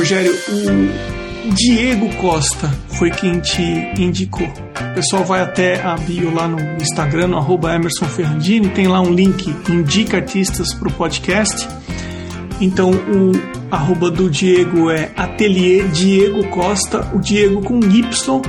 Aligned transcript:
Rogério, 0.00 0.34
o 1.44 1.52
Diego 1.52 2.08
Costa 2.16 2.70
foi 2.88 3.10
quem 3.10 3.38
te 3.38 3.62
indicou. 3.98 4.46
O 4.46 4.94
pessoal 4.94 5.26
vai 5.26 5.42
até 5.42 5.78
a 5.82 5.94
bio 5.94 6.32
lá 6.32 6.48
no 6.48 6.58
Instagram, 6.80 7.26
no 7.26 7.36
arroba 7.36 7.74
Emerson 7.74 8.06
Ferrandini, 8.06 8.70
tem 8.70 8.88
lá 8.88 9.02
um 9.02 9.12
link, 9.12 9.54
indica 9.68 10.16
artistas 10.16 10.72
para 10.72 10.88
o 10.88 10.92
podcast. 10.92 11.68
Então 12.62 12.92
o 12.92 13.32
arroba 13.70 14.10
do 14.10 14.30
Diego 14.30 14.90
é 14.90 15.10
Ateliê 15.14 15.82
Diego 15.88 16.48
Costa, 16.48 17.06
o 17.14 17.18
Diego 17.18 17.60
com 17.60 17.78
Y. 17.80 18.40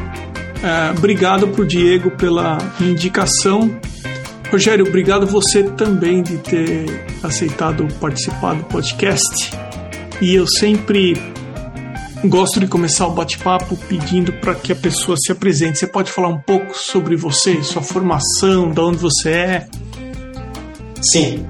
É, 0.63 0.97
obrigado 0.97 1.49
pro 1.49 1.67
Diego 1.67 2.11
pela 2.11 2.59
indicação. 2.79 3.77
Rogério, 4.49 4.87
obrigado 4.87 5.27
você 5.27 5.63
também 5.63 6.23
de 6.23 6.37
ter 6.37 7.07
aceitado 7.21 7.85
participar 7.99 8.53
do 8.53 8.63
podcast. 8.63 9.51
E 10.21 10.35
eu 10.35 10.45
sempre 10.47 11.17
gosto 12.25 12.59
de 12.59 12.67
começar 12.67 13.07
o 13.07 13.11
bate-papo 13.11 13.75
pedindo 13.87 14.33
para 14.33 14.55
que 14.55 14.71
a 14.71 14.75
pessoa 14.75 15.17
se 15.17 15.31
apresente. 15.31 15.79
Você 15.79 15.87
pode 15.87 16.11
falar 16.11 16.27
um 16.27 16.37
pouco 16.37 16.77
sobre 16.77 17.15
você, 17.15 17.61
sua 17.63 17.81
formação, 17.81 18.71
de 18.71 18.79
onde 18.79 18.97
você 18.97 19.29
é? 19.29 19.67
Sim. 21.01 21.45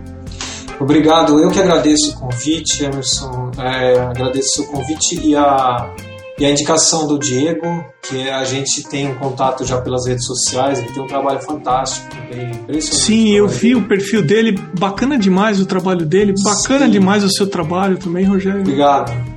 Obrigado. 0.79 1.39
Eu 1.39 1.51
que 1.51 1.59
agradeço 1.59 2.11
o 2.11 2.19
convite, 2.19 2.83
Emerson. 2.83 3.51
É, 3.57 3.99
agradeço 3.99 4.63
o 4.63 4.67
convite 4.67 5.19
e 5.23 5.35
a, 5.35 5.93
e 6.39 6.45
a 6.45 6.49
indicação 6.49 7.05
do 7.05 7.19
Diego, 7.19 7.85
que 8.01 8.27
a 8.29 8.43
gente 8.43 8.83
tem 8.89 9.11
um 9.11 9.15
contato 9.15 9.63
já 9.63 9.79
pelas 9.79 10.07
redes 10.07 10.25
sociais. 10.25 10.79
Ele 10.79 10.91
tem 10.91 11.03
um 11.03 11.07
trabalho 11.07 11.39
fantástico, 11.41 12.07
bem 12.33 12.49
impressionante. 12.49 12.95
Sim, 12.95 13.29
eu 13.29 13.47
vi 13.47 13.75
o 13.75 13.87
perfil 13.87 14.23
dele. 14.23 14.59
Bacana 14.79 15.19
demais 15.19 15.61
o 15.61 15.67
trabalho 15.67 16.05
dele. 16.05 16.33
Bacana 16.43 16.85
Sim. 16.85 16.91
demais 16.91 17.23
o 17.23 17.29
seu 17.29 17.45
trabalho 17.45 17.97
também, 17.97 18.25
Rogério. 18.25 18.61
Obrigado. 18.61 19.30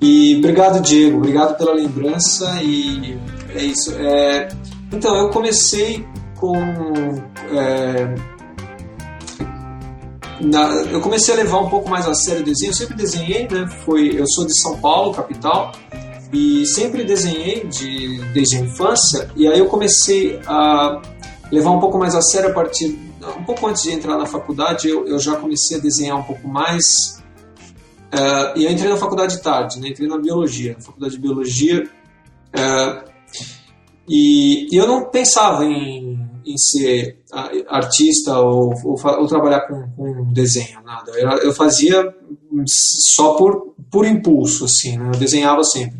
E 0.00 0.36
obrigado, 0.38 0.80
Diego. 0.80 1.18
Obrigado 1.18 1.56
pela 1.56 1.72
lembrança. 1.72 2.60
E 2.62 3.18
é 3.54 3.64
isso. 3.64 3.94
É, 3.98 4.48
então, 4.92 5.16
eu 5.16 5.30
comecei 5.30 6.06
com. 6.36 6.56
É, 7.52 8.14
na, 10.40 10.68
eu 10.92 11.00
comecei 11.00 11.32
a 11.34 11.36
levar 11.36 11.60
um 11.60 11.68
pouco 11.68 11.88
mais 11.88 12.06
a 12.06 12.14
sério 12.14 12.42
o 12.42 12.44
desenho. 12.44 12.70
Eu 12.70 12.74
sempre 12.74 12.96
desenhei, 12.96 13.48
né? 13.48 13.66
Foi, 13.84 14.18
eu 14.18 14.26
sou 14.28 14.46
de 14.46 14.60
São 14.60 14.78
Paulo, 14.78 15.14
capital, 15.14 15.72
e 16.32 16.66
sempre 16.66 17.04
desenhei 17.04 17.66
de, 17.66 18.18
desde 18.32 18.56
a 18.56 18.60
infância. 18.60 19.30
E 19.34 19.48
aí 19.48 19.58
eu 19.58 19.66
comecei 19.66 20.40
a 20.46 21.00
levar 21.50 21.70
um 21.70 21.80
pouco 21.80 21.98
mais 21.98 22.14
a 22.14 22.20
sério 22.20 22.50
a 22.50 22.52
partir. 22.52 22.98
Um 23.38 23.44
pouco 23.44 23.66
antes 23.66 23.82
de 23.82 23.92
entrar 23.92 24.16
na 24.16 24.26
faculdade, 24.26 24.88
eu, 24.88 25.06
eu 25.06 25.18
já 25.18 25.36
comecei 25.36 25.78
a 25.78 25.80
desenhar 25.80 26.18
um 26.18 26.22
pouco 26.22 26.46
mais 26.46 27.15
Uh, 28.12 28.58
e 28.58 28.64
eu 28.64 28.70
entrei 28.70 28.88
na 28.88 28.96
faculdade 28.96 29.36
de 29.36 29.42
tarde, 29.42 29.80
né? 29.80 29.88
entrei 29.88 30.08
na 30.08 30.18
biologia, 30.18 30.74
na 30.74 30.80
faculdade 30.80 31.14
de 31.14 31.20
biologia. 31.20 31.88
Uh, 32.54 33.10
e, 34.08 34.72
e, 34.72 34.76
eu 34.76 34.86
não 34.86 35.10
pensava 35.10 35.64
em, 35.64 36.16
em 36.46 36.56
ser 36.56 37.18
artista 37.68 38.38
ou, 38.38 38.72
ou, 38.84 38.96
ou 39.04 39.26
trabalhar 39.26 39.66
com, 39.66 39.90
com, 39.90 40.32
desenho, 40.32 40.80
nada. 40.84 41.10
Eu, 41.12 41.28
eu, 41.38 41.52
fazia 41.52 42.14
só 42.66 43.34
por, 43.34 43.74
por 43.90 44.06
impulso, 44.06 44.64
assim, 44.64 44.96
né? 44.96 45.10
eu 45.12 45.18
desenhava 45.18 45.64
sempre. 45.64 45.98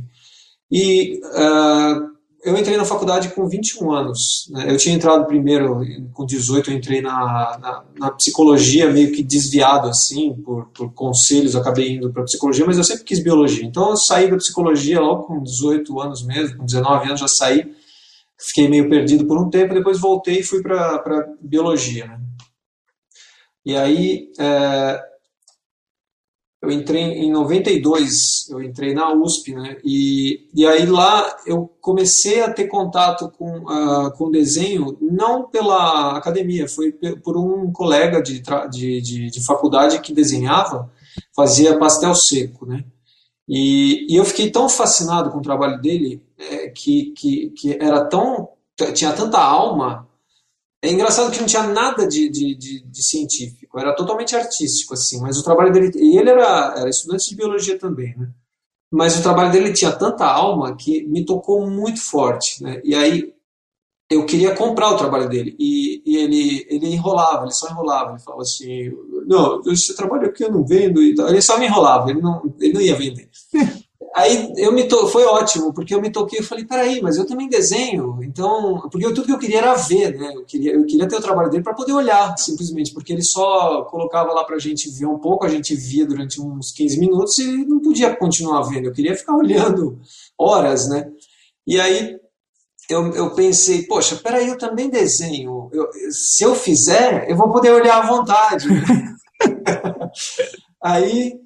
E 0.71 1.21
uh, 1.25 2.16
eu 2.47 2.57
entrei 2.57 2.77
na 2.77 2.85
faculdade 2.85 3.31
com 3.31 3.49
21 3.49 3.93
anos. 3.93 4.49
Né? 4.51 4.71
Eu 4.73 4.77
tinha 4.77 4.95
entrado 4.95 5.27
primeiro, 5.27 5.81
com 6.13 6.25
18, 6.25 6.71
eu 6.71 6.77
entrei 6.77 7.01
na, 7.01 7.59
na, 7.59 7.85
na 7.99 8.11
psicologia, 8.13 8.89
meio 8.89 9.13
que 9.13 9.23
desviado 9.23 9.89
assim, 9.89 10.33
por, 10.33 10.67
por 10.69 10.93
conselhos, 10.95 11.57
acabei 11.57 11.97
indo 11.97 12.13
para 12.13 12.23
psicologia, 12.23 12.65
mas 12.65 12.79
eu 12.79 12.85
sempre 12.85 13.03
quis 13.03 13.21
biologia. 13.21 13.65
Então 13.65 13.91
eu 13.91 13.97
saí 13.97 14.31
da 14.31 14.37
psicologia 14.37 15.01
logo 15.01 15.25
com 15.25 15.43
18 15.43 16.01
anos 16.01 16.25
mesmo, 16.25 16.59
com 16.59 16.65
19 16.65 17.07
anos 17.09 17.21
já 17.21 17.29
saí, 17.29 17.75
fiquei 18.39 18.69
meio 18.69 18.89
perdido 18.89 19.27
por 19.27 19.39
um 19.39 19.51
tempo, 19.51 19.75
depois 19.75 19.99
voltei 19.99 20.39
e 20.39 20.45
fui 20.45 20.63
para 20.63 21.29
biologia. 21.41 22.07
Né? 22.07 22.21
E 23.65 23.77
aí. 23.77 24.29
É, 24.39 25.16
eu 26.67 26.71
entrei 26.73 27.03
em 27.03 27.31
92, 27.31 28.49
eu 28.51 28.61
entrei 28.61 28.93
na 28.93 29.13
USP, 29.13 29.55
né? 29.55 29.77
E, 29.85 30.49
e 30.53 30.67
aí 30.67 30.85
lá 30.85 31.37
eu 31.47 31.71
comecei 31.81 32.43
a 32.43 32.53
ter 32.53 32.67
contato 32.67 33.31
com, 33.39 33.59
uh, 33.59 34.11
com 34.17 34.31
desenho, 34.31 34.97
não 35.01 35.49
pela 35.49 36.17
academia, 36.17 36.69
foi 36.69 36.93
por 37.23 37.37
um 37.37 37.71
colega 37.73 38.21
de, 38.21 38.43
de, 38.71 39.01
de, 39.01 39.31
de 39.31 39.47
faculdade 39.47 40.01
que 40.01 40.13
desenhava, 40.13 40.91
fazia 41.35 41.79
pastel 41.79 42.15
seco, 42.15 42.67
né? 42.67 42.85
E, 43.49 44.13
e 44.13 44.17
eu 44.17 44.25
fiquei 44.25 44.51
tão 44.51 44.69
fascinado 44.69 45.31
com 45.31 45.39
o 45.39 45.43
trabalho 45.43 45.81
dele, 45.81 46.21
é, 46.37 46.69
que, 46.69 47.13
que, 47.17 47.51
que 47.51 47.79
era 47.81 48.05
tão, 48.05 48.49
tinha 48.93 49.13
tanta 49.13 49.39
alma, 49.39 50.06
é 50.83 50.91
engraçado 50.91 51.31
que 51.31 51.41
não 51.41 51.47
tinha 51.47 51.65
nada 51.65 52.07
de, 52.07 52.29
de, 52.29 52.55
de, 52.55 52.81
de, 52.85 53.03
científico, 53.03 53.79
era 53.79 53.95
totalmente 53.95 54.37
artístico, 54.37 54.95
assim, 54.95 55.21
mas 55.21 55.39
o 55.39 55.45
trabalho 55.45 55.73
dele. 55.73 55.91
E 55.97 56.19
ele 56.19 56.31
era, 56.31 56.75
era 56.77 56.89
estudante 56.89 57.29
de 57.31 57.37
biologia 57.37 57.79
também, 57.79 58.17
né? 58.17 58.29
Mas 58.91 59.19
o 59.19 59.23
trabalho 59.23 59.51
dele 59.51 59.73
tinha 59.73 59.91
tanta 59.91 60.27
alma 60.27 60.77
que 60.77 61.07
me 61.07 61.25
tocou 61.25 61.69
muito 61.69 62.01
forte, 62.01 62.63
né? 62.63 62.81
E 62.85 62.95
aí 62.95 63.35
eu 64.09 64.25
queria 64.25 64.55
comprar 64.55 64.91
o 64.91 64.97
trabalho 64.97 65.29
dele. 65.29 65.57
E, 65.59 66.03
e 66.07 66.17
ele, 66.17 66.67
ele 66.71 66.87
enrolava, 66.87 67.45
ele 67.45 67.53
só 67.53 67.69
enrolava. 67.69 68.13
Ele 68.13 68.21
falava 68.21 68.43
assim: 68.43 68.93
Não, 69.27 69.61
esse 69.67 69.95
trabalho 69.97 70.29
aqui 70.29 70.45
eu 70.45 70.53
não 70.53 70.65
vendo. 70.65 71.03
Ele 71.03 71.43
só 71.43 71.59
me 71.59 71.67
enrolava, 71.67 72.11
ele 72.11 72.21
não, 72.21 72.55
ele 72.61 72.73
não 72.73 72.81
ia 72.81 72.97
vender. 72.97 73.29
Aí 74.17 74.51
eu 74.57 74.73
me 74.73 74.89
to... 74.89 75.09
foi 75.09 75.27
ótimo, 75.27 75.75
porque 75.75 75.95
eu 75.95 76.01
me 76.01 76.11
toquei 76.11 76.39
e 76.39 76.43
falei, 76.43 76.65
peraí, 76.65 77.03
mas 77.03 77.19
eu 77.19 77.27
também 77.27 77.51
desenho, 77.51 78.19
então, 78.23 78.89
porque 78.91 79.07
tudo 79.09 79.27
que 79.27 79.33
eu 79.33 79.39
queria 79.39 79.59
era 79.59 79.75
ver, 79.75 80.19
né? 80.19 80.33
Eu 80.35 80.43
queria, 80.43 80.73
eu 80.73 80.87
queria 80.87 81.07
ter 81.07 81.17
o 81.17 81.21
trabalho 81.21 81.51
dele 81.51 81.63
para 81.63 81.75
poder 81.75 81.93
olhar, 81.93 82.35
simplesmente, 82.39 82.95
porque 82.95 83.13
ele 83.13 83.23
só 83.23 83.83
colocava 83.83 84.33
lá 84.33 84.43
pra 84.43 84.59
gente 84.59 84.89
ver 84.89 85.05
um 85.05 85.19
pouco, 85.19 85.45
a 85.45 85.51
gente 85.51 85.77
via 85.77 86.07
durante 86.07 86.41
uns 86.41 86.73
15 86.73 86.99
minutos 86.99 87.39
e 87.39 87.67
não 87.67 87.79
podia 87.79 88.17
continuar 88.17 88.63
vendo, 88.63 88.87
eu 88.87 88.93
queria 88.95 89.15
ficar 89.15 89.37
olhando 89.37 90.01
horas, 90.39 90.89
né? 90.89 91.13
E 91.67 91.79
aí 91.79 92.19
eu, 92.89 93.13
eu 93.13 93.35
pensei, 93.35 93.83
poxa, 93.83 94.17
peraí, 94.17 94.49
eu 94.49 94.57
também 94.57 94.89
desenho, 94.89 95.69
eu, 95.75 95.91
se 96.11 96.43
eu 96.43 96.55
fizer, 96.55 97.31
eu 97.31 97.37
vou 97.37 97.53
poder 97.53 97.71
olhar 97.71 98.03
à 98.03 98.07
vontade. 98.07 98.67
aí 100.83 101.39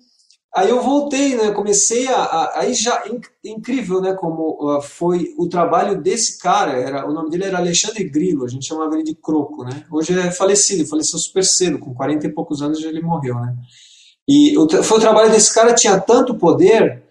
Aí 0.55 0.69
eu 0.69 0.83
voltei, 0.83 1.37
né? 1.37 1.53
Comecei 1.53 2.09
a, 2.09 2.17
a 2.17 2.61
aí 2.61 2.75
já 2.75 3.05
incrível, 3.45 4.01
né? 4.01 4.15
Como 4.15 4.59
uh, 4.61 4.83
foi 4.83 5.33
o 5.39 5.49
trabalho 5.49 6.03
desse 6.03 6.39
cara. 6.39 6.73
Era 6.73 7.09
o 7.09 7.13
nome 7.13 7.31
dele 7.31 7.45
era 7.45 7.59
Alexandre 7.59 8.03
Grillo. 8.05 8.45
A 8.45 8.49
gente 8.49 8.67
chamava 8.67 8.95
ele 8.95 9.05
de 9.05 9.15
Croco, 9.15 9.63
né? 9.63 9.85
Hoje 9.91 10.19
é 10.19 10.31
falecido, 10.33 10.89
faleceu 10.89 11.19
super 11.21 11.45
cedo, 11.45 11.79
com 11.79 11.95
40 11.95 12.27
e 12.27 12.33
poucos 12.33 12.63
anos 12.63 12.83
ele 12.83 13.01
morreu, 13.01 13.37
né? 13.37 13.55
E 14.27 14.59
o, 14.59 14.69
foi 14.83 14.99
o 14.99 15.01
trabalho 15.01 15.31
desse 15.31 15.55
cara 15.55 15.73
tinha 15.73 16.01
tanto 16.01 16.35
poder 16.35 17.03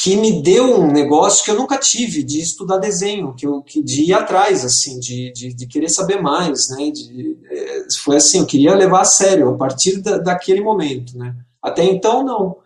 que 0.00 0.16
me 0.16 0.42
deu 0.42 0.80
um 0.80 0.90
negócio 0.90 1.44
que 1.44 1.50
eu 1.50 1.56
nunca 1.56 1.76
tive 1.76 2.22
de 2.22 2.40
estudar 2.40 2.78
desenho, 2.78 3.34
que 3.34 3.44
eu 3.44 3.62
que 3.62 3.82
de 3.82 4.04
ir 4.04 4.12
atrás, 4.12 4.64
assim, 4.64 4.98
de, 5.00 5.32
de, 5.32 5.54
de 5.54 5.66
querer 5.66 5.88
saber 5.88 6.20
mais, 6.20 6.68
né? 6.70 6.90
De, 6.90 7.36
é, 7.50 7.86
foi 8.00 8.16
assim, 8.16 8.38
eu 8.38 8.46
queria 8.46 8.74
levar 8.74 9.02
a 9.02 9.04
sério 9.04 9.50
a 9.50 9.56
partir 9.56 10.00
da, 10.00 10.18
daquele 10.18 10.60
momento, 10.60 11.16
né? 11.16 11.34
Até 11.62 11.84
então 11.84 12.24
não. 12.24 12.56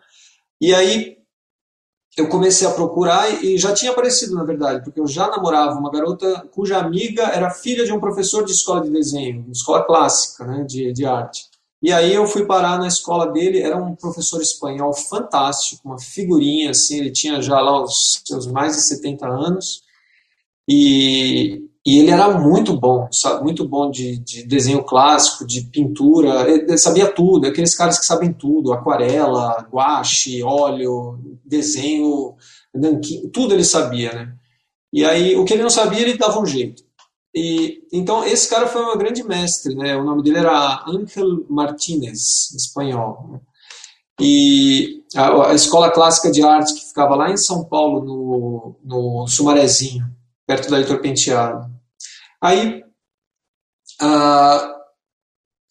E 0.62 0.73
aí 0.73 1.19
eu 2.17 2.28
comecei 2.28 2.69
a 2.69 2.70
procurar 2.70 3.43
e 3.43 3.59
já 3.59 3.75
tinha 3.75 3.91
aparecido, 3.91 4.37
na 4.37 4.44
verdade, 4.44 4.85
porque 4.85 5.00
eu 5.00 5.09
já 5.09 5.29
namorava 5.29 5.76
uma 5.76 5.91
garota 5.91 6.49
cuja 6.53 6.79
amiga 6.79 7.25
era 7.25 7.50
filha 7.50 7.85
de 7.85 7.93
um 7.93 7.99
professor 7.99 8.44
de 8.44 8.53
escola 8.53 8.82
de 8.82 8.91
desenho, 8.91 9.44
escola 9.50 9.82
clássica, 9.85 10.44
né, 10.47 10.62
de, 10.62 10.93
de 10.93 11.05
arte. 11.05 11.47
E 11.82 11.93
aí 11.93 12.14
eu 12.14 12.29
fui 12.29 12.47
parar 12.47 12.79
na 12.79 12.87
escola 12.87 13.26
dele, 13.32 13.61
era 13.61 13.76
um 13.76 13.97
professor 13.97 14.41
espanhol 14.41 14.93
fantástico, 14.93 15.82
uma 15.85 15.99
figurinha 15.99 16.70
assim, 16.70 17.00
ele 17.00 17.11
tinha 17.11 17.43
já 17.43 17.61
lá 17.61 17.82
os 17.82 18.23
seus 18.25 18.47
mais 18.47 18.76
de 18.76 18.82
70 18.87 19.26
anos. 19.26 19.82
E, 20.69 21.69
e 21.84 21.99
ele 21.99 22.11
era 22.11 22.38
muito 22.38 22.79
bom, 22.79 23.08
sabe? 23.11 23.43
muito 23.43 23.67
bom 23.67 23.90
de, 23.90 24.19
de 24.19 24.44
desenho 24.44 24.84
clássico, 24.84 25.46
de 25.46 25.62
pintura, 25.62 26.49
ele 26.49 26.79
sabia 26.79 27.12
tudo, 27.12 27.46
aqueles 27.46 27.75
caras 27.75 27.99
que 27.99 28.06
sabem 28.06 28.32
tudo, 28.32 28.73
aquarela, 28.73 29.67
guache, 29.73 30.43
óleo, 30.43 31.19
desenho, 31.44 32.37
nanquim, 32.73 33.29
tudo 33.31 33.55
ele 33.55 33.64
sabia, 33.64 34.12
né? 34.12 34.34
E 34.93 35.05
aí, 35.05 35.34
o 35.37 35.44
que 35.44 35.55
ele 35.55 35.62
não 35.62 35.70
sabia, 35.70 36.02
ele 36.02 36.19
dava 36.19 36.38
um 36.38 36.46
jeito. 36.46 36.82
E, 37.34 37.82
então, 37.90 38.25
esse 38.25 38.49
cara 38.49 38.67
foi 38.67 38.85
um 38.85 38.99
grande 38.99 39.25
mestre, 39.25 39.75
né? 39.75 39.96
O 39.96 40.05
nome 40.05 40.23
dele 40.23 40.38
era 40.38 40.85
Ángel 40.87 41.46
Martínez, 41.49 42.52
espanhol. 42.55 43.31
Né? 43.32 43.40
E 44.20 45.02
a, 45.17 45.49
a, 45.50 45.55
escola 45.55 45.90
clássica 45.90 46.31
de 46.31 46.43
arte 46.43 46.75
que 46.75 46.88
ficava 46.88 47.17
lá 47.17 47.31
em 47.31 47.38
São 47.38 47.64
Paulo, 47.64 48.05
no, 48.05 48.76
no 48.85 49.26
Sumarezinho, 49.26 50.05
perto 50.46 50.70
da 50.70 50.78
Heitor 50.78 51.00
Penteado. 51.00 51.72
Aí, 52.43 52.83
uh, 54.03 54.73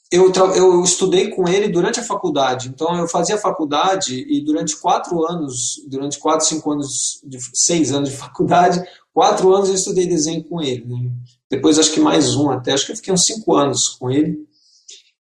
eu, 0.10 0.32
eu 0.56 0.84
estudei 0.84 1.30
com 1.30 1.48
ele 1.48 1.68
durante 1.68 2.00
a 2.00 2.04
faculdade. 2.04 2.70
Então, 2.70 2.96
eu 2.98 3.08
fazia 3.10 3.38
faculdade 3.38 4.26
e 4.30 4.40
durante 4.44 4.78
quatro 4.78 5.26
anos, 5.26 5.84
durante 5.88 6.18
quatro, 6.18 6.46
cinco 6.46 6.72
anos, 6.72 7.22
de, 7.26 7.38
seis 7.54 7.92
anos 7.92 8.10
de 8.10 8.16
faculdade, 8.18 8.82
quatro 9.14 9.54
anos 9.54 9.68
eu 9.68 9.76
estudei 9.76 10.08
desenho 10.08 10.46
com 10.46 10.62
ele. 10.62 10.86
Né? 10.86 11.12
Depois, 11.50 11.78
acho 11.78 11.92
que 11.92 12.00
mais 12.00 12.36
um 12.36 12.50
até, 12.50 12.72
acho 12.72 12.86
que 12.86 12.94
eu 12.94 12.98
fiquei 12.98 13.14
uns 13.14 13.26
cinco 13.26 13.54
anos 13.54 13.90
com 13.90 14.10
ele. 14.10 14.40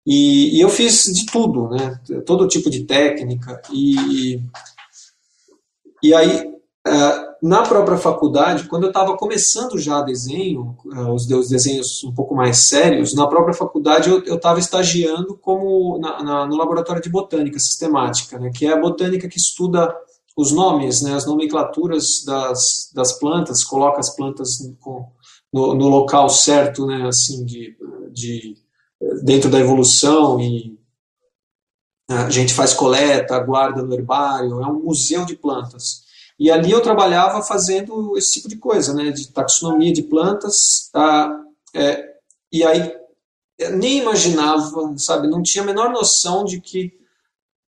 E, 0.05 0.57
e 0.57 0.61
eu 0.61 0.69
fiz 0.69 1.05
de 1.05 1.27
tudo, 1.27 1.69
né? 1.69 2.01
todo 2.25 2.47
tipo 2.49 2.71
de 2.71 2.85
técnica. 2.85 3.61
E, 3.73 4.41
e 6.03 6.15
aí, 6.15 6.47
uh, 6.87 7.26
na 7.43 7.63
própria 7.63 7.99
faculdade, 7.99 8.65
quando 8.65 8.85
eu 8.85 8.89
estava 8.89 9.17
começando 9.17 9.79
já 9.79 10.01
desenho, 10.01 10.77
os, 11.13 11.31
os, 11.31 11.49
desenhos 11.49 12.03
um 12.05 12.13
pouco 12.13 12.35
mais 12.35 12.69
sérios, 12.69 13.15
na 13.15 13.27
própria 13.27 13.55
faculdade 13.55 14.09
eu 14.09 14.37
estava 14.37 14.59
estagiando 14.59 15.37
como 15.37 15.99
na, 15.99 16.23
na, 16.23 16.47
no 16.47 16.57
laboratório 16.57 17.03
de 17.03 17.11
botânica 17.11 17.59
sistemática, 17.59 18.39
né, 18.39 18.51
que 18.55 18.67
é 18.67 18.73
a 18.73 18.81
botânica 18.81 19.29
que 19.29 19.39
estuda 19.39 19.95
os 20.37 20.53
nomes, 20.53 21.03
né, 21.03 21.15
as 21.15 21.27
nomenclaturas 21.27 22.25
das, 22.25 22.91
das 22.95 23.19
plantas, 23.19 23.65
coloca 23.65 24.01
as 24.01 24.15
plantas 24.15 24.59
no, 24.61 25.07
no, 25.53 25.75
no 25.75 25.89
local 25.89 26.29
certo, 26.29 26.87
né, 26.87 27.07
assim, 27.07 27.45
de, 27.45 27.77
de, 28.13 28.57
dentro 29.23 29.51
da 29.51 29.59
evolução 29.59 30.41
e 30.41 30.77
a 32.09 32.31
gente 32.31 32.55
faz 32.55 32.73
coleta, 32.73 33.39
guarda 33.41 33.83
no 33.83 33.93
herbário, 33.93 34.63
é 34.63 34.67
um 34.67 34.85
museu 34.85 35.25
de 35.25 35.35
plantas. 35.35 36.06
E 36.39 36.51
ali 36.51 36.71
eu 36.71 36.83
trabalhava 36.83 37.43
fazendo 37.43 38.17
esse 38.17 38.35
tipo 38.35 38.49
de 38.49 38.57
coisa, 38.57 38.93
né, 38.93 39.11
de 39.11 39.33
taxonomia 39.33 39.93
de 39.93 40.03
plantas, 40.03 40.91
tá, 40.93 41.41
é, 41.75 42.15
e 42.53 42.63
aí 42.63 42.95
nem 43.73 43.99
imaginava, 43.99 44.95
sabe, 44.99 45.29
não 45.29 45.43
tinha 45.43 45.65
a 45.65 45.67
menor 45.67 45.91
noção 45.91 46.45
de 46.45 46.61
que 46.61 46.93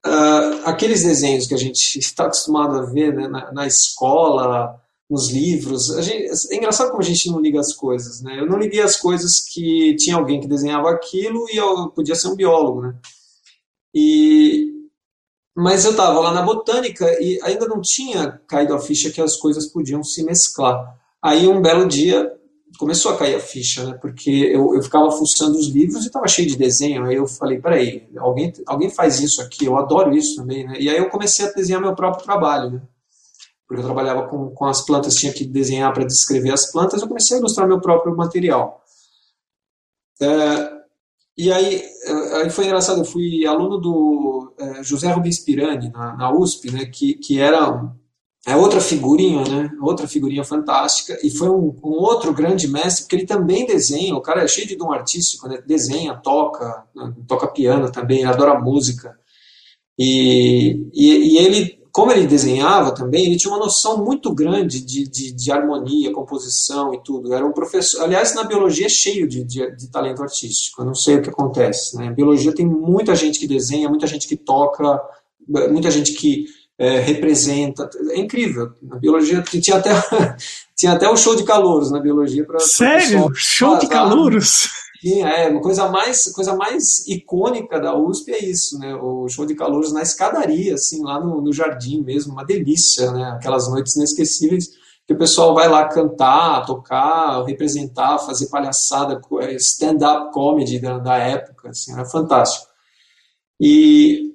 uh, 0.06 0.66
aqueles 0.66 1.04
desenhos 1.04 1.46
que 1.46 1.54
a 1.54 1.58
gente 1.58 2.00
está 2.00 2.24
acostumado 2.26 2.78
a 2.78 2.86
ver 2.86 3.14
né, 3.14 3.28
na, 3.28 3.52
na 3.52 3.68
escola, 3.68 4.80
nos 5.10 5.30
livros, 5.30 5.88
gente, 6.04 6.32
é 6.52 6.56
engraçado 6.56 6.90
como 6.90 7.02
a 7.02 7.06
gente 7.06 7.30
não 7.30 7.40
liga 7.40 7.60
as 7.60 7.74
coisas, 7.74 8.22
né? 8.22 8.40
Eu 8.40 8.48
não 8.48 8.58
liguei 8.58 8.82
as 8.82 8.96
coisas 8.96 9.42
que 9.42 9.96
tinha 9.98 10.16
alguém 10.16 10.40
que 10.40 10.48
desenhava 10.48 10.90
aquilo 10.90 11.46
e 11.52 11.58
eu 11.58 11.90
podia 11.90 12.16
ser 12.16 12.30
um 12.30 12.36
biólogo, 12.36 12.82
né? 12.82 12.96
E, 13.94 14.72
mas 15.56 15.86
eu 15.86 15.92
estava 15.92 16.20
lá 16.20 16.34
na 16.34 16.42
botânica 16.42 17.06
e 17.22 17.40
ainda 17.44 17.68
não 17.68 17.80
tinha 17.82 18.42
caído 18.48 18.74
a 18.74 18.80
ficha 18.80 19.12
que 19.12 19.22
as 19.22 19.38
coisas 19.38 19.68
podiam 19.68 20.04
se 20.04 20.24
mesclar. 20.24 20.98
Aí 21.22 21.48
um 21.48 21.62
belo 21.62 21.88
dia 21.88 22.32
começou 22.78 23.12
a 23.12 23.18
cair 23.18 23.36
a 23.36 23.40
ficha, 23.40 23.86
né? 23.86 23.98
Porque 24.02 24.32
eu, 24.32 24.74
eu 24.74 24.82
ficava 24.82 25.12
fuçando 25.12 25.58
os 25.58 25.68
livros 25.68 26.04
e 26.04 26.08
estava 26.08 26.28
cheio 26.28 26.48
de 26.48 26.58
desenho. 26.58 27.06
Aí 27.06 27.16
eu 27.16 27.28
falei, 27.28 27.60
peraí, 27.60 28.08
alguém, 28.18 28.52
alguém 28.66 28.90
faz 28.90 29.20
isso 29.20 29.42
aqui, 29.42 29.66
eu 29.66 29.78
adoro 29.78 30.16
isso 30.16 30.36
também, 30.36 30.66
né? 30.66 30.76
E 30.80 30.90
aí 30.90 30.98
eu 30.98 31.10
comecei 31.10 31.46
a 31.46 31.52
desenhar 31.52 31.82
meu 31.82 31.96
próprio 31.96 32.26
trabalho, 32.26 32.72
né? 32.72 32.82
Porque 33.68 33.82
eu 33.82 33.86
trabalhava 33.86 34.28
com, 34.28 34.50
com 34.50 34.66
as 34.66 34.82
plantas, 34.86 35.14
tinha 35.14 35.32
que 35.32 35.46
desenhar 35.46 35.94
para 35.94 36.06
descrever 36.06 36.52
as 36.52 36.72
plantas, 36.72 37.02
eu 37.02 37.08
comecei 37.08 37.38
a 37.38 37.40
ilustrar 37.40 37.68
meu 37.68 37.80
próprio 37.80 38.16
material. 38.16 38.84
É, 40.20 40.84
e 41.38 41.52
aí, 41.52 41.84
eh, 42.06 42.36
aí 42.38 42.50
foi 42.50 42.66
engraçado, 42.66 43.02
eu 43.02 43.06
fui 43.06 43.46
aluno 43.46 43.80
do 43.80 44.43
José 44.84 45.12
Rubens 45.12 45.40
Pirani, 45.40 45.90
na, 45.90 46.16
na, 46.16 46.32
USP, 46.32 46.72
né, 46.72 46.86
que, 46.86 47.16
que 47.16 47.40
era 47.40 47.92
é 48.46 48.56
outra 48.56 48.82
figurinha, 48.82 49.44
né, 49.44 49.72
outra 49.82 50.08
figurinha 50.08 50.44
fantástica, 50.44 51.18
e 51.24 51.30
foi 51.30 51.50
um, 51.50 51.76
um, 51.84 51.92
outro 51.92 52.34
grande 52.34 52.68
mestre, 52.68 53.04
porque 53.04 53.16
ele 53.16 53.26
também 53.26 53.66
desenha, 53.66 54.16
o 54.16 54.22
cara 54.22 54.44
é 54.44 54.48
cheio 54.48 54.68
de 54.68 54.76
dom 54.76 54.92
artístico, 54.92 55.48
né, 55.48 55.62
desenha, 55.66 56.16
toca, 56.16 56.86
né, 56.94 57.14
toca 57.28 57.48
piano 57.48 57.92
também, 57.92 58.26
adora 58.26 58.60
música, 58.60 59.18
e, 59.98 60.90
e, 60.94 61.34
e 61.34 61.38
ele 61.38 61.83
como 61.94 62.12
ele 62.12 62.26
desenhava 62.26 62.92
também, 62.92 63.28
ele 63.28 63.38
tinha 63.38 63.54
uma 63.54 63.60
noção 63.60 64.04
muito 64.04 64.34
grande 64.34 64.84
de, 64.84 65.08
de, 65.08 65.32
de, 65.32 65.52
harmonia, 65.52 66.12
composição 66.12 66.92
e 66.92 67.00
tudo. 67.04 67.32
Era 67.32 67.46
um 67.46 67.52
professor. 67.52 68.02
Aliás, 68.02 68.34
na 68.34 68.44
biologia 68.44 68.88
é 68.88 68.90
cheio 68.90 69.28
de, 69.28 69.44
de, 69.44 69.76
de 69.76 69.92
talento 69.92 70.24
artístico. 70.24 70.82
Eu 70.82 70.88
não 70.88 70.96
sei 70.96 71.18
o 71.18 71.22
que 71.22 71.30
acontece. 71.30 71.96
Né? 71.96 72.10
biologia 72.10 72.52
tem 72.52 72.66
muita 72.66 73.16
gente 73.16 73.38
que 73.38 73.46
desenha, 73.46 73.88
muita 73.88 74.08
gente 74.08 74.28
que 74.28 74.36
toca, 74.36 75.00
muita 75.48 75.92
gente 75.92 76.14
que 76.14 76.48
é, 76.80 76.98
representa. 76.98 77.88
É 78.10 78.18
incrível. 78.18 78.72
Na 78.82 78.98
biologia 78.98 79.44
tinha 79.44 79.78
até 79.78 79.92
tinha 80.76 80.94
até 80.94 81.08
o 81.08 81.16
show 81.16 81.36
de 81.36 81.44
calouros 81.44 81.92
na 81.92 82.00
biologia 82.00 82.44
para 82.44 82.60
sério 82.60 83.30
show 83.36 83.78
de 83.78 83.88
calouros 83.88 84.68
É, 85.06 85.50
uma 85.50 85.62
coisa 85.62 85.90
mais, 85.90 86.32
coisa 86.32 86.56
mais 86.56 87.06
icônica 87.08 87.80
da 87.80 87.98
USP 87.98 88.32
é 88.32 88.46
isso, 88.46 88.80
né? 88.80 88.96
O 88.96 89.28
show 89.28 89.46
de 89.46 89.56
calouros 89.56 89.92
na 89.92 90.02
escadaria, 90.02 90.76
assim, 90.76 91.04
lá 91.04 91.20
no, 91.20 91.42
no 91.42 91.52
jardim 91.52 92.02
mesmo, 92.02 92.34
uma 92.34 92.46
delícia, 92.46 93.12
né? 93.12 93.32
Aquelas 93.36 93.70
noites 93.70 93.96
inesquecíveis 93.96 94.70
que 95.06 95.14
o 95.14 95.18
pessoal 95.18 95.54
vai 95.54 95.68
lá 95.68 95.88
cantar, 95.90 96.66
tocar, 96.66 97.44
representar, 97.44 98.20
fazer 98.20 98.48
palhaçada, 98.48 99.20
é, 99.42 99.56
stand-up 99.56 100.32
comedy 100.32 100.80
da, 100.80 100.98
da 100.98 101.18
época, 101.18 101.70
assim, 101.70 101.92
era 101.92 102.06
fantástico. 102.06 102.68
E 103.60 104.32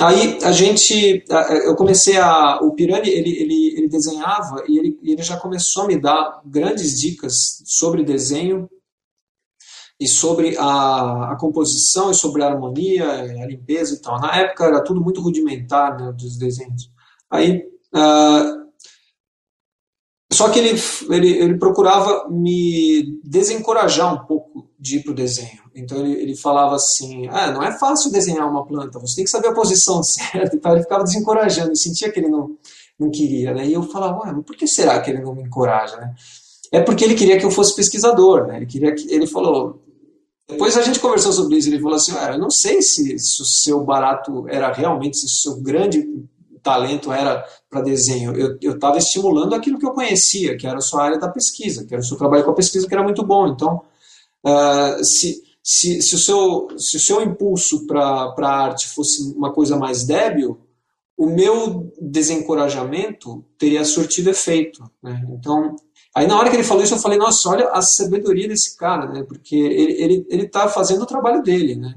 aí 0.00 0.38
a 0.42 0.52
gente, 0.52 1.24
eu 1.64 1.76
comecei 1.76 2.16
a, 2.16 2.60
o 2.62 2.72
Pirani, 2.72 3.10
ele, 3.10 3.30
ele, 3.38 3.74
ele 3.76 3.88
desenhava 3.88 4.64
e 4.66 4.78
ele, 4.78 4.98
ele 5.02 5.22
já 5.22 5.36
começou 5.36 5.84
a 5.84 5.86
me 5.86 6.00
dar 6.00 6.40
grandes 6.46 6.98
dicas 6.98 7.62
sobre 7.66 8.02
desenho 8.02 8.68
e 10.02 10.08
sobre 10.08 10.56
a, 10.58 11.32
a, 11.32 11.36
composição 11.36 12.10
e 12.10 12.14
sobre 12.14 12.42
a 12.42 12.48
harmonia, 12.48 13.08
a 13.08 13.46
limpeza 13.46 13.94
e 13.94 13.98
tal. 14.00 14.20
Na 14.20 14.36
época 14.36 14.64
era 14.64 14.82
tudo 14.82 15.00
muito 15.00 15.20
rudimentar 15.20 15.96
né, 15.96 16.12
dos 16.12 16.36
desenhos. 16.36 16.90
Aí, 17.30 17.64
uh, 17.94 18.62
só 20.32 20.48
que 20.48 20.58
ele, 20.58 20.80
ele, 21.08 21.28
ele, 21.28 21.58
procurava 21.58 22.28
me 22.28 23.20
desencorajar 23.22 24.12
um 24.12 24.26
pouco 24.26 24.68
de 24.76 24.96
ir 24.96 25.04
para 25.04 25.12
o 25.12 25.14
desenho. 25.14 25.62
Então 25.72 25.98
ele, 25.98 26.20
ele 26.20 26.36
falava 26.36 26.74
assim: 26.74 27.28
ah, 27.28 27.52
não 27.52 27.62
é 27.62 27.70
fácil 27.78 28.10
desenhar 28.10 28.50
uma 28.50 28.66
planta, 28.66 28.98
você 28.98 29.16
tem 29.16 29.24
que 29.24 29.30
saber 29.30 29.48
a 29.48 29.54
posição 29.54 30.02
certa 30.02 30.56
e 30.56 30.58
tal. 30.58 30.72
Ele 30.72 30.82
ficava 30.82 31.04
desencorajando, 31.04 31.76
sentia 31.76 32.10
que 32.10 32.18
ele 32.18 32.28
não, 32.28 32.56
não 32.98 33.08
queria. 33.08 33.54
Né? 33.54 33.68
E 33.68 33.72
eu 33.72 33.84
falava: 33.84 34.18
mas 34.32 34.44
por 34.44 34.56
que 34.56 34.66
será 34.66 35.00
que 35.00 35.10
ele 35.12 35.20
não 35.20 35.32
me 35.32 35.44
encoraja? 35.44 35.96
Né? 35.96 36.12
É 36.72 36.80
porque 36.80 37.04
ele 37.04 37.14
queria 37.14 37.38
que 37.38 37.44
eu 37.44 37.50
fosse 37.52 37.76
pesquisador. 37.76 38.48
Né? 38.48 38.56
Ele, 38.56 38.66
queria 38.66 38.92
que, 38.92 39.12
ele 39.12 39.28
falou: 39.28 39.80
depois 40.52 40.76
a 40.76 40.82
gente 40.82 41.00
conversou 41.00 41.32
sobre 41.32 41.56
isso, 41.56 41.68
ele 41.68 41.80
falou 41.80 41.96
assim, 41.96 42.12
eu 42.12 42.38
não 42.38 42.50
sei 42.50 42.80
se, 42.80 43.18
se, 43.18 43.42
o 43.42 43.44
seu 43.44 43.84
barato 43.84 44.46
era 44.48 44.72
realmente, 44.72 45.16
se 45.16 45.26
o 45.26 45.28
seu 45.28 45.60
grande 45.60 46.06
talento 46.62 47.12
era 47.12 47.44
para 47.68 47.80
desenho. 47.80 48.34
Eu 48.60 48.74
estava 48.74 48.98
estimulando 48.98 49.54
aquilo 49.54 49.78
que 49.78 49.86
eu 49.86 49.92
conhecia, 49.92 50.56
que 50.56 50.66
era 50.66 50.78
a 50.78 50.82
sua 50.82 51.04
área 51.04 51.18
da 51.18 51.28
pesquisa, 51.28 51.84
que 51.84 51.92
era 51.92 52.00
o 52.00 52.06
seu 52.06 52.16
trabalho 52.16 52.44
com 52.44 52.52
a 52.52 52.54
pesquisa, 52.54 52.86
que 52.86 52.94
era 52.94 53.02
muito 53.02 53.24
bom. 53.24 53.48
Então, 53.48 53.82
uh, 54.44 55.04
se, 55.04 55.42
se, 55.62 56.00
se, 56.00 56.14
o 56.14 56.18
seu, 56.18 56.68
se 56.78 56.96
o 56.96 57.00
seu 57.00 57.20
impulso 57.20 57.86
para 57.86 58.34
a 58.36 58.64
arte 58.64 58.88
fosse 58.88 59.22
uma 59.34 59.52
coisa 59.52 59.76
mais 59.76 60.04
débil, 60.04 60.60
o 61.16 61.26
meu 61.26 61.92
desencorajamento 62.00 63.44
teria 63.58 63.84
surtido 63.84 64.30
efeito. 64.30 64.82
Né? 65.02 65.24
Então, 65.30 65.76
Aí 66.14 66.26
na 66.26 66.38
hora 66.38 66.50
que 66.50 66.56
ele 66.56 66.64
falou 66.64 66.82
isso, 66.82 66.94
eu 66.94 66.98
falei, 66.98 67.18
nossa, 67.18 67.48
olha 67.48 67.68
a 67.70 67.80
sabedoria 67.80 68.46
desse 68.46 68.76
cara, 68.76 69.06
né? 69.06 69.22
Porque 69.22 69.56
ele, 69.56 69.92
ele, 69.92 70.26
ele 70.28 70.48
tá 70.48 70.68
fazendo 70.68 71.02
o 71.02 71.06
trabalho 71.06 71.42
dele, 71.42 71.74
né? 71.74 71.94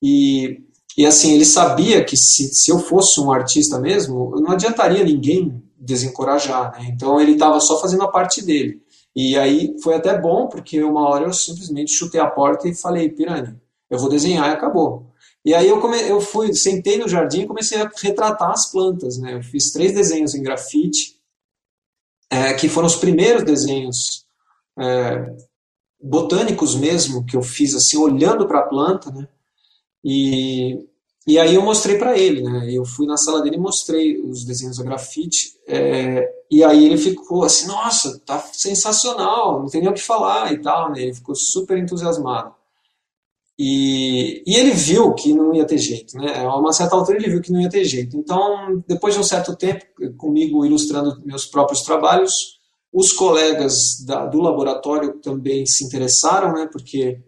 E, 0.00 0.60
e 0.96 1.04
assim, 1.04 1.34
ele 1.34 1.44
sabia 1.44 2.04
que 2.04 2.16
se, 2.16 2.54
se 2.54 2.70
eu 2.70 2.78
fosse 2.78 3.20
um 3.20 3.32
artista 3.32 3.78
mesmo, 3.80 4.40
não 4.40 4.52
adiantaria 4.52 5.02
ninguém 5.02 5.62
desencorajar, 5.76 6.72
né? 6.72 6.88
Então 6.92 7.20
ele 7.20 7.32
estava 7.32 7.58
só 7.60 7.80
fazendo 7.80 8.04
a 8.04 8.08
parte 8.08 8.44
dele. 8.44 8.80
E 9.14 9.36
aí 9.36 9.74
foi 9.82 9.94
até 9.94 10.16
bom, 10.16 10.46
porque 10.46 10.82
uma 10.82 11.08
hora 11.08 11.24
eu 11.24 11.32
simplesmente 11.32 11.92
chutei 11.92 12.20
a 12.20 12.26
porta 12.26 12.68
e 12.68 12.74
falei, 12.74 13.08
Pirani, 13.08 13.56
eu 13.90 13.98
vou 13.98 14.08
desenhar 14.08 14.48
e 14.48 14.52
acabou. 14.52 15.08
E 15.44 15.54
aí 15.54 15.68
eu, 15.68 15.80
come, 15.80 16.00
eu 16.02 16.20
fui, 16.20 16.52
sentei 16.54 16.98
no 16.98 17.08
jardim 17.08 17.42
e 17.42 17.46
comecei 17.46 17.80
a 17.80 17.90
retratar 18.00 18.50
as 18.50 18.70
plantas, 18.70 19.18
né? 19.18 19.34
Eu 19.34 19.42
fiz 19.42 19.72
três 19.72 19.92
desenhos 19.92 20.34
em 20.34 20.42
grafite, 20.42 21.17
é, 22.30 22.52
que 22.54 22.68
foram 22.68 22.86
os 22.86 22.96
primeiros 22.96 23.44
desenhos 23.44 24.26
é, 24.78 25.34
botânicos 26.00 26.74
mesmo 26.74 27.24
que 27.24 27.36
eu 27.36 27.42
fiz 27.42 27.74
assim 27.74 27.96
olhando 27.96 28.46
para 28.46 28.60
a 28.60 28.66
planta, 28.66 29.10
né? 29.10 29.26
E, 30.04 30.86
e 31.26 31.38
aí 31.38 31.54
eu 31.54 31.62
mostrei 31.62 31.98
para 31.98 32.16
ele, 32.16 32.42
né? 32.42 32.70
Eu 32.70 32.84
fui 32.84 33.06
na 33.06 33.16
sala 33.16 33.42
dele 33.42 33.56
e 33.56 33.60
mostrei 33.60 34.20
os 34.20 34.44
desenhos 34.44 34.78
a 34.78 34.84
grafite 34.84 35.58
é, 35.66 36.28
e 36.50 36.62
aí 36.62 36.84
ele 36.84 36.96
ficou 36.96 37.44
assim, 37.44 37.66
nossa, 37.66 38.18
tá 38.20 38.38
sensacional, 38.52 39.60
não 39.60 39.68
tem 39.68 39.80
nem 39.80 39.90
o 39.90 39.94
que 39.94 40.02
falar 40.02 40.52
e 40.52 40.58
tal, 40.58 40.92
né? 40.92 41.02
Ele 41.02 41.14
ficou 41.14 41.34
super 41.34 41.76
entusiasmado. 41.76 42.54
E, 43.58 44.42
e, 44.46 44.54
ele 44.54 44.70
viu 44.70 45.12
que 45.14 45.32
não 45.34 45.52
ia 45.52 45.66
ter 45.66 45.78
jeito, 45.78 46.16
né? 46.16 46.44
A 46.44 46.56
uma 46.56 46.72
certa 46.72 46.94
altura 46.94 47.18
ele 47.18 47.28
viu 47.28 47.40
que 47.40 47.50
não 47.50 47.60
ia 47.60 47.68
ter 47.68 47.84
jeito. 47.84 48.16
Então, 48.16 48.82
depois 48.86 49.14
de 49.14 49.20
um 49.20 49.24
certo 49.24 49.56
tempo, 49.56 49.84
comigo 50.16 50.64
ilustrando 50.64 51.20
meus 51.24 51.44
próprios 51.44 51.82
trabalhos, 51.82 52.32
os 52.92 53.12
colegas 53.12 53.74
da, 54.06 54.26
do 54.26 54.40
laboratório 54.40 55.14
também 55.20 55.66
se 55.66 55.84
interessaram, 55.84 56.52
né? 56.52 56.68
Porque 56.70 57.20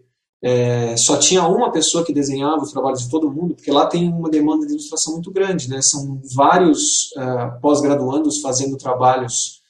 é, 0.43 0.95
só 0.97 1.17
tinha 1.17 1.45
uma 1.45 1.71
pessoa 1.71 2.03
que 2.03 2.13
desenhava 2.13 2.63
os 2.63 2.71
trabalhos 2.71 3.03
de 3.03 3.09
todo 3.09 3.31
mundo, 3.31 3.53
porque 3.53 3.69
lá 3.69 3.85
tem 3.85 4.07
uma 4.07 4.29
demanda 4.29 4.65
de 4.65 4.71
ilustração 4.71 5.13
muito 5.13 5.31
grande, 5.31 5.69
né? 5.69 5.81
São 5.81 6.19
vários 6.33 7.11
uh, 7.17 7.59
pós-graduandos 7.61 8.41
fazendo 8.41 8.77
trabalhos 8.77 9.60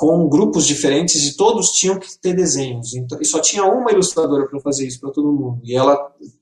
com 0.00 0.26
grupos 0.30 0.64
diferentes 0.66 1.26
e 1.26 1.36
todos 1.36 1.72
tinham 1.72 1.98
que 1.98 2.08
ter 2.18 2.32
desenhos. 2.32 2.94
Então, 2.94 3.20
e 3.20 3.24
só 3.26 3.38
tinha 3.38 3.66
uma 3.66 3.92
ilustradora 3.92 4.46
para 4.46 4.58
fazer 4.60 4.86
isso 4.86 4.98
para 4.98 5.10
todo 5.10 5.30
mundo. 5.30 5.60
E 5.62 5.76
ela, 5.76 5.94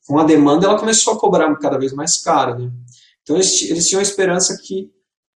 com 0.06 0.16
a 0.16 0.22
demanda, 0.22 0.64
ela 0.64 0.78
começou 0.78 1.14
a 1.14 1.18
cobrar 1.18 1.52
cada 1.56 1.76
vez 1.76 1.92
mais 1.92 2.22
caro, 2.22 2.56
né? 2.56 2.70
Então 3.20 3.34
eles, 3.34 3.62
eles 3.62 3.88
tinham 3.88 3.98
a 3.98 4.02
esperança 4.04 4.56
que 4.62 4.88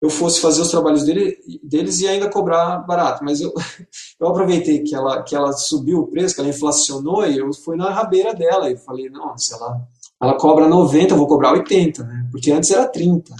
eu 0.02 0.10
fosse 0.10 0.38
fazer 0.38 0.60
os 0.60 0.68
trabalhos 0.68 1.02
dele, 1.02 1.34
deles 1.64 2.00
e 2.00 2.08
ainda 2.08 2.28
cobrar 2.28 2.80
barato. 2.80 3.24
Mas 3.24 3.40
eu, 3.40 3.54
eu 4.20 4.28
aproveitei 4.28 4.82
que 4.82 4.94
ela, 4.94 5.22
que 5.22 5.34
ela 5.34 5.54
subiu 5.54 6.00
o 6.00 6.06
preço, 6.06 6.34
que 6.34 6.42
ela 6.42 6.50
inflacionou, 6.50 7.26
e 7.26 7.38
eu 7.38 7.50
fui 7.54 7.74
na 7.74 7.88
rabeira 7.88 8.34
dela 8.34 8.70
e 8.70 8.76
falei, 8.76 9.08
não, 9.08 9.34
se 9.38 9.54
ela, 9.54 9.80
ela 10.22 10.36
cobra 10.36 10.68
90, 10.68 11.14
eu 11.14 11.16
vou 11.16 11.26
cobrar 11.26 11.54
80, 11.54 12.04
né? 12.04 12.28
Porque 12.30 12.52
antes 12.52 12.70
era 12.70 12.86
30. 12.86 13.34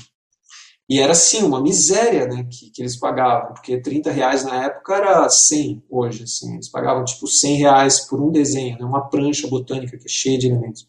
E 0.91 0.99
era, 0.99 1.15
sim, 1.15 1.45
uma 1.45 1.63
miséria 1.63 2.27
né, 2.27 2.45
que, 2.51 2.69
que 2.71 2.83
eles 2.83 2.97
pagavam, 2.97 3.55
porque 3.55 3.81
30 3.81 4.11
reais 4.11 4.45
na 4.45 4.65
época 4.65 4.97
era 4.97 5.29
100 5.29 5.85
hoje, 5.89 6.25
assim, 6.25 6.55
eles 6.55 6.69
pagavam 6.69 7.05
tipo 7.05 7.29
100 7.29 7.59
reais 7.59 8.01
por 8.09 8.21
um 8.21 8.29
desenho, 8.29 8.77
né, 8.77 8.85
uma 8.85 9.09
prancha 9.09 9.47
botânica 9.47 9.97
que 9.97 10.07
é 10.07 10.09
cheia 10.09 10.37
de 10.37 10.49
elementos. 10.49 10.89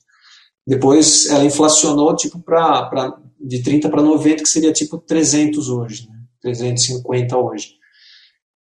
Depois 0.66 1.30
ela 1.30 1.46
inflacionou 1.46 2.16
tipo 2.16 2.40
para 2.40 3.16
de 3.40 3.62
30 3.62 3.90
para 3.90 4.02
90, 4.02 4.42
que 4.44 4.50
seria 4.50 4.74
tipo 4.74 4.98
300 4.98 5.70
hoje, 5.70 6.10
né? 6.10 6.20
350 6.42 7.38
hoje. 7.38 7.76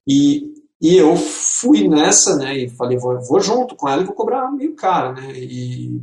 E, 0.06 0.52
e 0.80 0.96
eu 0.96 1.14
fui 1.16 1.88
nessa, 1.88 2.36
né? 2.36 2.56
E 2.56 2.70
falei, 2.70 2.98
vou, 2.98 3.20
vou 3.22 3.40
junto 3.40 3.76
com 3.76 3.88
ela 3.88 4.02
e 4.02 4.06
vou 4.06 4.14
cobrar 4.14 4.50
meio 4.50 4.74
caro, 4.74 5.14
né? 5.14 5.32
E 5.36 6.00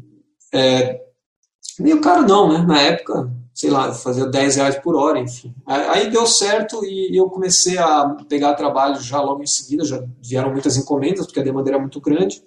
é, 0.53 1.01
meio 1.79 1.99
caro 1.99 2.27
não, 2.27 2.53
né? 2.53 2.65
Na 2.65 2.81
época, 2.81 3.31
sei 3.57 3.71
lá, 3.71 3.91
fazia 3.91 4.27
10 4.27 4.55
reais 4.57 4.75
por 4.77 4.95
hora, 4.95 5.19
enfim. 5.19 5.51
Aí 5.65 6.11
deu 6.11 6.27
certo 6.27 6.85
e 6.85 7.19
eu 7.19 7.27
comecei 7.27 7.75
a 7.75 8.15
pegar 8.29 8.53
trabalho 8.53 9.01
já 9.01 9.19
logo 9.19 9.41
em 9.41 9.47
seguida, 9.47 9.83
já 9.83 10.05
vieram 10.21 10.51
muitas 10.51 10.77
encomendas, 10.77 11.25
porque 11.25 11.39
a 11.39 11.43
demanda 11.43 11.71
era 11.71 11.79
muito 11.79 11.99
grande. 11.99 12.43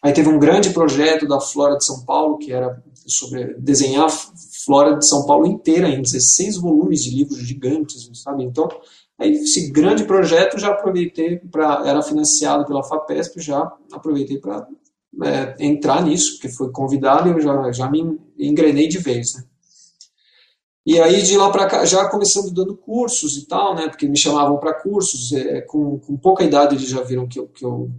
Aí 0.00 0.12
teve 0.12 0.28
um 0.28 0.38
grande 0.38 0.70
projeto 0.70 1.26
da 1.26 1.40
Flora 1.40 1.76
de 1.76 1.84
São 1.84 2.04
Paulo, 2.04 2.38
que 2.38 2.52
era 2.52 2.80
sobre 3.08 3.54
desenhar 3.58 4.08
Flora 4.64 4.96
de 4.96 5.08
São 5.08 5.26
Paulo 5.26 5.48
inteira, 5.48 5.88
em 5.88 6.00
16 6.00 6.58
volumes 6.58 7.02
de 7.02 7.10
livros 7.10 7.38
gigantes, 7.38 8.08
sabe? 8.22 8.44
Então, 8.44 8.68
aí 9.18 9.32
esse 9.32 9.72
grande 9.72 10.04
projeto 10.04 10.60
já 10.60 10.68
aproveitei 10.68 11.40
para 11.40 11.82
era 11.84 12.00
financiado 12.02 12.64
pela 12.64 12.84
Fapesp, 12.84 13.40
já 13.40 13.68
aproveitei 13.92 14.38
para 14.38 14.64
é, 15.24 15.56
entrar 15.58 16.04
nisso, 16.04 16.34
porque 16.34 16.50
foi 16.50 16.70
convidado 16.70 17.28
e 17.28 17.32
eu 17.32 17.40
já, 17.40 17.72
já 17.72 17.90
me 17.90 18.16
engrenei 18.38 18.86
de 18.86 18.98
vez, 18.98 19.34
né? 19.34 19.42
E 20.86 21.00
aí 21.00 21.20
de 21.20 21.36
lá 21.36 21.50
para 21.50 21.66
cá, 21.66 21.84
já 21.84 22.08
começando 22.08 22.54
dando 22.54 22.76
cursos 22.76 23.36
e 23.36 23.46
tal, 23.46 23.74
né? 23.74 23.88
Porque 23.88 24.08
me 24.08 24.16
chamavam 24.16 24.56
para 24.58 24.72
cursos, 24.72 25.32
é, 25.32 25.60
com, 25.62 25.98
com 25.98 26.16
pouca 26.16 26.44
idade 26.44 26.76
eles 26.76 26.88
já 26.88 27.02
viram 27.02 27.26
que 27.26 27.40
eu, 27.40 27.48
que 27.48 27.64
eu 27.64 27.90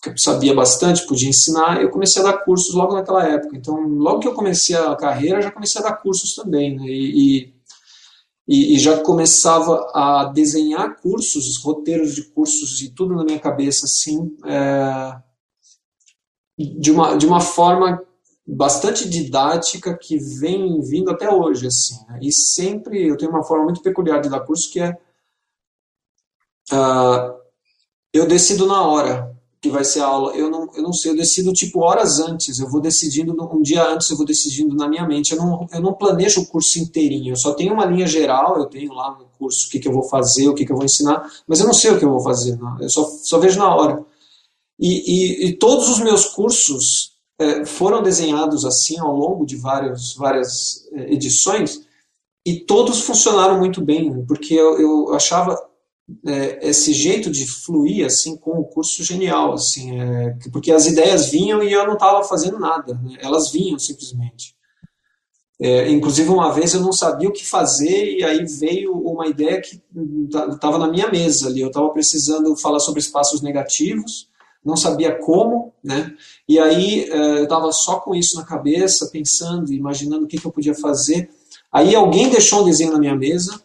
que 0.00 0.10
eu 0.10 0.18
sabia 0.18 0.54
bastante, 0.54 1.06
podia 1.06 1.28
ensinar, 1.28 1.82
eu 1.82 1.90
comecei 1.90 2.22
a 2.22 2.24
dar 2.26 2.44
cursos 2.44 2.74
logo 2.74 2.94
naquela 2.94 3.26
época. 3.26 3.56
Então, 3.56 3.74
logo 3.80 4.20
que 4.20 4.28
eu 4.28 4.34
comecei 4.34 4.76
a 4.76 4.94
carreira, 4.94 5.42
já 5.42 5.50
comecei 5.50 5.80
a 5.80 5.84
dar 5.84 5.96
cursos 5.96 6.34
também, 6.34 6.76
né? 6.76 6.84
E, 6.86 7.52
e, 8.46 8.74
e, 8.74 8.78
já 8.78 8.98
começava 9.02 9.90
a 9.92 10.26
desenhar 10.26 11.00
cursos, 11.00 11.60
roteiros 11.62 12.14
de 12.14 12.22
cursos 12.30 12.80
e 12.80 12.90
tudo 12.94 13.14
na 13.14 13.24
minha 13.24 13.38
cabeça, 13.38 13.84
assim, 13.84 14.36
é, 14.46 15.16
de, 16.56 16.90
uma, 16.90 17.16
de 17.16 17.26
uma 17.26 17.40
forma 17.40 18.00
bastante 18.50 19.06
didática 19.06 19.96
que 19.96 20.16
vem 20.16 20.80
vindo 20.80 21.10
até 21.10 21.30
hoje, 21.30 21.66
assim. 21.66 21.96
Né? 22.08 22.20
E 22.22 22.32
sempre 22.32 23.06
eu 23.06 23.16
tenho 23.16 23.30
uma 23.30 23.44
forma 23.44 23.64
muito 23.64 23.82
peculiar 23.82 24.20
de 24.22 24.30
dar 24.30 24.40
curso 24.40 24.72
que 24.72 24.80
é 24.80 24.96
uh, 26.72 27.38
eu 28.12 28.26
decido 28.26 28.66
na 28.66 28.82
hora 28.82 29.36
que 29.60 29.68
vai 29.68 29.84
ser 29.84 30.00
a 30.00 30.06
aula, 30.06 30.36
eu 30.36 30.48
não, 30.48 30.70
eu 30.74 30.82
não 30.82 30.92
sei, 30.92 31.10
eu 31.10 31.16
decido 31.16 31.52
tipo 31.52 31.80
horas 31.80 32.20
antes, 32.20 32.60
eu 32.60 32.70
vou 32.70 32.80
decidindo, 32.80 33.36
um 33.52 33.60
dia 33.60 33.84
antes 33.88 34.08
eu 34.08 34.16
vou 34.16 34.24
decidindo 34.24 34.76
na 34.76 34.88
minha 34.88 35.04
mente, 35.04 35.32
eu 35.32 35.38
não, 35.38 35.66
eu 35.72 35.80
não 35.80 35.92
planejo 35.92 36.42
o 36.42 36.46
curso 36.46 36.78
inteirinho, 36.78 37.32
eu 37.32 37.36
só 37.36 37.52
tenho 37.52 37.74
uma 37.74 37.84
linha 37.84 38.06
geral, 38.06 38.56
eu 38.56 38.66
tenho 38.66 38.92
lá 38.92 39.18
no 39.18 39.26
curso 39.36 39.66
o 39.66 39.70
que, 39.70 39.80
que 39.80 39.88
eu 39.88 39.92
vou 39.92 40.04
fazer, 40.04 40.48
o 40.48 40.54
que, 40.54 40.64
que 40.64 40.70
eu 40.70 40.76
vou 40.76 40.84
ensinar, 40.84 41.28
mas 41.46 41.58
eu 41.58 41.66
não 41.66 41.74
sei 41.74 41.90
o 41.90 41.98
que 41.98 42.04
eu 42.04 42.10
vou 42.10 42.22
fazer, 42.22 42.56
não, 42.56 42.80
eu 42.80 42.88
só, 42.88 43.04
só 43.04 43.38
vejo 43.40 43.58
na 43.58 43.74
hora. 43.74 44.06
E, 44.78 44.86
e, 44.88 45.46
e 45.48 45.52
todos 45.56 45.88
os 45.88 45.98
meus 45.98 46.26
cursos 46.26 47.07
foram 47.66 48.02
desenhados 48.02 48.64
assim 48.64 48.98
ao 48.98 49.14
longo 49.14 49.46
de 49.46 49.56
várias, 49.56 50.14
várias 50.14 50.88
é, 50.92 51.12
edições, 51.12 51.86
e 52.44 52.60
todos 52.60 53.02
funcionaram 53.02 53.58
muito 53.58 53.80
bem, 53.80 54.24
porque 54.26 54.54
eu, 54.54 54.80
eu 54.80 55.14
achava 55.14 55.56
é, 56.26 56.68
esse 56.68 56.92
jeito 56.92 57.30
de 57.30 57.46
fluir 57.46 58.06
assim 58.06 58.36
com 58.36 58.52
o 58.52 58.64
curso 58.64 59.04
genial, 59.04 59.52
assim, 59.52 60.00
é, 60.00 60.36
porque 60.50 60.72
as 60.72 60.86
ideias 60.86 61.30
vinham 61.30 61.62
e 61.62 61.72
eu 61.72 61.86
não 61.86 61.94
estava 61.94 62.24
fazendo 62.24 62.58
nada, 62.58 62.94
né? 62.94 63.18
elas 63.20 63.50
vinham 63.50 63.78
simplesmente. 63.78 64.56
É, 65.60 65.90
inclusive 65.90 66.28
uma 66.30 66.52
vez 66.52 66.72
eu 66.72 66.80
não 66.80 66.92
sabia 66.92 67.28
o 67.28 67.32
que 67.32 67.44
fazer 67.44 68.16
e 68.16 68.22
aí 68.22 68.44
veio 68.44 68.92
uma 68.92 69.26
ideia 69.26 69.60
que 69.60 69.82
estava 70.52 70.78
na 70.78 70.88
minha 70.88 71.10
mesa 71.10 71.48
ali. 71.48 71.60
Eu 71.60 71.66
estava 71.66 71.90
precisando 71.90 72.56
falar 72.56 72.78
sobre 72.78 73.00
espaços 73.00 73.42
negativos, 73.42 74.28
não 74.68 74.76
sabia 74.76 75.18
como, 75.18 75.72
né? 75.82 76.14
E 76.46 76.58
aí 76.58 77.04
é, 77.10 77.38
eu 77.38 77.44
estava 77.44 77.72
só 77.72 77.98
com 78.00 78.14
isso 78.14 78.36
na 78.36 78.44
cabeça, 78.44 79.08
pensando, 79.10 79.72
imaginando 79.72 80.26
o 80.26 80.28
que, 80.28 80.38
que 80.38 80.46
eu 80.46 80.52
podia 80.52 80.74
fazer. 80.74 81.30
Aí 81.72 81.94
alguém 81.94 82.28
deixou 82.28 82.60
um 82.60 82.64
desenho 82.64 82.92
na 82.92 82.98
minha 82.98 83.16
mesa 83.16 83.58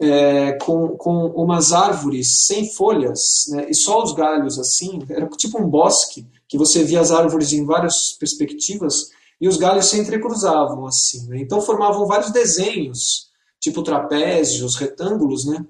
é, 0.00 0.52
com, 0.62 0.96
com 0.96 1.26
umas 1.26 1.72
árvores 1.72 2.46
sem 2.46 2.70
folhas, 2.72 3.46
né, 3.48 3.66
e 3.68 3.74
só 3.74 4.00
os 4.00 4.12
galhos 4.12 4.56
assim, 4.58 5.00
era 5.10 5.26
tipo 5.30 5.60
um 5.60 5.68
bosque, 5.68 6.24
que 6.46 6.56
você 6.56 6.84
via 6.84 7.00
as 7.00 7.10
árvores 7.10 7.52
em 7.52 7.64
várias 7.64 8.12
perspectivas, 8.12 9.10
e 9.40 9.48
os 9.48 9.56
galhos 9.56 9.86
se 9.86 9.98
entrecruzavam 9.98 10.86
assim. 10.86 11.26
Né, 11.26 11.40
então 11.40 11.60
formavam 11.60 12.06
vários 12.06 12.30
desenhos, 12.30 13.28
tipo 13.60 13.82
trapézios, 13.82 14.76
retângulos, 14.76 15.44
né? 15.44 15.66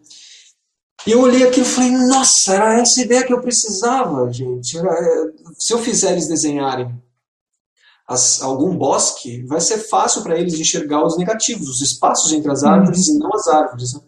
E 1.08 1.10
eu 1.10 1.22
olhei 1.22 1.42
aquilo 1.42 1.64
e 1.64 1.68
falei, 1.70 1.90
nossa, 1.90 2.54
era 2.54 2.80
essa 2.82 3.00
ideia 3.00 3.24
que 3.24 3.32
eu 3.32 3.40
precisava, 3.40 4.30
gente. 4.30 4.76
É, 4.76 4.82
se 5.58 5.72
eu 5.72 5.78
fizer 5.78 6.12
eles 6.12 6.28
desenharem 6.28 6.94
as, 8.06 8.42
algum 8.42 8.76
bosque, 8.76 9.42
vai 9.46 9.58
ser 9.58 9.78
fácil 9.78 10.22
para 10.22 10.38
eles 10.38 10.60
enxergar 10.60 11.02
os 11.06 11.16
negativos, 11.16 11.66
os 11.66 11.80
espaços 11.80 12.30
entre 12.34 12.52
as 12.52 12.62
árvores 12.62 13.08
uhum. 13.08 13.14
e 13.14 13.18
não 13.20 13.32
as 13.32 13.48
árvores. 13.48 13.94
Né? 13.94 14.00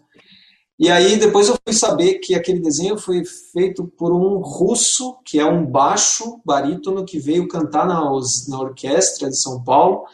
E 0.78 0.90
aí 0.90 1.16
depois 1.16 1.49
eu 1.49 1.57
fui 1.64 1.73
saber 1.73 2.19
que 2.19 2.35
aquele 2.35 2.61
desenho 2.61 2.99
foi 2.99 3.25
feito 3.25 3.87
por 3.97 4.12
um 4.12 4.37
russo, 4.37 5.16
que 5.25 5.40
é 5.40 5.47
um 5.47 5.64
baixo 5.64 6.38
barítono 6.45 7.07
que 7.07 7.19
veio 7.19 7.49
cantar 7.49 7.87
na, 7.87 8.02
na 8.49 8.61
orquestra 8.61 9.30
de 9.30 9.40
São 9.40 9.64
Paulo. 9.64 10.04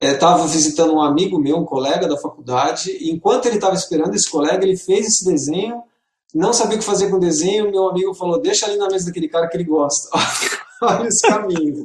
Estava 0.00 0.44
é, 0.44 0.48
visitando 0.48 0.94
um 0.94 1.02
amigo 1.02 1.38
meu, 1.38 1.58
um 1.58 1.66
colega 1.66 2.08
da 2.08 2.16
faculdade, 2.16 2.90
e 2.90 3.10
enquanto 3.10 3.44
ele 3.44 3.56
estava 3.56 3.74
esperando 3.74 4.14
esse 4.14 4.30
colega, 4.30 4.64
ele 4.64 4.78
fez 4.78 5.06
esse 5.06 5.26
desenho, 5.26 5.82
não 6.34 6.52
sabia 6.52 6.76
o 6.76 6.78
que 6.78 6.84
fazer 6.84 7.10
com 7.10 7.16
o 7.16 7.20
desenho, 7.20 7.70
meu 7.70 7.88
amigo 7.88 8.14
falou, 8.14 8.40
deixa 8.40 8.66
ali 8.66 8.76
na 8.76 8.88
mesa 8.88 9.06
daquele 9.06 9.28
cara 9.28 9.48
que 9.48 9.56
ele 9.56 9.64
gosta. 9.64 10.08
Olha 10.82 11.06
esse 11.06 11.26
caminho. 11.26 11.82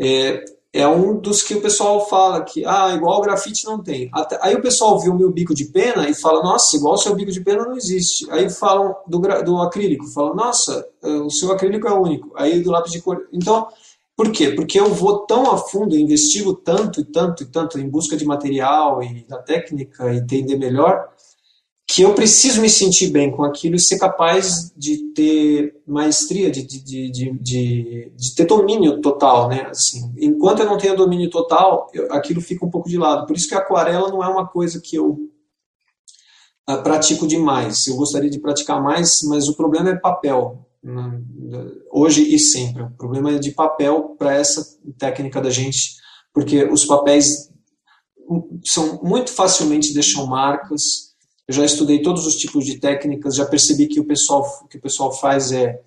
é, 0.00 0.42
é, 0.72 0.88
um 0.88 1.20
dos 1.20 1.42
que 1.42 1.54
o 1.54 1.60
pessoal 1.60 2.08
fala 2.08 2.42
que, 2.42 2.64
ah, 2.64 2.92
igual 2.94 3.18
o 3.18 3.22
grafite 3.22 3.66
não 3.66 3.82
tem. 3.82 4.08
Até, 4.12 4.38
aí 4.40 4.54
o 4.54 4.62
pessoal 4.62 4.98
viu 4.98 5.12
o 5.12 5.16
meu 5.16 5.30
bico 5.30 5.54
de 5.54 5.66
pena 5.66 6.08
e 6.08 6.14
fala, 6.14 6.42
nossa, 6.42 6.74
igual 6.76 6.94
o 6.94 6.98
seu 6.98 7.14
bico 7.14 7.30
de 7.30 7.42
pena 7.42 7.64
não 7.64 7.76
existe. 7.76 8.28
Aí 8.30 8.48
falam 8.48 8.96
do, 9.06 9.18
do 9.44 9.58
acrílico, 9.58 10.06
falam, 10.06 10.34
nossa, 10.34 10.84
é, 11.02 11.08
o 11.08 11.30
seu 11.30 11.52
acrílico 11.52 11.86
é 11.86 11.92
único. 11.92 12.32
Aí 12.34 12.62
do 12.62 12.70
lápis 12.70 12.92
de 12.92 13.02
cor. 13.02 13.28
Então, 13.30 13.68
por 14.16 14.30
quê? 14.30 14.50
Porque 14.50 14.78
eu 14.78 14.94
vou 14.94 15.26
tão 15.26 15.50
a 15.50 15.58
fundo, 15.58 15.96
investigo 15.96 16.54
tanto 16.54 17.00
e 17.00 17.04
tanto 17.04 17.42
e 17.42 17.46
tanto 17.46 17.78
em 17.78 17.88
busca 17.88 18.16
de 18.16 18.24
material 18.24 19.02
e 19.02 19.24
da 19.26 19.38
técnica 19.38 20.12
e 20.12 20.18
entender 20.18 20.56
melhor, 20.56 21.08
que 21.86 22.02
eu 22.02 22.14
preciso 22.14 22.60
me 22.62 22.70
sentir 22.70 23.08
bem 23.08 23.30
com 23.30 23.44
aquilo 23.44 23.76
e 23.76 23.80
ser 23.80 23.98
capaz 23.98 24.72
de 24.76 25.12
ter 25.14 25.82
maestria, 25.86 26.50
de, 26.50 26.62
de, 26.62 27.10
de, 27.10 27.30
de, 27.40 28.34
ter 28.34 28.46
domínio 28.46 29.00
total, 29.00 29.48
né? 29.48 29.66
Assim, 29.68 30.12
enquanto 30.18 30.60
eu 30.60 30.66
não 30.66 30.78
tenho 30.78 30.96
domínio 30.96 31.28
total, 31.28 31.90
aquilo 32.10 32.40
fica 32.40 32.64
um 32.64 32.70
pouco 32.70 32.88
de 32.88 32.96
lado. 32.96 33.26
Por 33.26 33.36
isso 33.36 33.48
que 33.48 33.54
a 33.54 33.58
aquarela 33.58 34.08
não 34.08 34.22
é 34.22 34.28
uma 34.28 34.46
coisa 34.46 34.80
que 34.80 34.96
eu 34.96 35.28
uh, 36.68 36.82
pratico 36.82 37.26
demais. 37.26 37.86
Eu 37.86 37.96
gostaria 37.96 38.30
de 38.30 38.40
praticar 38.40 38.82
mais, 38.82 39.22
mas 39.24 39.48
o 39.48 39.56
problema 39.56 39.90
é 39.90 39.96
papel. 39.96 40.63
Hoje 41.90 42.34
e 42.34 42.38
sempre. 42.38 42.82
O 42.82 42.90
problema 42.90 43.32
é 43.32 43.38
de 43.38 43.52
papel 43.52 44.14
para 44.18 44.34
essa 44.34 44.64
técnica 44.98 45.40
da 45.40 45.50
gente, 45.50 45.96
porque 46.32 46.64
os 46.64 46.84
papéis 46.84 47.50
são 48.64 49.00
muito 49.02 49.30
facilmente 49.30 49.92
deixam 49.92 50.26
marcas 50.26 51.14
eu 51.46 51.54
já 51.54 51.64
estudei 51.64 52.00
todos 52.00 52.26
os 52.26 52.36
tipos 52.36 52.64
de 52.64 52.78
técnicas, 52.78 53.36
já 53.36 53.44
percebi 53.44 53.86
que 53.86 54.00
o 54.00 54.04
pessoal 54.04 54.44
que 54.68 54.78
o 54.78 54.80
pessoal 54.80 55.12
faz 55.12 55.52
é 55.52 55.78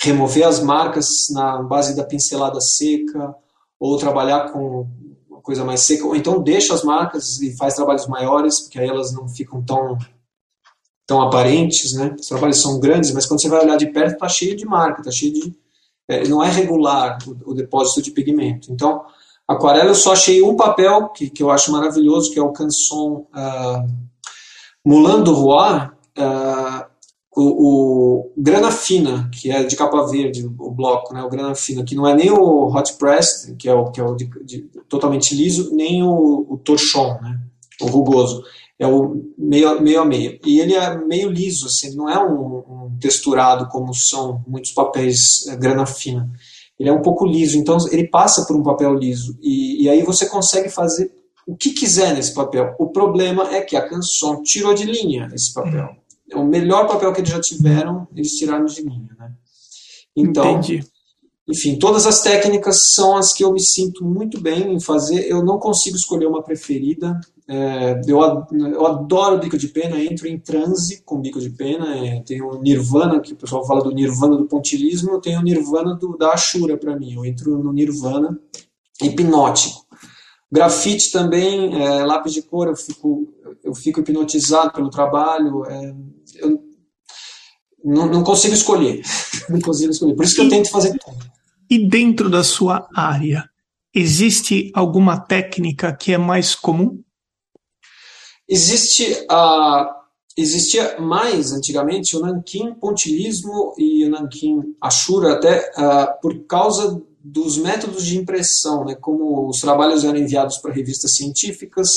remover 0.00 0.46
as 0.46 0.60
marcas 0.60 1.06
na 1.30 1.62
base 1.62 1.94
da 1.96 2.04
pincelada 2.04 2.60
seca 2.60 3.34
ou 3.78 3.96
trabalhar 3.96 4.52
com 4.52 4.88
uma 5.28 5.40
coisa 5.40 5.64
mais 5.64 5.82
seca, 5.82 6.04
ou 6.04 6.16
então 6.16 6.42
deixa 6.42 6.74
as 6.74 6.82
marcas 6.82 7.40
e 7.40 7.56
faz 7.56 7.74
trabalhos 7.74 8.08
maiores, 8.08 8.60
porque 8.60 8.78
aí 8.78 8.88
elas 8.88 9.12
não 9.12 9.28
ficam 9.28 9.62
tão 9.62 9.96
tão 11.08 11.22
aparentes, 11.22 11.94
né? 11.94 12.14
Os 12.20 12.26
trabalhos 12.26 12.60
são 12.60 12.78
grandes, 12.78 13.12
mas 13.12 13.24
quando 13.24 13.40
você 13.40 13.48
vai 13.48 13.64
olhar 13.64 13.78
de 13.78 13.86
perto, 13.86 14.12
está 14.12 14.28
cheio 14.28 14.54
de 14.54 14.66
marca, 14.66 15.00
está 15.00 15.10
cheio 15.10 15.32
de 15.32 15.58
é, 16.06 16.28
não 16.28 16.44
é 16.44 16.50
regular 16.50 17.18
o, 17.26 17.50
o, 17.50 17.54
depósito 17.54 18.02
de 18.02 18.10
pigmento. 18.10 18.70
Então, 18.70 19.02
aquarela 19.46 19.88
eu 19.88 19.94
só 19.94 20.12
achei 20.12 20.42
um 20.42 20.54
papel 20.54 21.08
que, 21.08 21.30
que 21.30 21.42
eu 21.42 21.50
acho 21.50 21.72
maravilhoso, 21.72 22.30
que 22.30 22.38
é 22.38 22.42
o 22.42 22.52
Canson 22.52 23.26
uh, 23.34 23.88
Moulin 24.84 25.22
du 25.24 25.32
Roi, 25.32 25.76
uh, 26.18 26.84
o, 27.34 27.42
o, 27.42 28.32
Grana 28.36 28.70
Fina, 28.70 29.30
que 29.32 29.50
é 29.50 29.64
de 29.64 29.76
capa 29.76 30.06
verde, 30.06 30.46
o 30.46 30.70
bloco, 30.70 31.14
né, 31.14 31.22
o 31.22 31.28
Grana 31.30 31.54
Fina, 31.54 31.84
que 31.84 31.94
não 31.94 32.06
é 32.06 32.14
nem 32.14 32.30
o 32.30 32.66
Hot 32.66 32.94
Press, 32.94 33.54
que 33.58 33.68
é 33.68 33.74
o, 33.74 33.90
que 33.90 34.00
é 34.00 34.04
o 34.04 34.14
de, 34.14 34.28
de, 34.44 34.62
totalmente 34.88 35.34
liso, 35.34 35.74
nem 35.74 36.02
o, 36.02 36.46
o 36.50 36.58
Torchon, 36.58 37.18
né, 37.22 37.38
o 37.80 37.86
rugoso. 37.86 38.42
É 38.78 38.86
o 38.86 39.24
meio, 39.36 39.80
meio 39.80 40.00
a 40.00 40.04
meio. 40.04 40.38
E 40.44 40.60
ele 40.60 40.74
é 40.74 40.96
meio 40.96 41.28
liso, 41.28 41.66
assim, 41.66 41.96
não 41.96 42.08
é 42.08 42.18
um, 42.22 42.58
um 42.58 42.98
texturado 43.00 43.68
como 43.68 43.92
são 43.92 44.44
muitos 44.46 44.70
papéis 44.70 45.46
é, 45.48 45.56
grana 45.56 45.84
fina. 45.84 46.30
Ele 46.78 46.88
é 46.88 46.92
um 46.92 47.02
pouco 47.02 47.26
liso, 47.26 47.58
então 47.58 47.76
ele 47.90 48.06
passa 48.06 48.46
por 48.46 48.54
um 48.54 48.62
papel 48.62 48.94
liso. 48.94 49.36
E, 49.42 49.82
e 49.82 49.88
aí 49.88 50.02
você 50.02 50.26
consegue 50.26 50.68
fazer 50.68 51.12
o 51.46 51.56
que 51.56 51.70
quiser 51.70 52.14
nesse 52.14 52.32
papel. 52.32 52.76
O 52.78 52.88
problema 52.88 53.52
é 53.54 53.62
que 53.62 53.74
a 53.74 53.88
canção 53.88 54.42
tirou 54.42 54.74
de 54.74 54.84
linha 54.84 55.28
esse 55.32 55.52
papel. 55.52 55.96
É 56.30 56.36
o 56.36 56.44
melhor 56.44 56.86
papel 56.86 57.12
que 57.12 57.20
eles 57.20 57.30
já 57.30 57.40
tiveram, 57.40 58.06
eles 58.14 58.32
tiraram 58.32 58.66
de 58.66 58.82
linha. 58.82 59.08
Né? 59.18 59.32
Então, 60.14 60.58
Entendi. 60.58 60.84
enfim, 61.48 61.78
todas 61.78 62.06
as 62.06 62.20
técnicas 62.20 62.92
são 62.92 63.16
as 63.16 63.32
que 63.32 63.42
eu 63.42 63.52
me 63.52 63.60
sinto 63.60 64.04
muito 64.04 64.40
bem 64.40 64.74
em 64.74 64.78
fazer. 64.78 65.26
Eu 65.26 65.42
não 65.42 65.58
consigo 65.58 65.96
escolher 65.96 66.26
uma 66.26 66.42
preferida. 66.42 67.18
É, 67.50 67.98
eu, 68.06 68.20
eu 68.52 68.86
adoro 68.86 69.38
bico 69.38 69.56
de 69.56 69.68
pena, 69.68 69.98
entro 69.98 70.28
em 70.28 70.38
transe 70.38 71.02
com 71.02 71.18
bico 71.18 71.40
de 71.40 71.48
pena. 71.48 71.96
É, 71.96 72.20
tem 72.20 72.42
o 72.42 72.60
Nirvana, 72.60 73.20
que 73.20 73.32
o 73.32 73.36
pessoal 73.36 73.66
fala 73.66 73.82
do 73.82 73.90
Nirvana 73.90 74.36
do 74.36 74.44
pontilismo, 74.44 75.12
eu 75.12 75.20
tenho 75.20 75.40
o 75.40 75.42
Nirvana 75.42 75.94
do, 75.94 76.16
da 76.16 76.34
Ashura 76.34 76.76
para 76.76 76.98
mim. 76.98 77.14
Eu 77.14 77.24
entro 77.24 77.56
no 77.56 77.72
Nirvana 77.72 78.38
hipnótico. 79.02 79.86
Grafite 80.52 81.10
também, 81.10 81.82
é, 81.82 82.04
lápis 82.04 82.34
de 82.34 82.42
cor, 82.42 82.68
eu 82.68 82.76
fico, 82.76 83.32
eu 83.64 83.74
fico 83.74 84.00
hipnotizado 84.00 84.72
pelo 84.72 84.90
trabalho. 84.90 85.64
É, 85.64 85.94
eu 86.36 86.62
não, 87.82 88.06
não, 88.06 88.22
consigo 88.22 88.52
escolher. 88.52 89.00
não 89.48 89.60
consigo 89.60 89.90
escolher. 89.90 90.14
Por 90.14 90.24
isso 90.24 90.34
que 90.34 90.42
eu 90.42 90.48
tento 90.50 90.70
fazer 90.70 90.98
tudo. 90.98 91.26
E 91.70 91.86
dentro 91.86 92.28
da 92.28 92.44
sua 92.44 92.88
área, 92.94 93.48
existe 93.94 94.70
alguma 94.74 95.18
técnica 95.18 95.94
que 95.94 96.12
é 96.12 96.18
mais 96.18 96.54
comum? 96.54 97.02
Existe 98.48 99.26
a. 99.28 99.94
Existia 100.36 101.00
mais 101.00 101.50
antigamente 101.50 102.16
o 102.16 102.20
nanquim 102.20 102.72
pontilismo 102.72 103.74
e 103.76 104.04
o 104.04 104.10
nanquim 104.10 104.76
ashura, 104.80 105.32
até 105.32 105.68
uh, 105.76 106.20
por 106.22 106.46
causa 106.46 107.02
dos 107.20 107.58
métodos 107.58 108.06
de 108.06 108.16
impressão, 108.16 108.84
né, 108.84 108.94
como 108.94 109.48
os 109.48 109.60
trabalhos 109.60 110.04
eram 110.04 110.16
enviados 110.16 110.58
para 110.58 110.72
revistas 110.72 111.16
científicas 111.16 111.88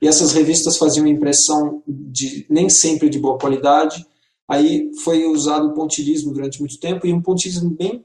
e 0.00 0.06
essas 0.06 0.32
revistas 0.32 0.76
faziam 0.76 1.06
impressão 1.06 1.82
de 1.86 2.46
nem 2.50 2.68
sempre 2.68 3.08
de 3.08 3.18
boa 3.18 3.38
qualidade. 3.38 4.04
Aí 4.46 4.90
foi 5.02 5.24
usado 5.24 5.68
o 5.68 5.72
pontilhismo 5.72 6.34
durante 6.34 6.60
muito 6.60 6.78
tempo 6.78 7.06
e 7.06 7.12
um 7.14 7.22
pontilhismo 7.22 7.70
bem 7.70 8.04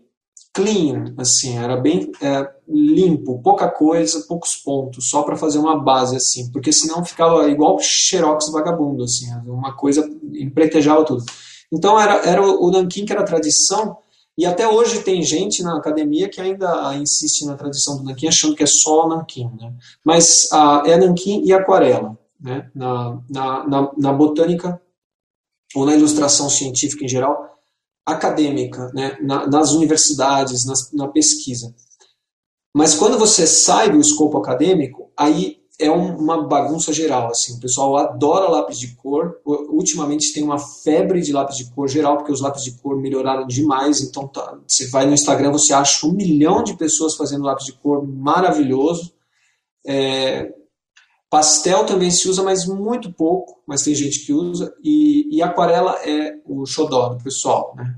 clean, 0.53 1.13
assim, 1.17 1.57
era 1.57 1.77
bem 1.77 2.11
é, 2.21 2.49
limpo, 2.67 3.41
pouca 3.41 3.69
coisa, 3.69 4.25
poucos 4.27 4.55
pontos, 4.55 5.09
só 5.09 5.23
para 5.23 5.37
fazer 5.37 5.59
uma 5.59 5.79
base 5.79 6.15
assim, 6.15 6.51
porque 6.51 6.73
senão 6.73 7.05
ficava 7.05 7.49
igual 7.49 7.79
xerox 7.79 8.51
vagabundo, 8.51 9.03
assim, 9.03 9.31
uma 9.45 9.75
coisa 9.75 10.07
empretejava 10.33 11.05
tudo. 11.05 11.23
Então 11.71 11.99
era, 11.99 12.25
era 12.27 12.41
o, 12.41 12.67
o 12.67 12.71
nanquim 12.71 13.05
que 13.05 13.13
era 13.13 13.21
a 13.21 13.25
tradição 13.25 13.97
e 14.37 14.45
até 14.45 14.67
hoje 14.67 15.03
tem 15.03 15.21
gente 15.21 15.61
na 15.61 15.77
academia 15.77 16.29
que 16.29 16.39
ainda 16.39 16.95
insiste 16.95 17.45
na 17.45 17.55
tradição 17.55 17.97
do 17.97 18.03
nanquim, 18.03 18.27
achando 18.27 18.55
que 18.55 18.63
é 18.63 18.67
só 18.67 19.07
nanquim. 19.07 19.49
Né? 19.59 19.73
Mas 20.03 20.49
ah, 20.51 20.81
é 20.85 20.97
nanquim 20.97 21.43
e 21.43 21.53
aquarela. 21.53 22.17
Né? 22.39 22.69
Na, 22.73 23.21
na, 23.29 23.67
na, 23.67 23.91
na, 23.95 24.13
botânica 24.13 24.81
ou 25.75 25.85
na 25.85 25.95
ilustração 25.95 26.49
científica 26.49 27.05
em 27.05 27.07
geral, 27.07 27.50
acadêmica, 28.11 28.91
né? 28.93 29.17
Na, 29.21 29.47
nas 29.47 29.71
universidades, 29.71 30.65
nas, 30.65 30.91
na 30.91 31.07
pesquisa. 31.07 31.73
Mas 32.73 32.95
quando 32.95 33.17
você 33.17 33.45
sai 33.45 33.89
do 33.89 33.99
escopo 33.99 34.37
acadêmico, 34.37 35.11
aí 35.17 35.61
é 35.79 35.89
uma 35.89 36.47
bagunça 36.47 36.93
geral, 36.93 37.29
assim. 37.29 37.55
O 37.55 37.59
pessoal 37.59 37.97
adora 37.97 38.47
lápis 38.47 38.79
de 38.79 38.95
cor. 38.95 39.39
Ultimamente 39.45 40.31
tem 40.31 40.43
uma 40.43 40.59
febre 40.59 41.21
de 41.21 41.33
lápis 41.33 41.57
de 41.57 41.71
cor 41.71 41.87
geral, 41.87 42.17
porque 42.17 42.31
os 42.31 42.39
lápis 42.39 42.63
de 42.63 42.71
cor 42.73 42.95
melhoraram 42.97 43.47
demais. 43.47 44.01
Então, 44.01 44.27
tá, 44.27 44.57
você 44.67 44.87
vai 44.87 45.05
no 45.05 45.13
Instagram, 45.13 45.51
você 45.51 45.73
acha 45.73 46.05
um 46.05 46.11
milhão 46.11 46.63
de 46.63 46.77
pessoas 46.77 47.15
fazendo 47.15 47.43
lápis 47.43 47.65
de 47.65 47.73
cor 47.73 48.07
maravilhoso. 48.07 49.11
É, 49.85 50.53
pastel 51.31 51.85
também 51.85 52.11
se 52.11 52.27
usa, 52.27 52.43
mas 52.43 52.65
muito 52.65 53.11
pouco, 53.13 53.63
mas 53.65 53.83
tem 53.83 53.95
gente 53.95 54.25
que 54.25 54.33
usa. 54.33 54.75
E, 54.83 55.33
e 55.35 55.41
aquarela 55.41 55.97
é 56.05 56.35
o 56.45 56.65
xodó 56.65 57.07
do 57.07 57.23
pessoal, 57.23 57.73
né? 57.75 57.95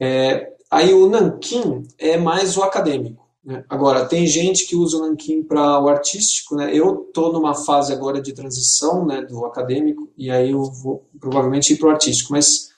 É, 0.00 0.52
aí 0.70 0.94
o 0.94 1.06
nanquim 1.06 1.82
é 1.98 2.16
mais 2.16 2.56
o 2.56 2.62
acadêmico. 2.62 3.28
Né? 3.44 3.62
Agora, 3.68 4.06
tem 4.06 4.26
gente 4.26 4.66
que 4.66 4.74
usa 4.74 4.96
o 4.96 5.00
Nankin 5.00 5.42
para 5.42 5.78
o 5.82 5.88
artístico, 5.88 6.56
né? 6.56 6.74
eu 6.74 7.06
estou 7.06 7.32
numa 7.32 7.54
fase 7.54 7.92
agora 7.92 8.20
de 8.20 8.32
transição 8.32 9.04
né, 9.04 9.22
do 9.22 9.44
acadêmico, 9.44 10.10
e 10.16 10.30
aí 10.30 10.50
eu 10.50 10.62
vou 10.64 11.06
provavelmente 11.18 11.72
ir 11.72 11.76
para 11.76 11.88
o 11.88 11.90
artístico, 11.90 12.32
mas 12.32 12.70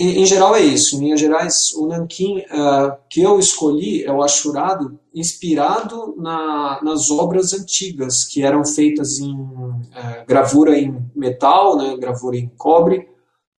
em, 0.00 0.22
em, 0.22 0.26
geral 0.26 0.56
é 0.56 0.60
isso. 0.60 0.96
Em 0.96 1.00
Minas 1.00 1.20
Gerais, 1.20 1.72
o 1.74 1.86
Nankin 1.86 2.38
uh, 2.38 2.96
que 3.08 3.20
eu 3.20 3.38
escolhi 3.38 4.04
é 4.04 4.12
o 4.12 4.22
achurado, 4.22 4.98
inspirado 5.14 6.14
na, 6.16 6.80
nas 6.82 7.10
obras 7.10 7.52
antigas, 7.52 8.24
que 8.24 8.42
eram 8.42 8.64
feitas 8.64 9.18
em 9.18 9.34
uh, 9.34 10.26
gravura 10.26 10.78
em 10.78 11.04
metal, 11.14 11.76
né, 11.76 11.96
gravura 11.96 12.36
em 12.36 12.48
cobre, 12.56 13.08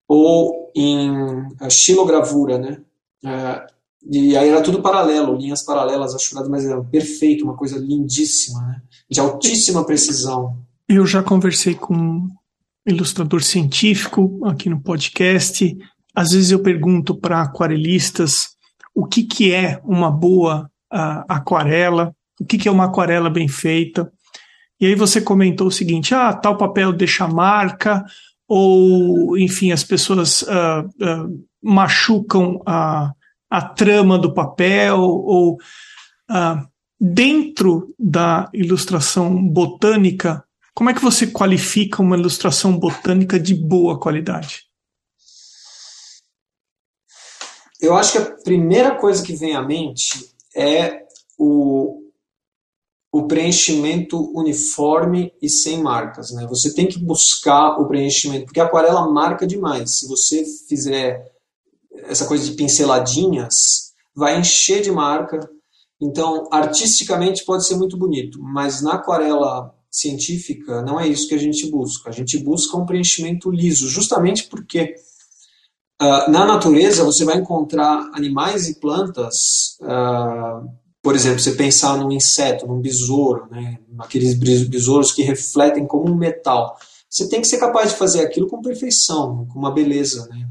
ou 0.08 0.72
em 0.76 1.14
xilogravura, 1.70 2.58
né? 2.58 2.82
E 4.10 4.36
aí 4.36 4.50
era 4.50 4.62
tudo 4.62 4.82
paralelo, 4.82 5.38
linhas 5.38 5.64
paralelas 5.64 6.16
achuradas, 6.16 6.50
mas 6.50 6.66
era 6.66 6.84
perfeito, 6.84 7.46
uma 7.46 7.56
coisa 7.56 7.78
lindíssima, 7.78 8.60
né? 8.62 8.82
de 9.10 9.20
altíssima 9.20 9.86
precisão. 9.86 10.58
Eu 10.90 11.06
já 11.06 11.22
conversei 11.22 11.76
com 11.76 11.94
um 11.94 12.30
ilustrador 12.86 13.44
científico 13.44 14.40
aqui 14.46 14.70
no 14.70 14.82
podcast. 14.82 15.78
Às 16.14 16.32
vezes 16.32 16.52
eu 16.52 16.62
pergunto 16.62 17.16
para 17.16 17.42
aquarelistas 17.42 18.50
o 18.94 19.06
que, 19.06 19.24
que 19.24 19.54
é 19.54 19.80
uma 19.84 20.12
boa 20.12 20.70
uh, 20.94 21.24
aquarela, 21.28 22.14
o 22.40 22.46
que, 22.46 22.58
que 22.58 22.68
é 22.68 22.72
uma 22.72 22.86
aquarela 22.86 23.30
bem 23.30 23.48
feita. 23.48 24.12
E 24.80 24.86
aí 24.86 24.96
você 24.96 25.22
comentou 25.22 25.68
o 25.68 25.72
seguinte: 25.72 26.14
ah, 26.14 26.34
tal 26.34 26.58
papel 26.58 26.92
deixa 26.92 27.28
marca, 27.28 28.04
ou 28.48 29.38
enfim, 29.38 29.72
as 29.72 29.84
pessoas 29.84 30.42
uh, 30.42 30.86
uh, 31.02 31.46
machucam 31.62 32.62
a 32.66 33.12
a 33.52 33.62
trama 33.62 34.18
do 34.18 34.34
papel 34.34 34.98
ou 34.98 35.58
dentro 36.98 37.94
da 38.00 38.50
ilustração 38.54 39.46
botânica, 39.46 40.42
como 40.74 40.90
é 40.90 40.94
que 40.94 41.02
você 41.02 41.28
qualifica 41.28 42.02
uma 42.02 42.18
ilustração 42.18 42.78
botânica 42.78 43.38
de 43.38 43.54
boa 43.54 44.00
qualidade? 44.00 44.71
Eu 47.82 47.96
acho 47.96 48.12
que 48.12 48.18
a 48.20 48.32
primeira 48.44 48.96
coisa 48.96 49.24
que 49.24 49.36
vem 49.36 49.56
à 49.56 49.62
mente 49.62 50.30
é 50.56 51.04
o, 51.38 52.04
o 53.12 53.28
preenchimento 53.28 54.32
uniforme 54.38 55.34
e 55.42 55.50
sem 55.50 55.82
marcas. 55.82 56.32
Né? 56.32 56.46
Você 56.48 56.76
tem 56.76 56.88
que 56.88 57.00
buscar 57.00 57.80
o 57.80 57.88
preenchimento, 57.88 58.46
porque 58.46 58.60
a 58.60 58.66
aquarela 58.66 59.10
marca 59.10 59.48
demais. 59.48 59.98
Se 59.98 60.08
você 60.08 60.46
fizer 60.70 61.32
essa 62.04 62.28
coisa 62.28 62.46
de 62.46 62.56
pinceladinhas, 62.56 63.56
vai 64.16 64.40
encher 64.40 64.82
de 64.82 64.92
marca. 64.92 65.40
Então, 66.00 66.48
artisticamente 66.52 67.44
pode 67.44 67.66
ser 67.66 67.76
muito 67.76 67.98
bonito, 67.98 68.40
mas 68.42 68.82
na 68.82 68.94
aquarela 68.94 69.74
científica 69.90 70.82
não 70.82 71.00
é 71.00 71.08
isso 71.08 71.28
que 71.28 71.36
a 71.36 71.40
gente 71.40 71.70
busca. 71.70 72.10
A 72.10 72.14
gente 72.14 72.38
busca 72.38 72.78
um 72.78 72.86
preenchimento 72.86 73.50
liso, 73.52 73.90
justamente 73.90 74.48
porque 74.48 74.96
uh, 76.02 76.32
na 76.32 76.46
natureza 76.46 77.04
você 77.04 77.24
vai 77.24 77.38
encontrar 77.38 78.10
animais 78.14 78.68
e 78.68 78.80
plantas. 78.80 79.78
Uh, 79.82 80.68
por 81.02 81.16
exemplo, 81.16 81.40
você 81.40 81.52
pensar 81.54 81.98
num 81.98 82.12
inseto, 82.12 82.68
num 82.68 82.80
besouro, 82.80 83.48
né, 83.50 83.80
aqueles 84.00 84.36
besouros 84.68 85.12
que 85.12 85.24
refletem 85.24 85.88
como 85.88 86.12
um 86.12 86.16
metal. 86.16 86.78
Você 87.10 87.28
tem 87.28 87.42
que 87.42 87.48
ser 87.48 87.58
capaz 87.58 87.92
de 87.92 87.98
fazer 87.98 88.22
aquilo 88.22 88.48
com 88.48 88.62
perfeição, 88.62 89.48
com 89.52 89.60
uma 89.60 89.74
beleza. 89.74 90.28
Né? 90.30 90.48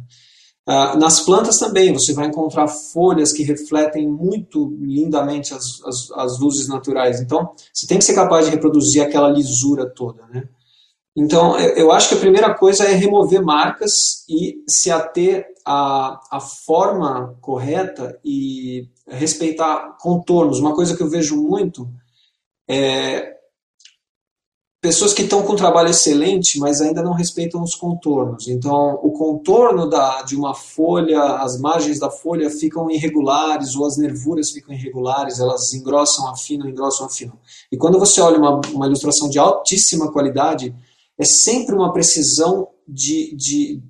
Ah, 0.67 0.95
nas 0.97 1.21
plantas 1.21 1.59
também, 1.59 1.93
você 1.93 2.13
vai 2.13 2.27
encontrar 2.27 2.69
folhas 2.69 3.33
que 3.33 3.43
refletem 3.43 4.07
muito 4.07 4.77
lindamente 4.81 5.55
as, 5.55 5.83
as, 5.85 6.11
as, 6.13 6.39
luzes 6.39 6.69
naturais. 6.69 7.21
Então, 7.21 7.53
você 7.73 7.87
tem 7.87 7.99
que 7.99 8.05
ser 8.05 8.15
capaz 8.15 8.45
de 8.45 8.53
reproduzir 8.53 9.03
aquela 9.03 9.31
lisura 9.31 9.89
toda. 9.89 10.23
Né? 10.27 10.45
Então, 11.21 11.59
eu 11.59 11.93
acho 11.93 12.09
que 12.09 12.15
a 12.15 12.19
primeira 12.19 12.55
coisa 12.55 12.85
é 12.85 12.95
remover 12.95 13.45
marcas 13.45 14.25
e 14.27 14.65
se 14.67 14.91
ater 14.91 15.47
à, 15.67 16.19
à 16.31 16.41
forma 16.41 17.37
correta 17.43 18.19
e 18.25 18.89
respeitar 19.07 19.99
contornos. 20.01 20.61
Uma 20.61 20.75
coisa 20.75 20.97
que 20.97 21.03
eu 21.03 21.11
vejo 21.11 21.37
muito 21.37 21.87
é 22.67 23.37
pessoas 24.81 25.13
que 25.13 25.21
estão 25.21 25.43
com 25.43 25.53
um 25.53 25.57
trabalho 25.57 25.91
excelente, 25.91 26.59
mas 26.59 26.81
ainda 26.81 27.03
não 27.03 27.13
respeitam 27.13 27.63
os 27.63 27.75
contornos. 27.75 28.49
Então, 28.49 28.99
o 29.03 29.13
contorno 29.13 29.91
da, 29.91 30.23
de 30.23 30.35
uma 30.35 30.55
folha, 30.55 31.23
as 31.35 31.61
margens 31.61 31.99
da 31.99 32.09
folha 32.09 32.49
ficam 32.49 32.91
irregulares, 32.91 33.77
ou 33.77 33.85
as 33.85 33.99
nervuras 33.99 34.51
ficam 34.51 34.75
irregulares, 34.75 35.39
elas 35.39 35.75
engrossam, 35.75 36.31
afinam, 36.31 36.67
engrossam, 36.67 37.05
afinam. 37.05 37.35
E 37.71 37.77
quando 37.77 37.99
você 37.99 38.23
olha 38.23 38.39
uma, 38.39 38.59
uma 38.73 38.87
ilustração 38.87 39.29
de 39.29 39.39
altíssima 39.39 40.11
qualidade, 40.11 40.75
é 41.21 41.25
sempre 41.25 41.75
uma 41.75 41.93
precisão 41.93 42.69
de, 42.89 43.37
de, 43.37 43.83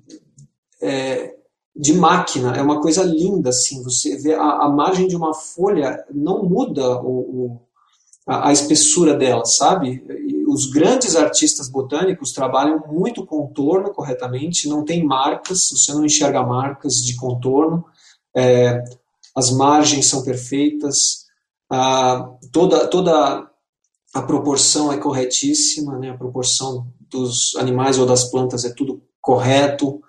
é, 0.81 1.33
de 1.73 1.93
máquina, 1.93 2.57
é 2.57 2.61
uma 2.61 2.81
coisa 2.81 3.03
linda, 3.03 3.49
assim, 3.49 3.81
você 3.81 4.17
vê 4.17 4.33
a, 4.33 4.65
a 4.65 4.69
margem 4.69 5.07
de 5.07 5.15
uma 5.15 5.33
folha 5.33 6.03
não 6.13 6.43
muda 6.43 7.01
o, 7.01 7.19
o 7.19 7.61
a, 8.27 8.49
a 8.49 8.51
espessura 8.51 9.15
dela, 9.15 9.45
sabe? 9.45 10.03
os 10.47 10.69
grandes 10.69 11.15
artistas 11.15 11.69
botânicos 11.69 12.33
trabalham 12.33 12.83
muito 12.91 13.25
contorno 13.25 13.93
corretamente, 13.93 14.67
não 14.67 14.83
tem 14.83 15.01
marcas, 15.01 15.69
você 15.71 15.93
não 15.93 16.03
enxerga 16.03 16.43
marcas 16.43 16.95
de 16.95 17.15
contorno, 17.15 17.85
é, 18.35 18.83
as 19.33 19.49
margens 19.51 20.09
são 20.09 20.23
perfeitas, 20.23 21.25
a, 21.69 22.29
toda, 22.51 22.85
toda 22.87 23.49
a 24.13 24.21
proporção 24.21 24.91
é 24.91 24.97
corretíssima, 24.97 25.97
né, 25.97 26.09
a 26.09 26.17
proporção 26.17 26.91
dos 27.11 27.55
animais 27.57 27.99
ou 27.99 28.05
das 28.05 28.29
plantas 28.29 28.65
é 28.65 28.73
tudo 28.73 29.01
correto, 29.21 30.01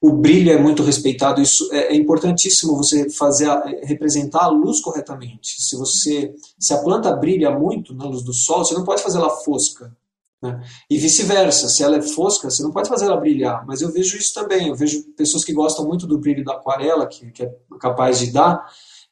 o 0.00 0.12
brilho 0.12 0.52
é 0.52 0.58
muito 0.58 0.82
respeitado. 0.82 1.40
Isso 1.40 1.68
é, 1.72 1.92
é 1.92 1.96
importantíssimo 1.96 2.76
você 2.76 3.10
fazer 3.10 3.50
a, 3.50 3.64
representar 3.82 4.44
a 4.44 4.48
luz 4.48 4.80
corretamente. 4.80 5.60
Se 5.60 5.76
você 5.76 6.34
se 6.58 6.72
a 6.72 6.78
planta 6.78 7.14
brilha 7.16 7.50
muito 7.50 7.94
na 7.94 8.04
luz 8.04 8.22
do 8.22 8.32
sol, 8.32 8.64
você 8.64 8.74
não 8.74 8.84
pode 8.84 9.02
fazer 9.02 9.18
ela 9.18 9.30
fosca. 9.30 9.94
Né? 10.40 10.62
E 10.88 10.96
vice-versa, 10.96 11.68
se 11.68 11.82
ela 11.82 11.96
é 11.96 12.02
fosca, 12.02 12.48
você 12.48 12.62
não 12.62 12.70
pode 12.70 12.88
fazer 12.88 13.06
ela 13.06 13.16
brilhar. 13.16 13.66
Mas 13.66 13.82
eu 13.82 13.90
vejo 13.90 14.16
isso 14.16 14.32
também. 14.32 14.68
Eu 14.68 14.76
vejo 14.76 15.02
pessoas 15.16 15.44
que 15.44 15.52
gostam 15.52 15.84
muito 15.84 16.06
do 16.06 16.18
brilho 16.18 16.44
da 16.44 16.52
aquarela, 16.52 17.06
que, 17.06 17.30
que 17.32 17.42
é 17.42 17.52
capaz 17.80 18.20
de 18.20 18.30
dar. 18.30 18.64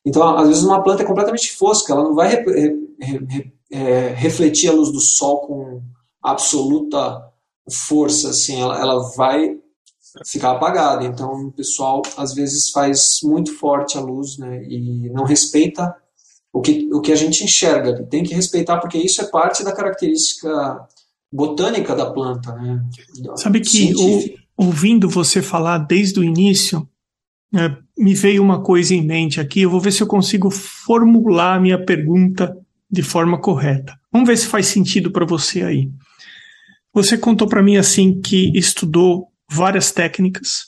Então, 0.04 0.22
às 0.36 0.46
vezes, 0.46 0.62
uma 0.62 0.82
planta 0.84 1.02
é 1.02 1.06
completamente 1.06 1.50
fosca, 1.56 1.92
ela 1.92 2.04
não 2.04 2.14
vai 2.14 2.28
re, 2.28 3.52
é, 3.70 4.08
refletir 4.08 4.68
a 4.68 4.72
luz 4.72 4.92
do 4.92 5.00
sol 5.00 5.40
com 5.40 5.82
absoluta 6.22 7.22
força. 7.88 8.30
Assim, 8.30 8.60
ela, 8.60 8.78
ela 8.80 9.10
vai 9.16 9.56
ficar 10.26 10.52
apagada. 10.52 11.04
Então, 11.04 11.30
o 11.32 11.52
pessoal 11.52 12.02
às 12.16 12.34
vezes 12.34 12.70
faz 12.70 13.18
muito 13.22 13.54
forte 13.54 13.98
a 13.98 14.00
luz 14.00 14.38
né, 14.38 14.62
e 14.64 15.10
não 15.10 15.24
respeita 15.24 15.94
o 16.52 16.60
que, 16.60 16.88
o 16.92 17.00
que 17.00 17.12
a 17.12 17.16
gente 17.16 17.44
enxerga. 17.44 18.02
Tem 18.04 18.22
que 18.22 18.34
respeitar, 18.34 18.78
porque 18.78 18.98
isso 18.98 19.20
é 19.20 19.26
parte 19.26 19.62
da 19.62 19.74
característica 19.74 20.86
botânica 21.32 21.94
da 21.94 22.10
planta. 22.10 22.54
Né, 22.54 22.82
Sabe 23.36 23.60
que 23.60 23.92
ouvindo 24.56 25.08
você 25.08 25.42
falar 25.42 25.78
desde 25.78 26.18
o 26.18 26.24
início, 26.24 26.88
é, 27.54 27.76
me 27.98 28.14
veio 28.14 28.42
uma 28.42 28.62
coisa 28.62 28.94
em 28.94 29.04
mente 29.04 29.40
aqui. 29.40 29.62
Eu 29.62 29.70
vou 29.70 29.80
ver 29.80 29.92
se 29.92 30.02
eu 30.02 30.06
consigo 30.06 30.50
formular 30.50 31.56
a 31.56 31.60
minha 31.60 31.84
pergunta 31.84 32.56
de 32.90 33.02
forma 33.02 33.40
correta. 33.40 33.98
Vamos 34.12 34.28
ver 34.28 34.36
se 34.36 34.46
faz 34.46 34.66
sentido 34.66 35.10
para 35.10 35.26
você 35.26 35.62
aí. 35.62 35.90
Você 36.92 37.18
contou 37.18 37.48
para 37.48 37.62
mim 37.62 37.76
assim 37.76 38.20
que 38.20 38.56
estudou 38.56 39.28
várias 39.50 39.92
técnicas 39.92 40.66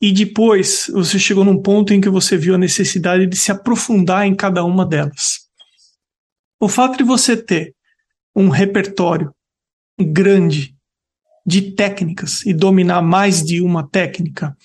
e 0.00 0.12
depois 0.12 0.90
você 0.92 1.18
chegou 1.18 1.44
num 1.44 1.60
ponto 1.60 1.94
em 1.94 2.00
que 2.00 2.08
você 2.08 2.36
viu 2.36 2.54
a 2.54 2.58
necessidade 2.58 3.26
de 3.26 3.36
se 3.36 3.52
aprofundar 3.52 4.26
em 4.26 4.34
cada 4.34 4.64
uma 4.64 4.84
delas. 4.84 5.44
O 6.60 6.68
fato 6.68 6.98
de 6.98 7.04
você 7.04 7.36
ter 7.36 7.74
um 8.34 8.48
repertório 8.48 9.32
grande 10.00 10.74
de 11.46 11.72
técnicas 11.72 12.44
e 12.44 12.52
dominar 12.52 13.02
mais 13.02 13.42
de 13.42 13.60
uma 13.60 13.88
técnica, 13.88 14.56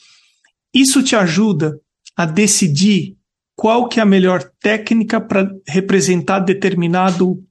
isso 0.73 1.03
te 1.03 1.15
ajuda 1.15 1.79
a 2.15 2.25
decidir 2.25 3.18
qual 3.59 3.89
que 3.89 3.99
é 3.99 4.03
a 4.03 4.05
melhor 4.05 4.41
técnica 4.61 5.19
para 5.19 5.53
representar 5.67 6.39
determinado 6.39 7.43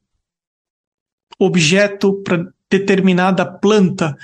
objeto, 1.38 2.23
para 2.23 2.51
determinada 2.71 3.44
planta, 3.44 4.16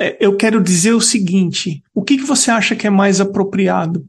é, 0.00 0.16
eu 0.18 0.38
quero 0.38 0.62
dizer 0.62 0.94
o 0.94 1.02
seguinte: 1.02 1.84
o 1.92 2.02
que, 2.02 2.16
que 2.16 2.24
você 2.24 2.50
acha 2.50 2.74
que 2.74 2.86
é 2.86 2.90
mais 2.90 3.20
apropriado? 3.20 4.08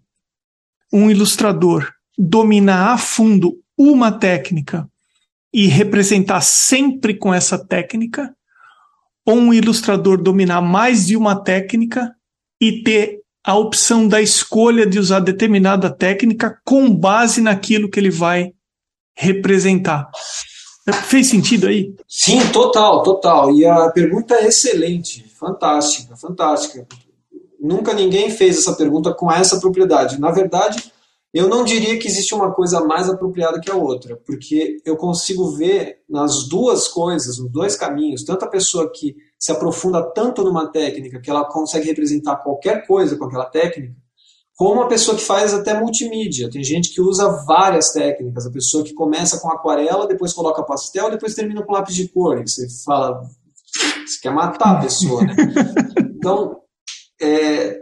Um 0.94 1.12
ilustrador 1.12 1.92
dominar 2.18 2.94
a 2.94 2.98
fundo 2.98 3.62
uma 3.78 4.10
técnica 4.10 4.90
e 5.54 5.68
representar 5.68 6.40
sempre 6.40 7.16
com 7.16 7.34
essa 7.34 7.58
técnica, 7.58 8.34
ou 9.26 9.36
um 9.36 9.54
ilustrador 9.54 10.24
dominar 10.24 10.62
mais 10.62 11.08
de 11.08 11.18
uma 11.18 11.36
técnica 11.36 12.16
e 12.62 12.82
ter 12.82 13.25
a 13.46 13.56
opção 13.56 14.08
da 14.08 14.20
escolha 14.20 14.88
de 14.88 14.98
usar 14.98 15.20
determinada 15.20 15.90
técnica 15.90 16.60
com 16.66 16.94
base 16.94 17.42
naquilo 17.42 17.90
que 17.90 18.00
ele 18.00 18.10
vai 18.10 18.52
representar. 19.16 20.10
Fez 21.06 21.30
sentido 21.30 21.68
aí? 21.68 21.94
Sim, 22.08 22.40
total, 22.52 23.04
total. 23.04 23.52
E 23.56 23.66
a 23.66 23.90
pergunta 23.92 24.34
é 24.36 24.48
excelente, 24.48 25.26
fantástica, 25.40 26.16
fantástica. 26.16 26.88
Nunca 27.60 27.94
ninguém 27.94 28.32
fez 28.32 28.58
essa 28.58 28.74
pergunta 28.74 29.14
com 29.14 29.32
essa 29.32 29.60
propriedade. 29.60 30.20
Na 30.20 30.32
verdade, 30.32 30.92
eu 31.34 31.48
não 31.48 31.64
diria 31.64 32.00
que 32.00 32.08
existe 32.08 32.34
uma 32.34 32.52
coisa 32.52 32.82
mais 32.82 33.10
apropriada 33.10 33.60
que 33.60 33.70
a 33.70 33.76
outra, 33.76 34.16
porque 34.26 34.78
eu 34.86 34.96
consigo 34.96 35.52
ver 35.52 36.00
nas 36.10 36.48
duas 36.48 36.88
coisas, 36.88 37.38
nos 37.38 37.52
dois 37.52 37.76
caminhos, 37.76 38.24
tanto 38.24 38.46
a 38.46 38.50
pessoa 38.50 38.92
que 38.92 39.16
se 39.40 39.52
aprofunda 39.52 40.02
tanto 40.14 40.44
numa 40.44 40.72
técnica 40.72 41.20
que 41.20 41.30
ela 41.30 41.46
consegue 41.46 41.88
representar 41.88 42.38
qualquer 42.38 42.86
coisa 42.88 43.18
com 43.18 43.26
aquela 43.26 43.46
técnica, 43.46 43.96
como 44.56 44.82
a 44.82 44.88
pessoa 44.88 45.18
que 45.18 45.24
faz 45.24 45.54
até 45.54 45.78
multimídia. 45.78 46.50
Tem 46.50 46.64
gente 46.64 46.94
que 46.94 47.02
usa 47.02 47.44
várias 47.46 47.92
técnicas. 47.92 48.46
A 48.46 48.52
pessoa 48.52 48.84
que 48.84 48.94
começa 48.94 49.40
com 49.40 49.52
aquarela, 49.52 50.08
depois 50.08 50.32
coloca 50.32 50.64
pastel, 50.64 51.12
depois 51.12 51.36
termina 51.36 51.62
com 51.62 51.74
lápis 51.74 51.96
de 51.96 52.08
cor. 52.08 52.40
E 52.40 52.48
você 52.48 52.66
fala, 52.86 53.22
você 54.06 54.20
quer 54.22 54.32
matar 54.32 54.78
a 54.78 54.82
pessoa, 54.82 55.24
né? 55.24 55.36
Então, 56.18 56.60
é, 57.22 57.80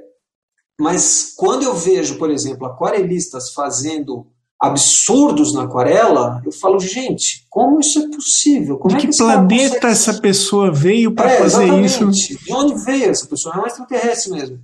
mas 0.77 1.33
quando 1.37 1.63
eu 1.63 1.73
vejo, 1.73 2.17
por 2.17 2.29
exemplo, 2.29 2.67
aquarelistas 2.67 3.53
fazendo 3.53 4.32
absurdos 4.63 5.53
na 5.53 5.63
aquarela, 5.63 6.41
eu 6.45 6.51
falo, 6.53 6.79
gente, 6.79 7.45
como 7.49 7.81
isso 7.81 7.99
é 7.99 8.07
possível? 8.07 8.77
Como 8.77 8.97
de 8.97 9.07
é 9.07 9.09
que, 9.09 9.17
planeta 9.17 9.73
consegue... 9.75 9.91
essa 9.91 10.13
pessoa 10.21 10.71
veio 10.71 11.13
para 11.13 11.29
é, 11.29 11.37
fazer 11.37 11.63
exatamente. 11.65 12.33
isso? 12.33 12.45
De 12.45 12.53
onde 12.53 12.85
veio 12.85 13.09
essa 13.09 13.27
pessoa? 13.27 13.55
É 13.55 13.59
um 13.59 13.67
extraterrestre 13.67 14.31
mesmo. 14.31 14.61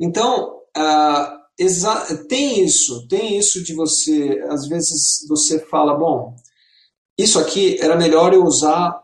Então, 0.00 0.58
uh, 0.76 2.24
tem 2.28 2.64
isso, 2.64 3.08
tem 3.08 3.36
isso 3.36 3.64
de 3.64 3.74
você, 3.74 4.40
às 4.48 4.68
vezes 4.68 5.26
você 5.28 5.58
fala, 5.58 5.94
bom, 5.94 6.36
isso 7.18 7.40
aqui 7.40 7.76
era 7.80 7.96
melhor 7.96 8.32
eu 8.32 8.44
usar 8.44 9.02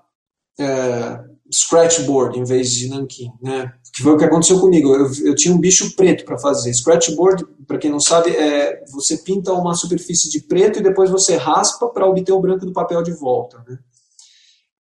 uh, 0.60 1.29
scratchboard 1.52 2.38
em 2.38 2.44
vez 2.44 2.70
de 2.70 2.88
nanquim, 2.88 3.30
né? 3.42 3.72
Que 3.94 4.02
foi 4.02 4.12
o 4.12 4.16
que 4.16 4.24
aconteceu 4.24 4.60
comigo. 4.60 4.94
Eu, 4.94 5.10
eu 5.24 5.34
tinha 5.34 5.54
um 5.54 5.58
bicho 5.58 5.94
preto 5.96 6.24
para 6.24 6.38
fazer. 6.38 6.72
Scratchboard, 6.72 7.44
para 7.66 7.78
quem 7.78 7.90
não 7.90 8.00
sabe, 8.00 8.30
é 8.30 8.82
você 8.92 9.18
pinta 9.18 9.52
uma 9.52 9.74
superfície 9.74 10.30
de 10.30 10.40
preto 10.40 10.78
e 10.78 10.82
depois 10.82 11.10
você 11.10 11.36
raspa 11.36 11.88
para 11.88 12.06
obter 12.06 12.32
o 12.32 12.40
branco 12.40 12.64
do 12.64 12.72
papel 12.72 13.02
de 13.02 13.12
volta, 13.12 13.62
né? 13.68 13.78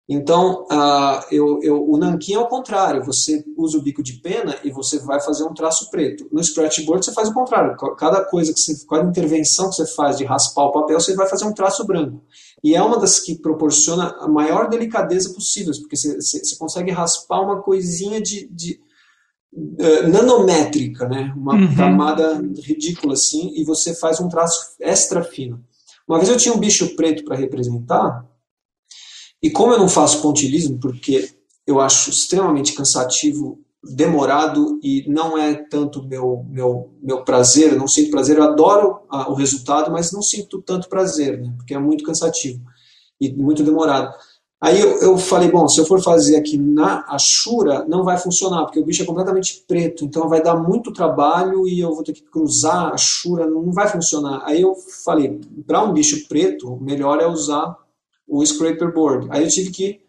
Então, 0.09 0.67
uh, 0.73 1.23
eu, 1.31 1.61
eu, 1.63 1.87
o 1.87 1.99
nanquim 1.99 2.33
é 2.33 2.39
o 2.39 2.47
contrário. 2.47 3.05
Você 3.05 3.45
usa 3.59 3.77
o 3.77 3.83
bico 3.83 4.03
de 4.03 4.15
pena 4.15 4.57
e 4.65 4.71
você 4.71 4.99
vai 5.01 5.21
fazer 5.21 5.45
um 5.45 5.53
traço 5.53 5.91
preto. 5.91 6.27
No 6.33 6.43
scratchboard 6.43 7.05
você 7.05 7.13
faz 7.13 7.29
o 7.29 7.35
contrário. 7.35 7.77
Cada 7.99 8.25
coisa 8.25 8.55
que 8.55 8.59
você, 8.59 8.75
cada 8.89 9.07
intervenção 9.07 9.69
que 9.69 9.77
você 9.77 9.87
faz 9.95 10.17
de 10.17 10.25
raspar 10.25 10.65
o 10.65 10.73
papel, 10.73 10.99
você 10.99 11.15
vai 11.15 11.29
fazer 11.29 11.45
um 11.45 11.53
traço 11.53 11.87
branco. 11.87 12.23
E 12.65 12.75
é 12.75 12.83
uma 12.83 12.99
das 12.99 13.21
que 13.21 13.39
proporciona 13.39 14.17
a 14.19 14.27
maior 14.27 14.71
delicadeza 14.71 15.35
possível, 15.35 15.75
porque 15.79 15.97
você, 15.97 16.15
você, 16.15 16.39
você 16.39 16.57
consegue 16.57 16.91
raspar 16.91 17.43
uma 17.43 17.61
coisinha 17.61 18.19
de, 18.19 18.49
de 18.49 18.81
uh, 19.53 20.09
nanométrica, 20.09 21.07
né? 21.07 21.35
Uma 21.37 21.53
uhum. 21.53 21.77
camada 21.77 22.43
ridícula 22.65 23.13
assim, 23.13 23.53
e 23.55 23.63
você 23.63 23.95
faz 23.95 24.21
um 24.21 24.29
traço 24.31 24.75
extra 24.81 25.23
fino. 25.23 25.63
Uma 26.09 26.17
vez 26.17 26.31
eu 26.31 26.39
tinha 26.39 26.55
um 26.55 26.59
bicho 26.59 26.97
preto 26.97 27.23
para 27.27 27.37
representar 27.37 28.27
e 29.43 29.51
como 29.51 29.73
eu 29.73 29.79
não 29.79 29.89
faço 29.89 30.21
pontilismo, 30.23 30.79
porque 30.79 31.31
eu 31.67 31.81
acho 31.81 32.11
extremamente 32.11 32.73
cansativo, 32.73 33.61
demorado 33.83 34.79
e 34.83 35.05
não 35.09 35.39
é 35.39 35.55
tanto 35.55 36.03
meu 36.03 36.45
meu 36.49 36.91
meu 37.01 37.23
prazer, 37.23 37.73
eu 37.73 37.79
não 37.79 37.87
sinto 37.87 38.11
prazer, 38.11 38.37
eu 38.37 38.43
adoro 38.43 39.01
a, 39.09 39.31
o 39.31 39.35
resultado, 39.35 39.91
mas 39.91 40.13
não 40.13 40.23
sinto 40.23 40.61
tanto 40.63 40.89
prazer, 40.89 41.41
né? 41.41 41.55
Porque 41.57 41.75
é 41.75 41.79
muito 41.79 42.05
cansativo 42.05 42.61
e 43.21 43.33
muito 43.33 43.63
demorado. 43.63 44.13
Aí 44.61 44.81
eu, 44.81 45.01
eu 45.01 45.19
falei, 45.19 45.49
bom, 45.49 45.69
se 45.69 45.81
eu 45.81 45.87
for 45.87 46.03
fazer 46.03 46.37
aqui 46.37 46.59
na 46.59 47.05
Ashura, 47.09 47.85
não 47.87 48.03
vai 48.03 48.19
funcionar, 48.19 48.65
porque 48.65 48.81
o 48.81 48.85
bicho 48.85 49.03
é 49.03 49.07
completamente 49.07 49.65
preto, 49.69 50.05
então 50.05 50.29
vai 50.29 50.43
dar 50.43 50.57
muito 50.57 50.93
trabalho 50.93 51.69
e 51.69 51.79
eu 51.79 51.95
vou 51.95 52.03
ter 52.03 52.13
que 52.13 52.23
cruzar 52.23 52.87
a 52.87 52.95
Ashura, 52.95 53.47
não 53.47 53.71
vai 53.71 53.89
funcionar. 53.89 54.43
Aí 54.45 54.61
eu 54.61 54.75
falei, 55.05 55.41
para 55.65 55.85
um 55.85 55.93
bicho 55.93 56.27
preto, 56.27 56.77
melhor 56.81 57.21
é 57.21 57.27
usar 57.27 57.77
o 58.29 58.45
scraper 58.45 58.93
board. 58.93 59.27
Aí 59.31 59.43
eu 59.43 59.49
tive 59.49 59.71
que 59.71 60.01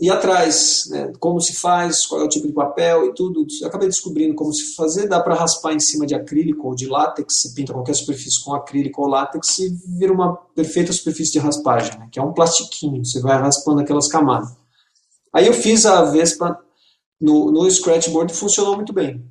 ir 0.00 0.10
atrás, 0.10 0.84
né, 0.90 1.12
como 1.18 1.40
se 1.40 1.54
faz, 1.54 2.06
qual 2.06 2.20
é 2.20 2.24
o 2.24 2.28
tipo 2.28 2.46
de 2.46 2.52
papel 2.52 3.06
e 3.06 3.14
tudo. 3.14 3.44
Eu 3.60 3.68
acabei 3.68 3.88
descobrindo 3.88 4.34
como 4.34 4.52
se 4.52 4.74
fazer. 4.74 5.08
Dá 5.08 5.20
para 5.20 5.34
raspar 5.34 5.72
em 5.74 5.80
cima 5.80 6.06
de 6.06 6.14
acrílico 6.14 6.68
ou 6.68 6.74
de 6.74 6.86
látex. 6.86 7.42
Você 7.42 7.54
pinta 7.54 7.72
qualquer 7.72 7.94
superfície 7.94 8.42
com 8.42 8.54
acrílico 8.54 9.02
ou 9.02 9.08
látex 9.08 9.58
e 9.58 9.68
vira 9.98 10.12
uma 10.12 10.36
perfeita 10.54 10.92
superfície 10.92 11.32
de 11.32 11.38
raspagem, 11.40 11.98
né, 11.98 12.08
que 12.10 12.18
é 12.18 12.22
um 12.22 12.32
plastiquinho. 12.32 13.04
Você 13.04 13.20
vai 13.20 13.36
raspando 13.38 13.80
aquelas 13.80 14.08
camadas. 14.08 14.56
Aí 15.34 15.46
eu 15.46 15.52
fiz 15.52 15.84
a 15.84 16.04
Vespa 16.04 16.58
no, 17.20 17.50
no 17.50 17.70
scratchboard 17.70 18.32
e 18.32 18.36
funcionou 18.36 18.76
muito 18.76 18.92
bem. 18.92 19.24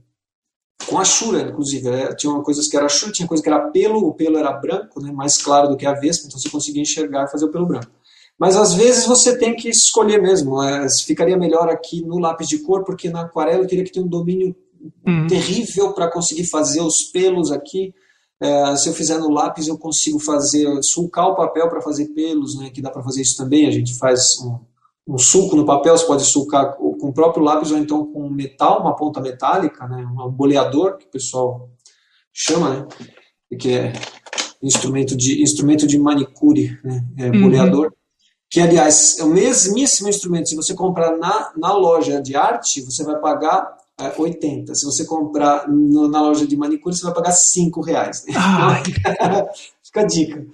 Com 0.87 0.99
a 0.99 1.05
Shura, 1.05 1.41
inclusive. 1.41 1.89
Né? 1.89 2.13
Tinha 2.15 2.31
uma 2.31 2.43
coisa 2.43 2.61
que 2.69 2.77
era 2.77 2.87
Shura, 2.87 3.11
tinha 3.11 3.27
coisa 3.27 3.41
que 3.41 3.49
era 3.49 3.69
pelo, 3.71 4.07
o 4.07 4.13
pelo 4.13 4.37
era 4.37 4.51
branco, 4.51 5.01
né, 5.01 5.11
mais 5.11 5.41
claro 5.41 5.69
do 5.69 5.77
que 5.77 5.85
a 5.85 5.93
Vespa, 5.93 6.27
então 6.27 6.39
você 6.39 6.49
conseguia 6.49 6.81
enxergar 6.81 7.25
e 7.25 7.31
fazer 7.31 7.45
o 7.45 7.51
pelo 7.51 7.65
branco. 7.65 7.96
Mas 8.39 8.55
às 8.55 8.73
vezes 8.73 9.05
você 9.05 9.37
tem 9.37 9.55
que 9.55 9.69
escolher 9.69 10.21
mesmo. 10.21 10.61
É, 10.61 10.87
ficaria 11.05 11.37
melhor 11.37 11.69
aqui 11.69 12.01
no 12.05 12.19
lápis 12.19 12.47
de 12.47 12.59
cor, 12.59 12.83
porque 12.83 13.09
na 13.09 13.21
aquarela 13.21 13.63
eu 13.63 13.67
teria 13.67 13.83
que 13.83 13.91
ter 13.91 13.99
um 13.99 14.07
domínio 14.07 14.55
uhum. 15.05 15.27
terrível 15.27 15.91
para 15.93 16.11
conseguir 16.11 16.45
fazer 16.45 16.81
os 16.81 17.03
pelos 17.03 17.51
aqui. 17.51 17.93
É, 18.39 18.75
se 18.75 18.87
eu 18.87 18.93
fizer 18.93 19.17
no 19.17 19.31
lápis, 19.31 19.67
eu 19.67 19.77
consigo 19.77 20.19
fazer 20.19 20.67
sulcar 20.83 21.27
o 21.27 21.35
papel 21.35 21.67
para 21.67 21.81
fazer 21.81 22.09
pelos, 22.09 22.55
né? 22.55 22.69
Que 22.69 22.81
dá 22.81 22.91
para 22.91 23.01
fazer 23.01 23.23
isso 23.23 23.35
também. 23.35 23.65
A 23.65 23.71
gente 23.71 23.97
faz 23.97 24.39
um, 24.39 24.59
um 25.15 25.17
sulco 25.17 25.55
no 25.55 25.65
papel, 25.65 25.97
você 25.97 26.05
pode 26.05 26.23
sulcar 26.23 26.75
com 26.75 27.07
o 27.09 27.13
próprio 27.13 27.43
lápis 27.43 27.71
ou 27.71 27.77
então 27.79 28.05
com 28.05 28.29
metal, 28.29 28.81
uma 28.81 28.95
ponta 28.95 29.19
metálica, 29.19 29.87
né? 29.87 30.05
Um 30.05 30.29
boleador 30.29 30.97
que 30.97 31.05
o 31.05 31.09
pessoal 31.09 31.71
chama, 32.31 32.69
né? 32.69 32.87
Que 33.57 33.71
é 33.71 33.93
instrumento 34.61 35.17
de 35.17 35.41
instrumento 35.41 35.87
de 35.87 35.97
manicure, 35.97 36.79
né? 36.83 37.03
É, 37.17 37.31
uhum. 37.31 37.41
boleador 37.41 37.91
que 38.49 38.61
aliás 38.61 39.19
é 39.19 39.23
o 39.23 39.29
mesmíssimo 39.29 40.09
instrumento. 40.09 40.49
Se 40.49 40.55
você 40.55 40.73
comprar 40.73 41.17
na, 41.17 41.51
na 41.57 41.73
loja 41.73 42.21
de 42.21 42.35
arte, 42.35 42.81
você 42.81 43.03
vai 43.03 43.19
pagar 43.19 43.77
é, 43.99 44.13
80. 44.17 44.73
Se 44.75 44.85
você 44.85 45.05
comprar 45.05 45.67
no, 45.67 46.07
na 46.07 46.21
loja 46.21 46.47
de 46.47 46.55
manicure, 46.55 46.95
você 46.95 47.03
vai 47.03 47.13
pagar 47.13 47.31
5 47.31 47.81
reais. 47.81 48.23
Fica 49.83 50.01
a 50.01 50.05
dica. 50.05 50.45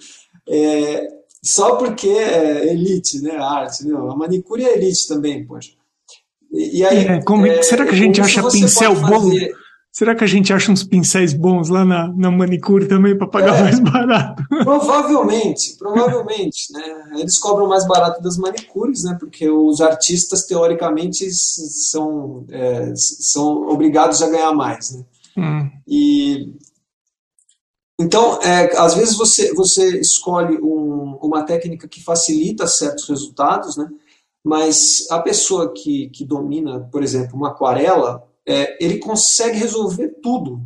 É, 0.48 1.08
só 1.42 1.76
porque 1.76 2.08
é 2.08 2.72
elite, 2.72 3.22
né? 3.22 3.36
A 3.36 3.46
arte. 3.46 3.86
Não, 3.86 4.10
a 4.10 4.16
manicure 4.16 4.64
é 4.64 4.78
elite 4.78 5.08
também, 5.08 5.46
poxa. 5.46 5.72
E, 6.52 6.80
e 6.80 6.86
aí, 6.86 7.06
é, 7.06 7.22
como, 7.22 7.46
é, 7.46 7.62
será 7.62 7.86
que 7.86 7.92
a 7.92 7.98
gente 7.98 8.22
acha 8.22 8.48
pincel 8.50 8.96
bom? 8.96 9.30
Será 9.94 10.16
que 10.16 10.24
a 10.24 10.28
gente 10.28 10.52
acha 10.52 10.72
uns 10.72 10.84
pincéis 10.84 11.34
bons 11.34 11.70
lá 11.70 11.86
na, 11.86 12.12
na 12.14 12.32
manicure 12.32 12.88
também 12.88 13.16
para 13.16 13.28
pagar 13.28 13.60
é, 13.60 13.62
mais 13.62 13.80
barato? 13.80 14.44
Provavelmente, 14.50 15.78
provavelmente, 15.78 16.74
né? 16.74 17.12
Eles 17.20 17.38
cobram 17.38 17.68
mais 17.68 17.88
barato 17.88 18.20
das 18.20 18.36
manicures, 18.36 19.04
né? 19.04 19.16
Porque 19.20 19.48
os 19.48 19.82
artistas 19.82 20.48
teoricamente 20.48 21.30
são, 21.32 22.44
é, 22.50 22.92
são 22.96 23.70
obrigados 23.70 24.24
a 24.24 24.30
ganhar 24.32 24.52
mais, 24.52 24.96
né? 24.96 25.06
Hum. 25.38 25.70
E 25.88 26.56
então, 28.02 28.42
é, 28.42 28.76
às 28.76 28.96
vezes 28.96 29.16
você, 29.16 29.54
você 29.54 30.00
escolhe 30.00 30.58
um, 30.58 31.20
uma 31.22 31.44
técnica 31.44 31.88
que 31.88 32.04
facilita 32.04 32.66
certos 32.66 33.08
resultados, 33.08 33.78
né? 33.78 33.88
Mas 34.44 35.06
a 35.12 35.20
pessoa 35.20 35.72
que, 35.72 36.10
que 36.10 36.26
domina, 36.26 36.90
por 36.92 37.04
exemplo, 37.04 37.38
uma 37.38 37.50
aquarela, 37.50 38.28
é, 38.48 38.84
ele 38.84 39.00
consegue 39.00 39.58
resolver 39.58 40.10
tudo. 40.22 40.62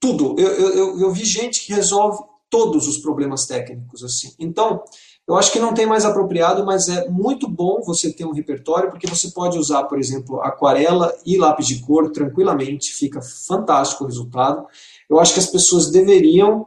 Tudo. 0.00 0.34
Eu, 0.38 0.48
eu, 0.48 1.00
eu 1.00 1.12
vi 1.12 1.24
gente 1.24 1.64
que 1.64 1.72
resolve 1.72 2.22
todos 2.50 2.86
os 2.86 2.98
problemas 2.98 3.46
técnicos 3.46 4.04
assim. 4.04 4.34
Então, 4.38 4.82
eu 5.26 5.36
acho 5.36 5.52
que 5.52 5.60
não 5.60 5.72
tem 5.72 5.86
mais 5.86 6.04
apropriado, 6.04 6.66
mas 6.66 6.88
é 6.88 7.08
muito 7.08 7.48
bom 7.48 7.80
você 7.80 8.12
ter 8.12 8.26
um 8.26 8.32
repertório, 8.32 8.90
porque 8.90 9.06
você 9.06 9.30
pode 9.30 9.56
usar, 9.56 9.84
por 9.84 9.98
exemplo, 9.98 10.40
aquarela 10.42 11.14
e 11.24 11.38
lápis 11.38 11.66
de 11.66 11.80
cor 11.80 12.10
tranquilamente, 12.10 12.92
fica 12.92 13.22
fantástico 13.22 14.04
o 14.04 14.06
resultado. 14.06 14.66
Eu 15.08 15.20
acho 15.20 15.32
que 15.32 15.40
as 15.40 15.46
pessoas 15.46 15.90
deveriam 15.90 16.66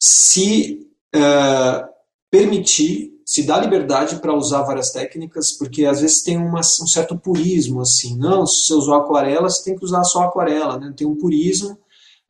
se 0.00 0.88
é, 1.14 1.88
permitir 2.30 3.11
se 3.32 3.44
dá 3.44 3.58
liberdade 3.58 4.16
para 4.16 4.36
usar 4.36 4.60
várias 4.60 4.90
técnicas, 4.90 5.56
porque 5.56 5.86
às 5.86 6.02
vezes 6.02 6.22
tem 6.22 6.36
uma, 6.36 6.58
um 6.60 6.86
certo 6.86 7.16
purismo, 7.16 7.80
assim, 7.80 8.14
não, 8.18 8.46
se 8.46 8.66
você 8.66 8.74
usou 8.74 8.92
aquarela, 8.92 9.48
você 9.48 9.64
tem 9.64 9.74
que 9.74 9.82
usar 9.82 10.04
só 10.04 10.24
aquarela, 10.24 10.78
né? 10.78 10.92
tem 10.94 11.06
um 11.06 11.16
purismo, 11.16 11.78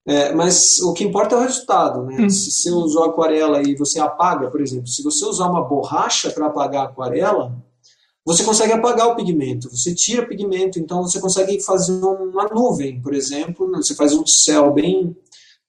é, 0.06 0.32
mas 0.32 0.78
o 0.80 0.92
que 0.92 1.02
importa 1.02 1.34
é 1.34 1.38
o 1.38 1.42
resultado, 1.42 2.04
né? 2.04 2.20
Hum. 2.20 2.30
Se 2.30 2.52
você 2.52 2.70
usou 2.70 3.02
aquarela 3.02 3.68
e 3.68 3.74
você 3.74 3.98
apaga, 3.98 4.48
por 4.48 4.60
exemplo, 4.60 4.86
se 4.86 5.02
você 5.02 5.24
usar 5.24 5.50
uma 5.50 5.64
borracha 5.64 6.30
para 6.30 6.46
apagar 6.46 6.86
a 6.86 6.88
aquarela, 6.88 7.52
você 8.24 8.44
consegue 8.44 8.72
apagar 8.72 9.08
o 9.08 9.16
pigmento, 9.16 9.68
você 9.70 9.92
tira 9.92 10.22
o 10.22 10.28
pigmento, 10.28 10.78
então 10.78 11.02
você 11.02 11.20
consegue 11.20 11.60
fazer 11.60 11.94
uma 11.94 12.48
nuvem, 12.48 13.02
por 13.02 13.12
exemplo, 13.12 13.68
né? 13.68 13.78
você 13.82 13.96
faz 13.96 14.12
um 14.12 14.24
céu 14.24 14.72
bem 14.72 15.16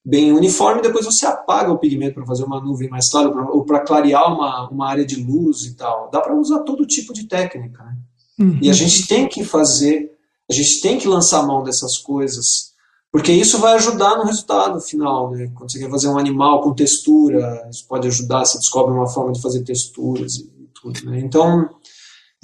bem 0.05 0.33
uniforme, 0.33 0.81
depois 0.81 1.05
você 1.05 1.25
apaga 1.25 1.71
o 1.71 1.77
pigmento 1.77 2.15
para 2.15 2.25
fazer 2.25 2.43
uma 2.43 2.59
nuvem 2.59 2.89
mais 2.89 3.09
clara, 3.09 3.29
ou 3.51 3.63
para 3.63 3.79
clarear 3.79 4.33
uma, 4.33 4.69
uma 4.69 4.89
área 4.89 5.05
de 5.05 5.15
luz 5.15 5.63
e 5.63 5.75
tal. 5.75 6.09
Dá 6.11 6.19
para 6.19 6.35
usar 6.35 6.59
todo 6.59 6.85
tipo 6.85 7.13
de 7.13 7.25
técnica. 7.25 7.83
Né? 7.83 7.97
Uhum. 8.39 8.59
E 8.61 8.69
a 8.69 8.73
gente 8.73 9.07
tem 9.07 9.27
que 9.27 9.45
fazer, 9.45 10.11
a 10.49 10.53
gente 10.53 10.81
tem 10.81 10.97
que 10.97 11.07
lançar 11.07 11.45
mão 11.47 11.63
dessas 11.63 11.97
coisas, 11.97 12.73
porque 13.11 13.31
isso 13.31 13.59
vai 13.59 13.75
ajudar 13.75 14.17
no 14.17 14.25
resultado 14.25 14.81
final. 14.81 15.31
Né? 15.31 15.49
Quando 15.55 15.71
você 15.71 15.79
quer 15.79 15.89
fazer 15.89 16.09
um 16.09 16.17
animal 16.17 16.61
com 16.61 16.73
textura, 16.73 17.67
isso 17.71 17.87
pode 17.87 18.07
ajudar, 18.07 18.43
você 18.43 18.57
descobre 18.57 18.93
uma 18.93 19.07
forma 19.07 19.31
de 19.31 19.41
fazer 19.41 19.63
texturas 19.63 20.35
e 20.35 20.69
tudo. 20.73 21.05
Né? 21.05 21.19
Então, 21.19 21.69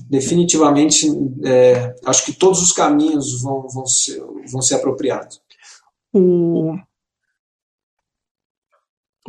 definitivamente, 0.10 1.08
é, 1.43 1.93
acho 2.06 2.24
que 2.24 2.32
todos 2.32 2.62
os 2.62 2.72
caminhos 2.72 3.41
vão, 3.41 3.67
vão, 3.67 3.86
ser, 3.86 4.24
vão 4.50 4.62
ser 4.62 4.76
apropriados. 4.76 5.41
O 6.13 6.76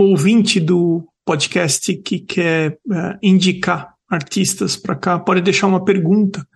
ouvinte 0.02 0.58
do 0.58 1.06
podcast 1.24 1.94
que 1.96 2.18
quer 2.18 2.72
uh, 2.72 3.18
indicar 3.22 3.94
artistas 4.08 4.76
para 4.76 4.96
cá 4.96 5.18
pode 5.18 5.40
deixar 5.40 5.66
uma 5.66 5.84
pergunta. 5.84 6.46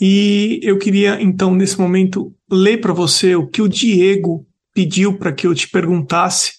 E 0.00 0.60
eu 0.62 0.78
queria, 0.78 1.20
então, 1.20 1.54
nesse 1.54 1.78
momento, 1.78 2.32
ler 2.50 2.78
para 2.78 2.92
você 2.92 3.34
o 3.34 3.46
que 3.46 3.60
o 3.60 3.68
Diego 3.68 4.46
pediu 4.72 5.18
para 5.18 5.32
que 5.32 5.46
eu 5.46 5.54
te 5.54 5.68
perguntasse. 5.68 6.52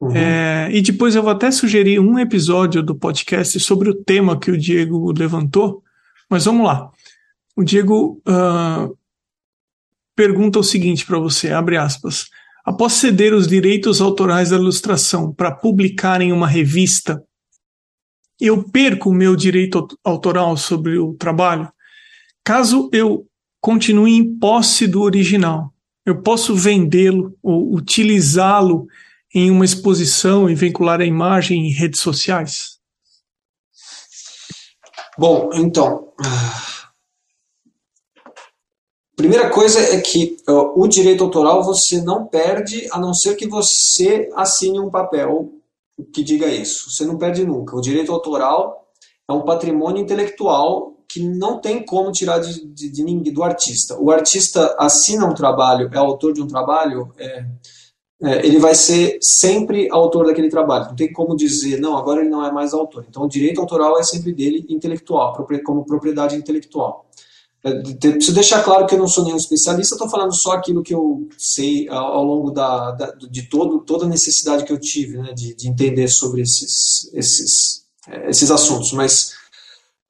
Uhum. 0.00 0.16
É, 0.16 0.68
e 0.72 0.80
depois 0.80 1.14
eu 1.14 1.22
vou 1.22 1.30
até 1.30 1.50
sugerir 1.50 2.00
um 2.00 2.18
episódio 2.18 2.82
do 2.82 2.94
podcast 2.94 3.60
sobre 3.60 3.90
o 3.90 3.94
tema 3.94 4.38
que 4.38 4.50
o 4.50 4.58
Diego 4.58 5.12
levantou. 5.12 5.82
Mas 6.28 6.46
vamos 6.46 6.66
lá. 6.66 6.90
O 7.54 7.62
Diego 7.62 8.20
uh, 8.26 8.96
pergunta 10.16 10.58
o 10.58 10.64
seguinte 10.64 11.04
para 11.04 11.18
você, 11.18 11.52
abre 11.52 11.76
aspas. 11.76 12.28
Após 12.64 12.94
ceder 12.94 13.34
os 13.34 13.46
direitos 13.46 14.00
autorais 14.00 14.48
da 14.48 14.56
ilustração 14.56 15.32
para 15.32 15.54
publicar 15.54 16.22
em 16.22 16.32
uma 16.32 16.48
revista, 16.48 17.22
eu 18.40 18.64
perco 18.70 19.10
o 19.10 19.14
meu 19.14 19.36
direito 19.36 19.86
autoral 20.02 20.56
sobre 20.56 20.98
o 20.98 21.14
trabalho? 21.14 21.70
Caso 22.42 22.88
eu 22.92 23.26
continue 23.60 24.12
em 24.12 24.38
posse 24.38 24.86
do 24.86 25.02
original, 25.02 25.72
eu 26.06 26.22
posso 26.22 26.54
vendê-lo 26.54 27.36
ou 27.42 27.74
utilizá-lo 27.74 28.86
em 29.34 29.50
uma 29.50 29.64
exposição 29.64 30.48
e 30.48 30.54
vincular 30.54 31.00
a 31.00 31.06
imagem 31.06 31.66
em 31.66 31.70
redes 31.70 32.00
sociais? 32.00 32.78
Bom, 35.18 35.50
então. 35.54 36.12
Primeira 39.16 39.48
coisa 39.48 39.78
é 39.78 40.00
que 40.00 40.36
uh, 40.48 40.80
o 40.80 40.88
direito 40.88 41.22
autoral 41.22 41.62
você 41.62 42.02
não 42.02 42.26
perde 42.26 42.88
a 42.90 42.98
não 42.98 43.14
ser 43.14 43.36
que 43.36 43.46
você 43.46 44.28
assine 44.34 44.80
um 44.80 44.90
papel 44.90 45.52
que 46.12 46.22
diga 46.22 46.48
isso. 46.48 46.90
Você 46.90 47.04
não 47.04 47.16
perde 47.16 47.44
nunca. 47.44 47.76
O 47.76 47.80
direito 47.80 48.12
autoral 48.12 48.88
é 49.28 49.32
um 49.32 49.42
patrimônio 49.42 50.02
intelectual 50.02 50.94
que 51.08 51.20
não 51.20 51.60
tem 51.60 51.84
como 51.84 52.10
tirar 52.10 52.38
de, 52.40 52.66
de, 52.66 52.90
de 52.90 53.30
do 53.30 53.44
artista. 53.44 53.96
O 54.00 54.10
artista 54.10 54.74
assina 54.78 55.26
um 55.26 55.34
trabalho, 55.34 55.88
é 55.92 55.96
autor 55.96 56.32
de 56.32 56.42
um 56.42 56.46
trabalho, 56.48 57.12
é, 57.16 57.46
é, 58.20 58.44
ele 58.44 58.58
vai 58.58 58.74
ser 58.74 59.18
sempre 59.20 59.88
autor 59.92 60.26
daquele 60.26 60.48
trabalho. 60.48 60.86
Não 60.86 60.96
tem 60.96 61.12
como 61.12 61.36
dizer, 61.36 61.78
não, 61.78 61.96
agora 61.96 62.20
ele 62.20 62.30
não 62.30 62.44
é 62.44 62.50
mais 62.50 62.74
autor. 62.74 63.06
Então, 63.08 63.22
o 63.22 63.28
direito 63.28 63.60
autoral 63.60 63.96
é 63.98 64.02
sempre 64.02 64.32
dele, 64.32 64.66
intelectual, 64.68 65.46
como 65.64 65.84
propriedade 65.84 66.34
intelectual. 66.34 67.06
É, 67.64 67.72
preciso 67.80 68.34
deixar 68.34 68.62
claro 68.62 68.86
que 68.86 68.94
eu 68.94 68.98
não 68.98 69.08
sou 69.08 69.24
nenhum 69.24 69.38
especialista, 69.38 69.94
estou 69.94 70.10
falando 70.10 70.34
só 70.34 70.52
aquilo 70.52 70.82
que 70.82 70.94
eu 70.94 71.26
sei 71.38 71.88
ao, 71.88 72.22
longo 72.22 72.50
da, 72.50 72.90
da, 72.90 73.10
de 73.12 73.48
todo, 73.48 73.80
toda 73.80 74.04
a 74.04 74.08
necessidade 74.08 74.64
que 74.64 74.72
eu 74.72 74.78
tive 74.78 75.16
né, 75.16 75.32
de, 75.32 75.54
de 75.54 75.66
entender 75.66 76.08
sobre 76.08 76.42
esses, 76.42 77.10
esses, 77.14 77.86
é, 78.06 78.28
esses 78.28 78.50
assuntos. 78.50 78.92
Mas 78.92 79.32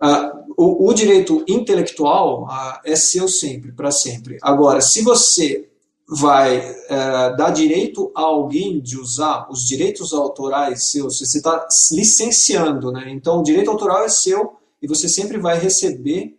uh, 0.02 0.52
o, 0.56 0.90
o, 0.90 0.92
direito 0.92 1.44
intelectual 1.46 2.42
uh, 2.42 2.80
é 2.84 2.96
seu 2.96 3.28
sempre, 3.28 3.70
para 3.70 3.92
sempre. 3.92 4.36
Agora, 4.42 4.80
se 4.80 5.02
você 5.02 5.70
vai 6.08 6.58
uh, 6.58 7.36
dar 7.36 7.50
direito 7.50 8.10
a 8.16 8.22
alguém 8.22 8.80
de 8.80 8.98
usar 8.98 9.46
os 9.48 9.60
direitos 9.64 10.12
autorais 10.12 10.90
seus, 10.90 11.20
você 11.20 11.38
está 11.38 11.66
licenciando, 11.92 12.90
né? 12.90 13.10
Então, 13.10 13.38
o 13.38 13.42
direito 13.44 13.70
autoral 13.70 14.04
é 14.04 14.08
seu 14.08 14.56
e 14.82 14.88
você 14.88 15.08
sempre 15.08 15.38
vai 15.38 15.56
receber, 15.58 16.36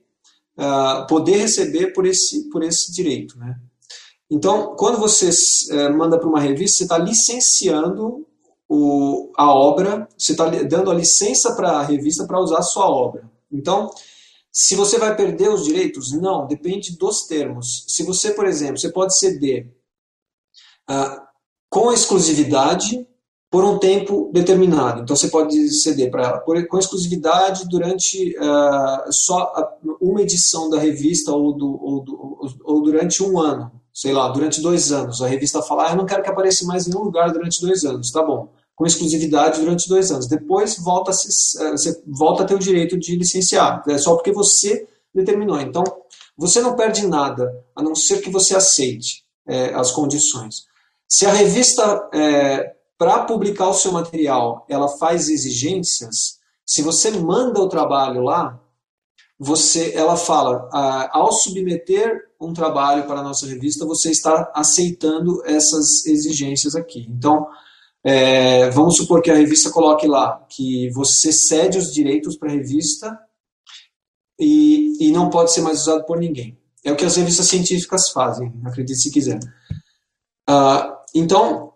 uh, 0.58 1.08
poder 1.08 1.38
receber 1.38 1.94
por 1.94 2.06
esse, 2.06 2.50
por 2.50 2.64
esse 2.64 2.92
direito, 2.92 3.38
né? 3.38 3.60
Então, 4.30 4.76
quando 4.76 4.98
você 4.98 5.30
uh, 5.30 5.96
manda 5.96 6.18
para 6.18 6.28
uma 6.28 6.40
revista, 6.40 6.78
você 6.78 6.84
está 6.84 6.98
licenciando 6.98 8.26
o, 8.68 9.32
a 9.38 9.54
obra, 9.54 10.08
você 10.18 10.32
está 10.32 10.50
dando 10.50 10.90
a 10.90 10.96
licença 10.96 11.56
para 11.56 11.72
a 11.80 11.84
revista 11.84 12.26
para 12.26 12.40
usar 12.40 12.60
a 12.60 12.64
sua 12.64 12.90
obra. 12.90 13.30
Então, 13.52 13.90
se 14.52 14.76
você 14.76 14.98
vai 14.98 15.16
perder 15.16 15.50
os 15.50 15.66
direitos, 15.66 16.12
não, 16.14 16.48
depende 16.48 16.98
dos 16.98 17.28
termos. 17.28 17.86
Se 17.88 18.04
você, 18.04 18.32
por 18.32 18.46
exemplo, 18.46 18.78
você 18.78 18.90
pode 18.90 19.18
ceder 19.18 19.72
uh, 20.90 21.22
com 21.70 21.92
exclusividade 21.92 23.08
por 23.50 23.64
um 23.64 23.78
tempo 23.78 24.30
determinado. 24.34 25.02
Então 25.02 25.16
você 25.16 25.28
pode 25.28 25.70
ceder 25.70 26.12
para 26.12 26.24
ela 26.24 26.38
por, 26.40 26.68
com 26.68 26.78
exclusividade 26.78 27.68
durante 27.70 28.36
uh, 28.38 29.12
só 29.12 29.54
uma 30.02 30.22
edição 30.22 30.70
da 30.70 30.80
revista 30.80 31.32
ou, 31.32 31.54
do, 31.54 31.80
ou, 31.82 32.04
do, 32.04 32.58
ou, 32.64 32.82
durante 32.82 33.24
um 33.24 33.40
ano, 33.40 33.72
sei 33.94 34.12
lá, 34.12 34.28
durante 34.30 34.62
dois 34.62 34.92
anos. 34.92 35.22
A 35.22 35.28
revista 35.28 35.62
fala, 35.62 35.88
ah, 35.88 35.92
eu 35.92 35.98
não 35.98 36.06
quero 36.06 36.24
que 36.24 36.30
apareça 36.30 36.66
mais 36.66 36.86
em 36.86 36.92
nenhum 36.92 37.06
lugar 37.06 37.32
durante 37.32 37.62
dois 37.62 37.86
anos. 37.86 38.12
Tá 38.12 38.22
bom 38.22 38.50
com 38.76 38.86
exclusividade 38.86 39.62
durante 39.62 39.88
dois 39.88 40.12
anos. 40.12 40.28
Depois 40.28 40.78
volta 40.80 41.12
a 41.12 41.14
eh, 41.14 41.72
você 41.72 42.04
volta 42.06 42.44
a 42.44 42.46
ter 42.46 42.56
o 42.56 42.60
direito 42.60 43.00
de 43.00 43.16
licenciar, 43.16 43.82
é 43.88 43.98
só 43.98 44.16
porque 44.16 44.32
você 44.32 44.86
determinou. 45.14 45.60
Então, 45.60 45.84
você 46.38 46.60
não 46.60 46.76
perde 46.76 47.08
nada, 47.08 47.50
a 47.74 47.82
não 47.82 47.96
ser 47.96 48.22
que 48.22 48.30
você 48.30 48.54
aceite 48.54 49.24
é, 49.48 49.74
as 49.74 49.92
condições. 49.92 50.66
Se 51.08 51.26
a 51.26 51.32
revista, 51.32 52.10
é, 52.14 52.75
para 52.98 53.26
publicar 53.26 53.70
o 53.70 53.74
seu 53.74 53.92
material, 53.92 54.66
ela 54.70 54.88
faz 54.88 55.30
exigências, 55.30 56.40
se 56.66 56.82
você 56.82 57.12
manda 57.12 57.60
o 57.60 57.70
trabalho 57.70 58.22
lá, 58.22 58.60
você, 59.38 59.94
ela 59.94 60.16
fala, 60.16 60.70
ao 61.12 61.32
submeter 61.32 62.30
um 62.40 62.54
trabalho 62.54 63.06
para 63.06 63.20
a 63.20 63.24
nossa 63.24 63.46
revista, 63.46 63.86
você 63.86 64.10
está 64.10 64.52
aceitando 64.56 65.44
essas 65.46 66.06
exigências 66.06 66.76
aqui. 66.76 67.06
Então, 67.10 67.48
é, 68.04 68.70
vamos 68.70 68.98
supor 68.98 69.22
que 69.22 69.30
a 69.30 69.36
revista 69.36 69.72
coloque 69.72 70.08
lá 70.08 70.46
que 70.50 70.90
você 70.92 71.32
cede 71.34 71.78
os 71.78 71.92
direitos 71.92 72.38
para 72.38 72.50
a 72.50 72.54
revista 72.54 73.20
e, 74.40 75.08
e 75.08 75.12
não 75.12 75.30
pode 75.30 75.52
ser 75.52 75.62
mais 75.62 75.82
usado 75.82 76.06
por 76.06 76.18
ninguém. 76.18 76.58
É 76.84 76.92
o 76.92 76.96
que 76.96 77.04
as 77.04 77.16
revistas 77.16 77.48
científicas 77.48 78.10
fazem, 78.10 78.54
acredite 78.64 79.00
se 79.00 79.12
quiser. 79.12 79.40
Uh, 80.48 80.96
então, 81.16 81.74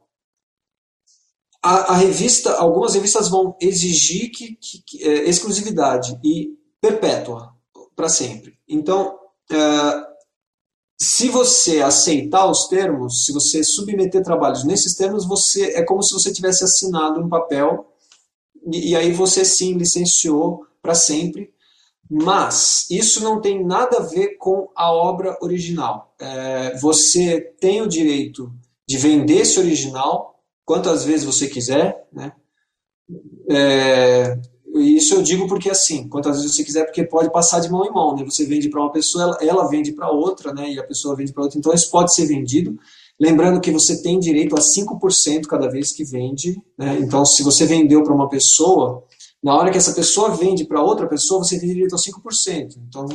a, 1.61 1.93
a, 1.93 1.97
revista, 1.97 2.53
algumas 2.53 2.93
revistas 2.93 3.29
vão 3.29 3.55
exigir 3.59 4.31
que, 4.31 4.55
que, 4.55 4.83
que 4.85 5.03
é, 5.03 5.29
exclusividade 5.29 6.17
e 6.23 6.57
perpétua 6.81 7.53
para 7.95 8.07
sempre. 8.07 8.57
Então, 8.67 9.17
uh, 9.51 10.09
se 11.01 11.29
você 11.29 11.81
aceitar 11.81 12.49
os 12.49 12.67
termos, 12.67 13.25
se 13.25 13.33
você 13.33 13.63
submeter 13.63 14.23
trabalhos 14.23 14.63
nesses 14.63 14.95
termos, 14.95 15.27
você 15.27 15.73
é 15.75 15.83
como 15.83 16.03
se 16.03 16.13
você 16.13 16.31
tivesse 16.31 16.63
assinado 16.63 17.21
um 17.21 17.29
papel 17.29 17.93
e, 18.71 18.91
e 18.91 18.95
aí 18.95 19.11
você 19.11 19.43
sim 19.43 19.73
licenciou 19.73 20.65
para 20.81 20.95
sempre. 20.95 21.53
Mas 22.09 22.89
isso 22.89 23.21
não 23.21 23.39
tem 23.39 23.63
nada 23.63 23.97
a 23.97 24.03
ver 24.03 24.37
com 24.37 24.69
a 24.75 24.91
obra 24.91 25.37
original. 25.41 26.15
É, 26.19 26.75
você 26.77 27.39
tem 27.59 27.81
o 27.81 27.87
direito 27.87 28.51
de 28.87 28.97
vender 28.97 29.41
esse 29.41 29.59
original 29.59 30.38
quantas 30.69 31.03
vezes 31.03 31.25
você 31.25 31.47
quiser, 31.47 32.07
né? 32.13 32.31
É, 33.49 34.39
isso 34.75 35.15
eu 35.15 35.23
digo 35.23 35.47
porque 35.47 35.67
assim, 35.67 36.07
quantas 36.07 36.37
vezes 36.37 36.55
você 36.55 36.63
quiser, 36.63 36.85
porque 36.85 37.03
pode 37.03 37.31
passar 37.31 37.59
de 37.59 37.71
mão 37.71 37.83
em 37.87 37.91
mão, 37.91 38.15
né? 38.15 38.23
Você 38.23 38.45
vende 38.45 38.69
para 38.69 38.79
uma 38.79 38.91
pessoa, 38.91 39.23
ela, 39.23 39.37
ela 39.41 39.67
vende 39.67 39.93
para 39.93 40.11
outra, 40.11 40.53
né? 40.53 40.73
E 40.73 40.79
a 40.79 40.83
pessoa 40.83 41.15
vende 41.15 41.33
para 41.33 41.41
outra. 41.41 41.57
Então 41.57 41.73
isso 41.73 41.89
pode 41.89 42.13
ser 42.13 42.27
vendido. 42.27 42.77
Lembrando 43.19 43.59
que 43.59 43.71
você 43.71 43.99
tem 44.03 44.19
direito 44.19 44.55
a 44.55 44.59
5% 44.59 45.47
cada 45.47 45.67
vez 45.67 45.91
que 45.91 46.03
vende, 46.03 46.61
né? 46.77 46.99
Então 46.99 47.25
se 47.25 47.41
você 47.41 47.65
vendeu 47.65 48.03
para 48.03 48.13
uma 48.13 48.29
pessoa, 48.29 49.03
na 49.41 49.55
hora 49.55 49.71
que 49.71 49.77
essa 49.79 49.93
pessoa 49.93 50.35
vende 50.35 50.65
para 50.65 50.83
outra 50.83 51.07
pessoa, 51.07 51.43
você 51.43 51.59
tem 51.59 51.69
direito 51.69 51.95
a 51.95 51.97
5%. 51.97 52.75
Então, 52.87 53.07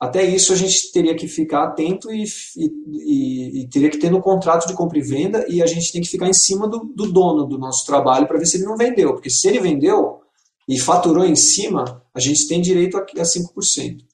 até 0.00 0.24
isso 0.24 0.52
a 0.52 0.56
gente 0.56 0.92
teria 0.92 1.14
que 1.14 1.28
ficar 1.28 1.64
atento 1.64 2.12
e, 2.12 2.24
e, 2.56 3.62
e, 3.62 3.68
teria 3.68 3.88
que 3.88 3.98
ter 3.98 4.10
no 4.10 4.20
contrato 4.20 4.66
de 4.66 4.74
compra 4.74 4.98
e 4.98 5.02
venda 5.02 5.46
e 5.48 5.62
a 5.62 5.66
gente 5.66 5.92
tem 5.92 6.02
que 6.02 6.08
ficar 6.08 6.28
em 6.28 6.34
cima 6.34 6.68
do, 6.68 6.80
do 6.94 7.10
dono 7.10 7.46
do 7.46 7.58
nosso 7.58 7.86
trabalho 7.86 8.26
para 8.26 8.38
ver 8.38 8.46
se 8.46 8.56
ele 8.56 8.66
não 8.66 8.76
vendeu. 8.76 9.14
Porque 9.14 9.30
se 9.30 9.48
ele 9.48 9.60
vendeu, 9.60 10.24
e 10.68 10.78
faturou 10.78 11.24
em 11.24 11.36
cima, 11.36 12.02
a 12.14 12.20
gente 12.20 12.48
tem 12.48 12.60
direito 12.60 12.96
a 12.96 13.04
5%. 13.04 14.04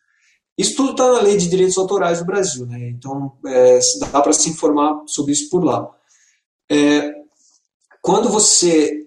Isso 0.58 0.76
tudo 0.76 0.90
está 0.90 1.10
na 1.12 1.22
lei 1.22 1.36
de 1.36 1.48
direitos 1.48 1.78
autorais 1.78 2.18
do 2.18 2.26
Brasil, 2.26 2.66
né? 2.66 2.90
então 2.90 3.32
é, 3.46 3.78
dá 4.12 4.20
para 4.20 4.32
se 4.32 4.50
informar 4.50 5.02
sobre 5.06 5.32
isso 5.32 5.48
por 5.48 5.64
lá. 5.64 5.88
É, 6.70 7.12
quando 8.02 8.28
você 8.28 9.06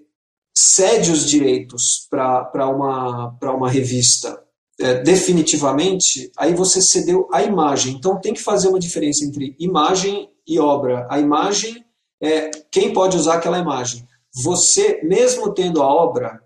cede 0.55 1.11
os 1.11 1.30
direitos 1.30 2.07
para 2.09 2.67
uma, 2.69 3.38
uma 3.41 3.69
revista 3.69 4.41
é, 4.80 5.01
definitivamente, 5.01 6.32
aí 6.38 6.53
você 6.53 6.82
cedeu 6.82 7.28
a 7.32 7.43
imagem. 7.43 7.95
Então 7.95 8.19
tem 8.19 8.34
que 8.34 8.41
fazer 8.41 8.67
uma 8.67 8.80
diferença 8.80 9.24
entre 9.24 9.55
imagem 9.59 10.30
e 10.47 10.59
obra. 10.59 11.07
A 11.09 11.19
imagem 11.19 11.86
é 12.21 12.49
quem 12.71 12.93
pode 12.93 13.17
usar 13.17 13.36
aquela 13.36 13.59
imagem. 13.59 14.07
Você, 14.43 15.01
mesmo 15.03 15.53
tendo 15.53 15.82
a 15.82 15.86
obra, 15.86 16.41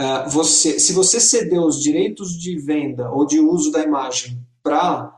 uh, 0.00 0.28
você, 0.28 0.80
se 0.80 0.92
você 0.92 1.20
ceder 1.20 1.60
os 1.60 1.80
direitos 1.80 2.32
de 2.32 2.58
venda 2.58 3.10
ou 3.10 3.24
de 3.24 3.38
uso 3.38 3.70
da 3.70 3.82
imagem 3.82 4.44
para 4.62 5.16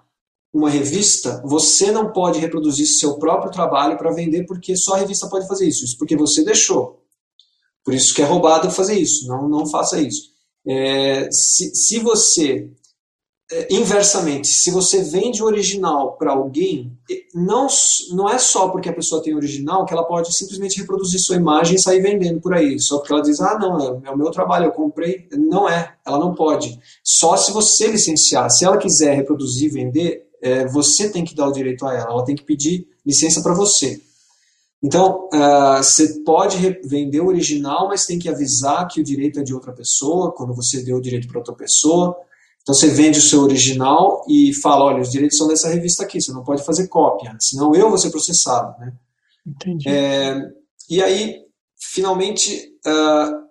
uma 0.52 0.68
revista, 0.68 1.40
você 1.46 1.90
não 1.90 2.12
pode 2.12 2.38
reproduzir 2.38 2.86
seu 2.86 3.18
próprio 3.18 3.50
trabalho 3.50 3.96
para 3.96 4.12
vender 4.12 4.44
porque 4.44 4.76
só 4.76 4.94
a 4.94 4.98
revista 4.98 5.28
pode 5.28 5.48
fazer 5.48 5.66
isso. 5.66 5.84
Isso 5.84 5.96
porque 5.96 6.14
você 6.14 6.44
deixou. 6.44 7.02
Por 7.82 7.94
isso 7.94 8.14
que 8.14 8.20
é 8.20 8.24
roubado 8.24 8.70
fazer 8.70 8.98
isso. 8.98 9.26
Não, 9.26 9.48
não 9.48 9.66
faça 9.66 10.00
isso. 10.00 10.31
É, 10.66 11.28
se, 11.30 11.74
se 11.74 11.98
você 11.98 12.70
é, 13.52 13.68
inversamente, 13.70 14.48
se 14.48 14.70
você 14.70 15.02
vende 15.02 15.42
o 15.42 15.46
original 15.46 16.16
para 16.16 16.32
alguém, 16.32 16.96
não, 17.34 17.66
não 18.12 18.26
é 18.26 18.38
só 18.38 18.70
porque 18.70 18.88
a 18.88 18.94
pessoa 18.94 19.22
tem 19.22 19.34
original 19.34 19.84
que 19.84 19.92
ela 19.92 20.04
pode 20.04 20.34
simplesmente 20.34 20.80
reproduzir 20.80 21.20
sua 21.20 21.36
imagem 21.36 21.76
e 21.76 21.82
sair 21.82 22.00
vendendo 22.00 22.40
por 22.40 22.54
aí. 22.54 22.80
Só 22.80 22.96
porque 22.98 23.12
ela 23.12 23.22
diz, 23.22 23.40
ah, 23.42 23.58
não, 23.58 23.78
é, 23.78 24.08
é 24.08 24.10
o 24.10 24.16
meu 24.16 24.30
trabalho, 24.30 24.66
eu 24.66 24.72
comprei. 24.72 25.28
Não 25.32 25.68
é, 25.68 25.94
ela 26.06 26.18
não 26.18 26.34
pode. 26.34 26.80
Só 27.04 27.36
se 27.36 27.52
você 27.52 27.88
licenciar. 27.88 28.50
Se 28.50 28.64
ela 28.64 28.78
quiser 28.78 29.14
reproduzir 29.16 29.68
e 29.68 29.74
vender, 29.74 30.26
é, 30.40 30.66
você 30.66 31.10
tem 31.10 31.22
que 31.22 31.34
dar 31.34 31.48
o 31.48 31.52
direito 31.52 31.84
a 31.84 31.92
ela. 31.92 32.10
Ela 32.10 32.24
tem 32.24 32.34
que 32.34 32.44
pedir 32.44 32.88
licença 33.04 33.42
para 33.42 33.52
você. 33.52 34.00
Então, 34.82 35.28
uh, 35.32 35.76
você 35.76 36.20
pode 36.24 36.58
vender 36.84 37.20
o 37.20 37.28
original, 37.28 37.86
mas 37.88 38.04
tem 38.04 38.18
que 38.18 38.28
avisar 38.28 38.88
que 38.88 39.00
o 39.00 39.04
direito 39.04 39.38
é 39.38 39.42
de 39.42 39.54
outra 39.54 39.72
pessoa, 39.72 40.32
quando 40.32 40.52
você 40.54 40.82
deu 40.82 40.96
o 40.96 41.00
direito 41.00 41.28
para 41.28 41.38
outra 41.38 41.54
pessoa. 41.54 42.16
Então 42.62 42.74
você 42.74 42.88
vende 42.88 43.18
o 43.18 43.22
seu 43.22 43.40
original 43.42 44.24
e 44.28 44.52
fala, 44.54 44.84
olha, 44.84 45.00
os 45.00 45.10
direitos 45.10 45.38
são 45.38 45.48
dessa 45.48 45.68
revista 45.68 46.02
aqui, 46.02 46.20
você 46.20 46.32
não 46.32 46.44
pode 46.44 46.64
fazer 46.64 46.88
cópia, 46.88 47.36
senão 47.40 47.74
eu 47.74 47.88
vou 47.88 47.98
ser 47.98 48.10
processado. 48.10 48.78
Né? 48.80 48.92
Entendi. 49.46 49.88
É, 49.88 50.40
e 50.88 51.02
aí, 51.02 51.44
finalmente, 51.76 52.72
uh, 52.86 53.42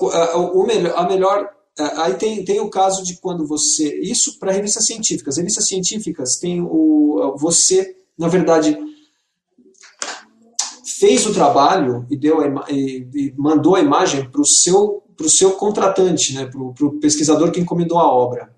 o 0.00 0.64
melhor, 0.64 0.94
a 0.96 1.08
melhor 1.08 1.50
aí 1.96 2.14
tem, 2.14 2.44
tem 2.44 2.60
o 2.60 2.70
caso 2.70 3.02
de 3.02 3.16
quando 3.20 3.46
você 3.46 4.00
isso 4.00 4.38
para 4.38 4.52
revistas 4.52 4.86
científicas 4.86 5.36
revistas 5.36 5.66
científicas 5.66 6.36
tem 6.36 6.60
o 6.60 7.36
você 7.36 7.96
na 8.16 8.28
verdade 8.28 8.78
fez 10.98 11.26
o 11.26 11.32
trabalho 11.32 12.06
e 12.10 12.16
deu 12.16 12.40
e, 12.68 13.08
e 13.14 13.34
mandou 13.36 13.76
a 13.76 13.80
imagem 13.80 14.28
para 14.30 14.40
o 14.40 14.46
seu 14.46 15.02
para 15.16 15.26
o 15.26 15.30
seu 15.30 15.52
contratante, 15.54 16.32
né, 16.32 16.46
para 16.46 16.86
o 16.86 17.00
pesquisador 17.00 17.50
que 17.50 17.58
encomendou 17.58 17.98
a 17.98 18.06
obra. 18.06 18.54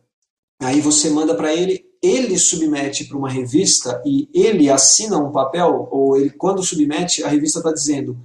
Aí 0.61 0.79
você 0.79 1.09
manda 1.09 1.35
para 1.35 1.55
ele, 1.55 1.87
ele 2.03 2.39
submete 2.39 3.07
para 3.07 3.17
uma 3.17 3.31
revista 3.31 4.03
e 4.05 4.29
ele 4.35 4.69
assina 4.69 5.17
um 5.17 5.33
papel, 5.33 5.89
ou 5.91 6.19
ele, 6.19 6.29
quando 6.29 6.63
submete, 6.63 7.25
a 7.25 7.29
revista 7.29 7.61
está 7.61 7.73
dizendo: 7.73 8.19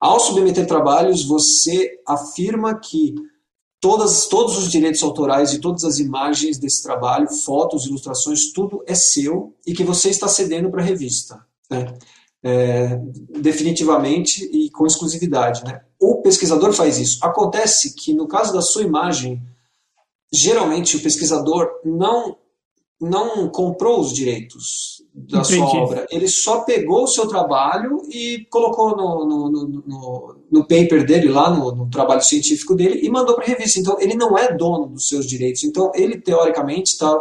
ao 0.00 0.18
submeter 0.18 0.66
trabalhos, 0.66 1.22
você 1.22 1.98
afirma 2.08 2.80
que 2.80 3.14
todas, 3.78 4.26
todos 4.26 4.56
os 4.56 4.70
direitos 4.70 5.02
autorais 5.02 5.52
e 5.52 5.60
todas 5.60 5.84
as 5.84 5.98
imagens 5.98 6.58
desse 6.58 6.82
trabalho, 6.82 7.28
fotos, 7.28 7.84
ilustrações, 7.84 8.52
tudo 8.52 8.82
é 8.86 8.94
seu 8.94 9.54
e 9.66 9.74
que 9.74 9.84
você 9.84 10.08
está 10.08 10.28
cedendo 10.28 10.70
para 10.70 10.80
a 10.80 10.86
revista. 10.86 11.44
Né? 11.70 11.92
É, 12.44 12.98
definitivamente 13.38 14.44
e 14.52 14.68
com 14.70 14.84
exclusividade. 14.84 15.62
Né? 15.64 15.80
o 16.02 16.20
pesquisador 16.20 16.72
faz 16.72 16.98
isso. 16.98 17.24
Acontece 17.24 17.94
que 17.94 18.12
no 18.12 18.26
caso 18.26 18.52
da 18.52 18.60
sua 18.60 18.82
imagem, 18.82 19.40
geralmente 20.32 20.96
o 20.96 21.00
pesquisador 21.00 21.68
não 21.84 22.36
não 23.00 23.48
comprou 23.48 24.00
os 24.00 24.12
direitos 24.12 25.02
da 25.12 25.40
Entendi. 25.40 25.56
sua 25.56 25.66
obra. 25.66 26.06
Ele 26.08 26.28
só 26.28 26.60
pegou 26.60 27.02
o 27.02 27.08
seu 27.08 27.26
trabalho 27.26 28.00
e 28.08 28.46
colocou 28.48 28.96
no, 28.96 29.26
no, 29.26 29.50
no, 29.50 29.82
no, 29.84 30.36
no 30.48 30.60
paper 30.60 31.04
dele, 31.04 31.26
lá 31.26 31.50
no, 31.50 31.74
no, 31.74 31.90
trabalho 31.90 32.22
científico 32.22 32.76
dele, 32.76 33.00
e 33.02 33.10
mandou 33.10 33.34
para 33.34 33.44
a 33.44 33.48
revista. 33.48 33.80
Então, 33.80 33.96
ele 33.98 34.14
não 34.14 34.38
é 34.38 34.56
dono 34.56 34.86
dos 34.86 35.08
seus 35.08 35.26
direitos. 35.26 35.64
Então, 35.64 35.90
ele, 35.96 36.20
teoricamente, 36.20 36.92
está 36.92 37.12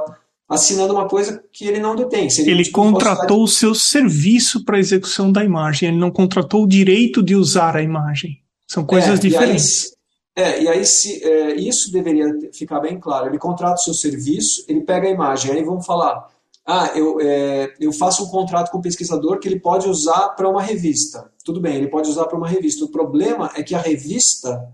assinando 0.51 0.93
uma 0.93 1.07
coisa 1.07 1.41
que 1.53 1.65
ele 1.65 1.79
não 1.79 1.95
detém. 1.95 2.27
Ele, 2.39 2.51
ele 2.51 2.71
contratou 2.71 3.41
o 3.41 3.47
seu 3.47 3.73
serviço 3.73 4.65
para 4.65 4.75
a 4.75 4.79
execução 4.79 5.31
da 5.31 5.45
imagem, 5.45 5.87
ele 5.87 5.97
não 5.97 6.11
contratou 6.11 6.63
o 6.63 6.67
direito 6.67 7.23
de 7.23 7.37
usar 7.37 7.77
a 7.77 7.81
imagem. 7.81 8.41
São 8.67 8.85
coisas 8.85 9.17
é, 9.17 9.21
diferentes. 9.21 9.93
E 10.37 10.41
aí, 10.41 10.53
é, 10.53 10.63
e 10.63 10.67
aí 10.67 10.85
se, 10.85 11.23
é, 11.23 11.55
isso 11.55 11.89
deveria 11.93 12.27
ficar 12.53 12.81
bem 12.81 12.99
claro. 12.99 13.27
Ele 13.27 13.39
contrata 13.39 13.75
o 13.75 13.83
seu 13.83 13.93
serviço, 13.93 14.65
ele 14.67 14.81
pega 14.81 15.07
a 15.07 15.11
imagem, 15.11 15.51
aí 15.51 15.63
vamos 15.63 15.85
falar, 15.85 16.27
ah, 16.67 16.91
eu, 16.95 17.21
é, 17.21 17.73
eu 17.79 17.93
faço 17.93 18.25
um 18.25 18.27
contrato 18.27 18.71
com 18.71 18.79
o 18.79 18.81
pesquisador 18.81 19.39
que 19.39 19.47
ele 19.47 19.59
pode 19.59 19.87
usar 19.87 20.29
para 20.29 20.49
uma 20.49 20.61
revista. 20.61 21.31
Tudo 21.45 21.61
bem, 21.61 21.77
ele 21.77 21.87
pode 21.87 22.09
usar 22.09 22.25
para 22.25 22.37
uma 22.37 22.47
revista. 22.47 22.83
O 22.83 22.91
problema 22.91 23.49
é 23.55 23.63
que 23.63 23.73
a 23.73 23.79
revista 23.79 24.67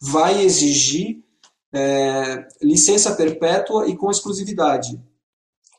vai 0.00 0.42
exigir 0.42 1.22
é, 1.70 2.46
licença 2.62 3.14
perpétua 3.14 3.86
e 3.88 3.94
com 3.94 4.10
exclusividade. 4.10 4.98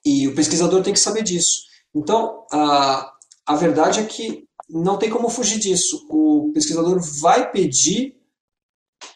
E 0.05 0.27
o 0.27 0.35
pesquisador 0.35 0.81
tem 0.81 0.93
que 0.93 0.99
saber 0.99 1.23
disso. 1.23 1.63
Então, 1.93 2.45
a, 2.51 3.11
a 3.45 3.55
verdade 3.55 3.99
é 3.99 4.05
que 4.05 4.47
não 4.69 4.97
tem 4.97 5.09
como 5.09 5.29
fugir 5.29 5.59
disso. 5.59 6.05
O 6.09 6.51
pesquisador 6.53 6.99
vai 7.19 7.51
pedir 7.51 8.15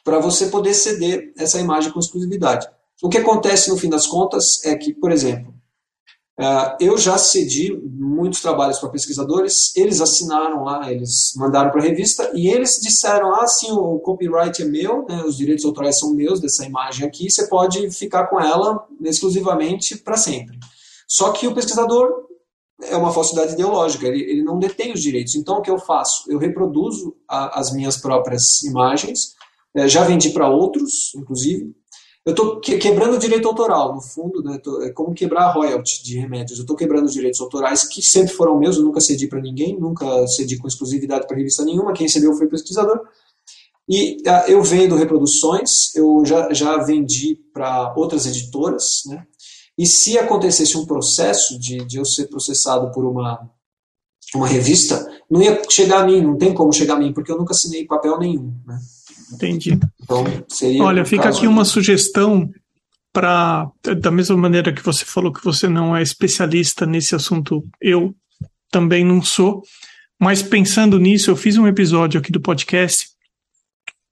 para 0.03 0.19
você 0.19 0.47
poder 0.47 0.73
ceder 0.73 1.33
essa 1.37 1.59
imagem 1.59 1.91
com 1.91 1.99
exclusividade. 1.99 2.67
O 3.01 3.09
que 3.09 3.17
acontece 3.17 3.69
no 3.69 3.77
fim 3.77 3.89
das 3.89 4.07
contas 4.07 4.63
é 4.65 4.75
que, 4.75 4.93
por 4.93 5.11
exemplo, 5.11 5.53
é, 6.39 6.77
eu 6.79 6.97
já 6.97 7.17
cedi 7.17 7.71
muitos 7.83 8.41
trabalhos 8.41 8.79
para 8.79 8.89
pesquisadores, 8.89 9.75
eles 9.75 10.01
assinaram 10.01 10.63
lá, 10.63 10.91
eles 10.91 11.33
mandaram 11.35 11.69
para 11.69 11.81
a 11.81 11.83
revista 11.83 12.31
e 12.33 12.47
eles 12.47 12.79
disseram: 12.81 13.35
ah, 13.35 13.45
sim, 13.45 13.71
o 13.71 13.99
copyright 13.99 14.61
é 14.61 14.65
meu, 14.65 15.05
né, 15.07 15.23
os 15.23 15.37
direitos 15.37 15.63
autorais 15.63 15.99
são 15.99 16.13
meus 16.13 16.39
dessa 16.39 16.65
imagem 16.65 17.05
aqui, 17.05 17.29
você 17.29 17.47
pode 17.47 17.89
ficar 17.91 18.27
com 18.27 18.39
ela 18.39 18.87
exclusivamente 19.01 19.97
para 19.97 20.17
sempre. 20.17 20.57
Só 21.13 21.31
que 21.31 21.47
o 21.47 21.53
pesquisador 21.53 22.11
é 22.81 22.97
uma 22.97 23.13
falsidade 23.13 23.53
ideológica, 23.53 24.07
ele, 24.07 24.23
ele 24.23 24.43
não 24.43 24.57
detém 24.57 24.91
os 24.91 25.01
direitos. 25.01 25.35
Então, 25.35 25.57
o 25.57 25.61
que 25.61 25.69
eu 25.69 25.77
faço? 25.77 26.23
Eu 26.27 26.39
reproduzo 26.39 27.15
a, 27.29 27.59
as 27.59 27.71
minhas 27.71 27.97
próprias 27.97 28.63
imagens, 28.63 29.35
é, 29.75 29.87
já 29.87 30.03
vendi 30.03 30.31
para 30.31 30.49
outros, 30.49 31.13
inclusive. 31.15 31.71
Eu 32.25 32.31
estou 32.31 32.59
que, 32.59 32.79
quebrando 32.79 33.15
o 33.15 33.19
direito 33.19 33.47
autoral, 33.47 33.93
no 33.93 34.01
fundo, 34.01 34.41
né, 34.41 34.57
tô, 34.57 34.81
é 34.81 34.91
como 34.91 35.13
quebrar 35.13 35.43
a 35.43 35.51
royalty 35.51 36.03
de 36.03 36.17
remédios. 36.17 36.57
Eu 36.57 36.63
estou 36.63 36.75
quebrando 36.75 37.05
os 37.05 37.13
direitos 37.13 37.39
autorais, 37.39 37.87
que 37.87 38.01
sempre 38.01 38.33
foram 38.33 38.57
meus, 38.57 38.77
eu 38.77 38.83
nunca 38.83 38.99
cedi 38.99 39.27
para 39.27 39.39
ninguém, 39.39 39.79
nunca 39.79 40.25
cedi 40.27 40.57
com 40.57 40.67
exclusividade 40.67 41.27
para 41.27 41.37
revista 41.37 41.63
nenhuma, 41.63 41.93
quem 41.93 42.07
cedeu 42.07 42.33
foi 42.33 42.47
o 42.47 42.49
pesquisador. 42.49 43.01
E 43.87 44.17
uh, 44.21 44.49
eu 44.49 44.63
vendo 44.63 44.95
reproduções, 44.95 45.93
eu 45.93 46.23
já, 46.25 46.51
já 46.53 46.77
vendi 46.77 47.35
para 47.53 47.93
outras 47.95 48.25
editoras, 48.25 49.03
né? 49.05 49.27
E 49.77 49.85
se 49.85 50.17
acontecesse 50.17 50.77
um 50.77 50.85
processo 50.85 51.59
de, 51.59 51.83
de 51.85 51.97
eu 51.97 52.05
ser 52.05 52.27
processado 52.27 52.91
por 52.91 53.05
uma, 53.05 53.49
uma 54.35 54.47
revista, 54.47 55.05
não 55.29 55.41
ia 55.41 55.61
chegar 55.69 56.01
a 56.01 56.05
mim, 56.05 56.21
não 56.21 56.37
tem 56.37 56.53
como 56.53 56.71
chegar 56.71 56.95
a 56.95 56.99
mim, 56.99 57.11
porque 57.11 57.31
eu 57.31 57.37
nunca 57.37 57.53
assinei 57.53 57.85
papel 57.85 58.19
nenhum. 58.19 58.53
Né? 58.65 58.79
Entendi. 59.33 59.79
Então, 60.01 60.23
Olha, 60.81 61.03
fica 61.03 61.29
aqui 61.29 61.47
uma 61.47 61.65
sugestão 61.65 62.49
para, 63.11 63.71
da 63.99 64.11
mesma 64.11 64.37
maneira 64.37 64.73
que 64.73 64.83
você 64.83 65.05
falou 65.05 65.31
que 65.31 65.43
você 65.43 65.67
não 65.67 65.95
é 65.95 66.01
especialista 66.01 66.85
nesse 66.85 67.15
assunto, 67.15 67.63
eu 67.79 68.15
também 68.71 69.05
não 69.05 69.21
sou, 69.21 69.63
mas 70.19 70.41
pensando 70.41 70.99
nisso, 70.99 71.29
eu 71.29 71.35
fiz 71.35 71.57
um 71.57 71.67
episódio 71.67 72.19
aqui 72.19 72.31
do 72.31 72.41
podcast 72.41 73.07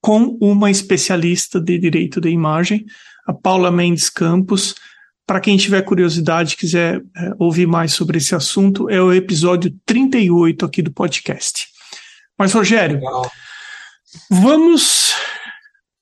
com 0.01 0.37
uma 0.41 0.69
especialista 0.69 1.59
de 1.59 1.77
direito 1.77 2.19
da 2.19 2.29
imagem, 2.29 2.85
a 3.25 3.33
Paula 3.33 3.71
Mendes 3.71 4.09
Campos, 4.09 4.75
para 5.31 5.39
quem 5.39 5.55
tiver 5.55 5.81
curiosidade, 5.83 6.57
quiser 6.57 7.01
é, 7.15 7.31
ouvir 7.39 7.65
mais 7.65 7.93
sobre 7.93 8.17
esse 8.17 8.35
assunto, 8.35 8.89
é 8.89 9.01
o 9.01 9.13
episódio 9.13 9.73
38 9.85 10.65
aqui 10.65 10.81
do 10.81 10.91
podcast. 10.91 11.69
Mas, 12.37 12.51
Rogério, 12.51 12.97
Legal. 12.97 13.31
vamos 14.29 15.13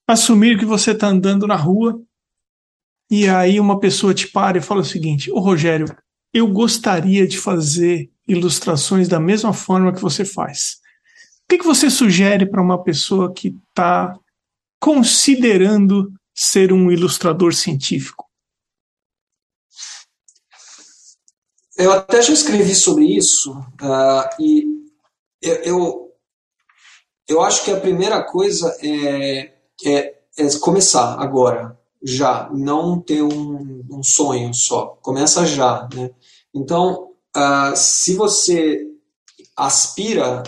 assumir 0.07 0.57
que 0.57 0.65
você 0.65 0.93
está 0.93 1.05
andando 1.05 1.45
na 1.45 1.55
rua 1.55 2.01
e 3.07 3.29
aí 3.29 3.59
uma 3.59 3.79
pessoa 3.79 4.15
te 4.15 4.27
para 4.27 4.57
e 4.57 4.61
fala 4.61 4.81
o 4.81 4.83
seguinte: 4.83 5.31
Ô 5.31 5.39
Rogério, 5.39 5.95
eu 6.33 6.47
gostaria 6.47 7.27
de 7.27 7.37
fazer 7.37 8.09
ilustrações 8.27 9.07
da 9.07 9.19
mesma 9.19 9.53
forma 9.53 9.93
que 9.93 10.01
você 10.01 10.25
faz. 10.25 10.77
O 11.43 11.49
que, 11.49 11.59
que 11.59 11.67
você 11.67 11.91
sugere 11.91 12.47
para 12.47 12.63
uma 12.63 12.83
pessoa 12.83 13.31
que 13.31 13.55
está 13.69 14.11
considerando 14.79 16.11
ser 16.33 16.73
um 16.73 16.91
ilustrador 16.91 17.53
científico? 17.53 18.27
Eu 21.79 21.93
até 21.93 22.21
já 22.21 22.33
escrevi 22.33 22.75
sobre 22.75 23.05
isso 23.05 23.53
uh, 23.57 24.29
e 24.37 24.65
eu, 25.41 25.55
eu, 25.63 26.11
eu, 27.25 27.41
acho 27.41 27.63
que 27.63 27.71
a 27.71 27.79
primeira 27.79 28.21
coisa 28.21 28.77
é, 28.83 29.53
é, 29.85 30.19
é 30.37 30.59
começar 30.59 31.15
agora, 31.17 31.79
já, 32.03 32.49
não 32.53 32.99
ter 32.99 33.21
um, 33.21 33.81
um, 33.89 34.03
sonho 34.03 34.53
só, 34.53 34.97
começa 35.01 35.45
já, 35.45 35.87
né? 35.95 36.11
Então, 36.53 37.11
uh, 37.37 37.73
se 37.73 38.13
você 38.13 38.85
aspira 39.55 40.43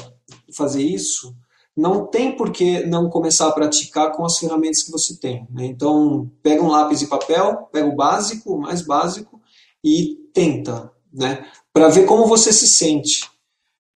fazer 0.53 0.83
isso, 0.83 1.33
não 1.77 2.07
tem 2.07 2.35
por 2.35 2.51
que 2.51 2.85
não 2.85 3.09
começar 3.09 3.47
a 3.47 3.53
praticar 3.53 4.11
com 4.11 4.25
as 4.25 4.37
ferramentas 4.37 4.83
que 4.83 4.91
você 4.91 5.17
tem. 5.17 5.47
Né? 5.49 5.65
Então, 5.67 6.29
pega 6.43 6.61
um 6.61 6.67
lápis 6.67 7.01
e 7.01 7.07
papel, 7.07 7.69
pega 7.71 7.87
o 7.87 7.95
básico, 7.95 8.53
o 8.53 8.59
mais 8.59 8.81
básico, 8.81 9.39
e 9.81 10.17
tenta, 10.33 10.91
né? 11.13 11.45
para 11.73 11.89
ver 11.89 12.05
como 12.05 12.25
você 12.27 12.51
se 12.51 12.67
sente, 12.67 13.29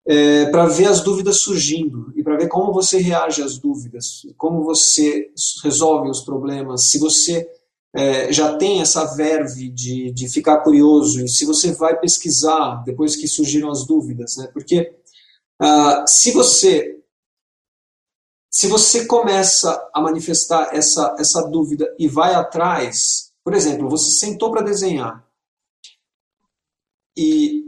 é, 0.07 0.47
para 0.47 0.67
ver 0.67 0.87
as 0.87 1.01
dúvidas 1.01 1.41
surgindo 1.41 2.13
e 2.15 2.23
para 2.23 2.37
ver 2.37 2.49
como 2.49 2.73
você 2.73 2.99
reage 2.99 3.43
às 3.43 3.59
dúvidas, 3.59 4.27
como 4.37 4.63
você 4.63 5.31
resolve 5.63 6.11
os 6.11 6.21
problemas, 6.21 6.91
se 6.91 6.99
você 6.99 7.49
é, 7.95 8.33
já 8.33 8.57
tem 8.57 8.81
essa 8.81 9.05
verve 9.15 9.71
de, 9.71 10.13
de 10.13 10.29
ficar 10.29 10.59
curioso 10.59 11.25
e 11.25 11.29
se 11.29 11.45
você 11.45 11.73
vai 11.73 11.99
pesquisar 11.99 12.83
depois 12.85 13.17
que 13.17 13.29
surgiram 13.29 13.71
as 13.71 13.87
dúvidas, 13.87 14.37
né? 14.37 14.49
Porque 14.53 14.93
ah, 15.61 16.05
se 16.07 16.33
você 16.33 16.91
se 18.51 18.69
você 18.69 19.07
começa 19.07 19.91
a 19.93 20.01
manifestar 20.01 20.69
essa, 20.73 21.17
essa 21.19 21.43
dúvida 21.43 21.93
e 21.99 22.07
vai 22.07 22.35
atrás, 22.35 23.33
por 23.43 23.53
exemplo, 23.53 23.89
você 23.89 24.13
sentou 24.13 24.53
para 24.53 24.63
desenhar 24.63 25.24
e, 27.17 27.63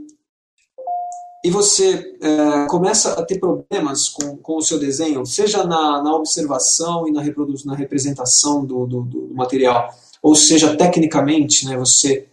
e 1.44 1.50
você 1.50 2.16
é, 2.20 2.66
começa 2.66 3.12
a 3.12 3.24
ter 3.24 3.38
problemas 3.38 4.08
com, 4.08 4.36
com 4.36 4.56
o 4.56 4.62
seu 4.62 4.78
desenho, 4.78 5.24
seja 5.24 5.64
na, 5.64 6.02
na 6.02 6.14
observação 6.14 7.06
e 7.06 7.12
na, 7.12 7.22
na 7.64 7.74
representação 7.74 8.64
do, 8.64 8.86
do, 8.86 9.02
do 9.02 9.34
material, 9.34 9.88
ou 10.22 10.34
seja, 10.34 10.76
tecnicamente, 10.76 11.66
né, 11.66 11.76
você 11.76 12.28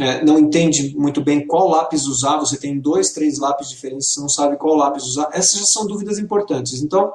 é, 0.00 0.24
não 0.24 0.38
entende 0.38 0.96
muito 0.96 1.20
bem 1.20 1.46
qual 1.46 1.68
lápis 1.68 2.06
usar, 2.06 2.38
você 2.38 2.56
tem 2.56 2.80
dois, 2.80 3.12
três 3.12 3.38
lápis 3.38 3.68
diferentes, 3.68 4.12
você 4.12 4.20
não 4.20 4.28
sabe 4.28 4.56
qual 4.56 4.74
lápis 4.74 5.04
usar, 5.04 5.28
essas 5.32 5.60
já 5.60 5.66
são 5.66 5.86
dúvidas 5.86 6.18
importantes. 6.18 6.82
Então, 6.82 7.12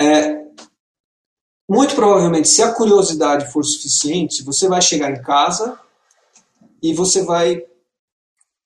é, 0.00 0.46
muito 1.68 1.94
provavelmente, 1.94 2.48
se 2.48 2.62
a 2.62 2.72
curiosidade 2.72 3.50
for 3.52 3.64
suficiente, 3.64 4.44
você 4.44 4.68
vai 4.68 4.80
chegar 4.80 5.10
em 5.10 5.20
casa 5.20 5.78
e 6.80 6.94
você 6.94 7.24
vai 7.24 7.62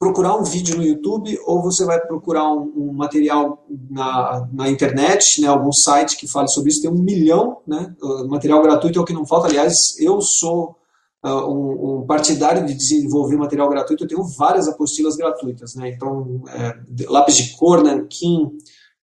procurar 0.01 0.35
um 0.35 0.43
vídeo 0.43 0.79
no 0.79 0.83
YouTube 0.83 1.39
ou 1.45 1.63
você 1.63 1.85
vai 1.85 2.01
procurar 2.01 2.51
um, 2.51 2.73
um 2.75 2.93
material 2.95 3.67
na, 3.91 4.49
na 4.51 4.71
internet, 4.71 5.43
né, 5.43 5.47
algum 5.47 5.71
site 5.71 6.17
que 6.17 6.27
fale 6.27 6.49
sobre 6.49 6.71
isso. 6.71 6.81
Tem 6.81 6.91
um 6.91 7.03
milhão, 7.03 7.59
né, 7.67 7.95
material 8.27 8.63
gratuito 8.63 8.99
é 8.99 9.03
o 9.03 9.05
que 9.05 9.13
não 9.13 9.27
falta. 9.27 9.49
Aliás, 9.49 10.01
eu 10.01 10.23
sou 10.23 10.75
uh, 11.23 11.29
um, 11.29 11.99
um, 11.99 12.07
partidário 12.07 12.67
de 12.67 12.73
desenvolver 12.73 13.37
material 13.37 13.69
gratuito. 13.69 14.05
Eu 14.05 14.09
tenho 14.09 14.25
várias 14.25 14.67
apostilas 14.67 15.17
gratuitas, 15.17 15.75
né, 15.75 15.91
então 15.91 16.43
é, 16.49 17.05
lápis 17.07 17.37
de 17.37 17.55
cor, 17.59 17.85
nanquim, 17.85 18.51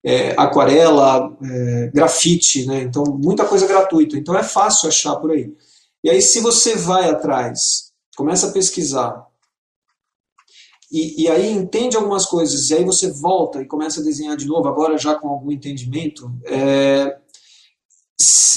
é, 0.03 0.33
aquarela, 0.35 1.37
é, 1.43 1.91
grafite, 1.93 2.65
né? 2.65 2.81
Então, 2.81 3.03
muita 3.03 3.45
coisa 3.45 3.67
gratuita. 3.67 4.17
Então, 4.17 4.35
é 4.37 4.41
fácil 4.41 4.87
achar 4.87 5.15
por 5.17 5.31
aí. 5.31 5.53
E 6.03 6.09
aí, 6.09 6.21
se 6.21 6.39
você 6.39 6.75
vai 6.75 7.09
atrás, 7.09 7.91
começa 8.15 8.47
a 8.47 8.51
pesquisar, 8.51 9.26
e, 10.91 11.23
e, 11.23 11.27
aí 11.27 11.51
entende 11.51 11.97
algumas 11.97 12.25
coisas, 12.25 12.69
e 12.69 12.75
aí 12.75 12.83
você 12.83 13.11
volta 13.11 13.61
e 13.61 13.65
começa 13.65 13.99
a 13.99 14.03
desenhar 14.03 14.37
de 14.37 14.45
novo, 14.45 14.67
agora 14.67 14.97
já 14.97 15.15
com 15.15 15.27
algum 15.27 15.51
entendimento, 15.51 16.31
é, 16.45 17.17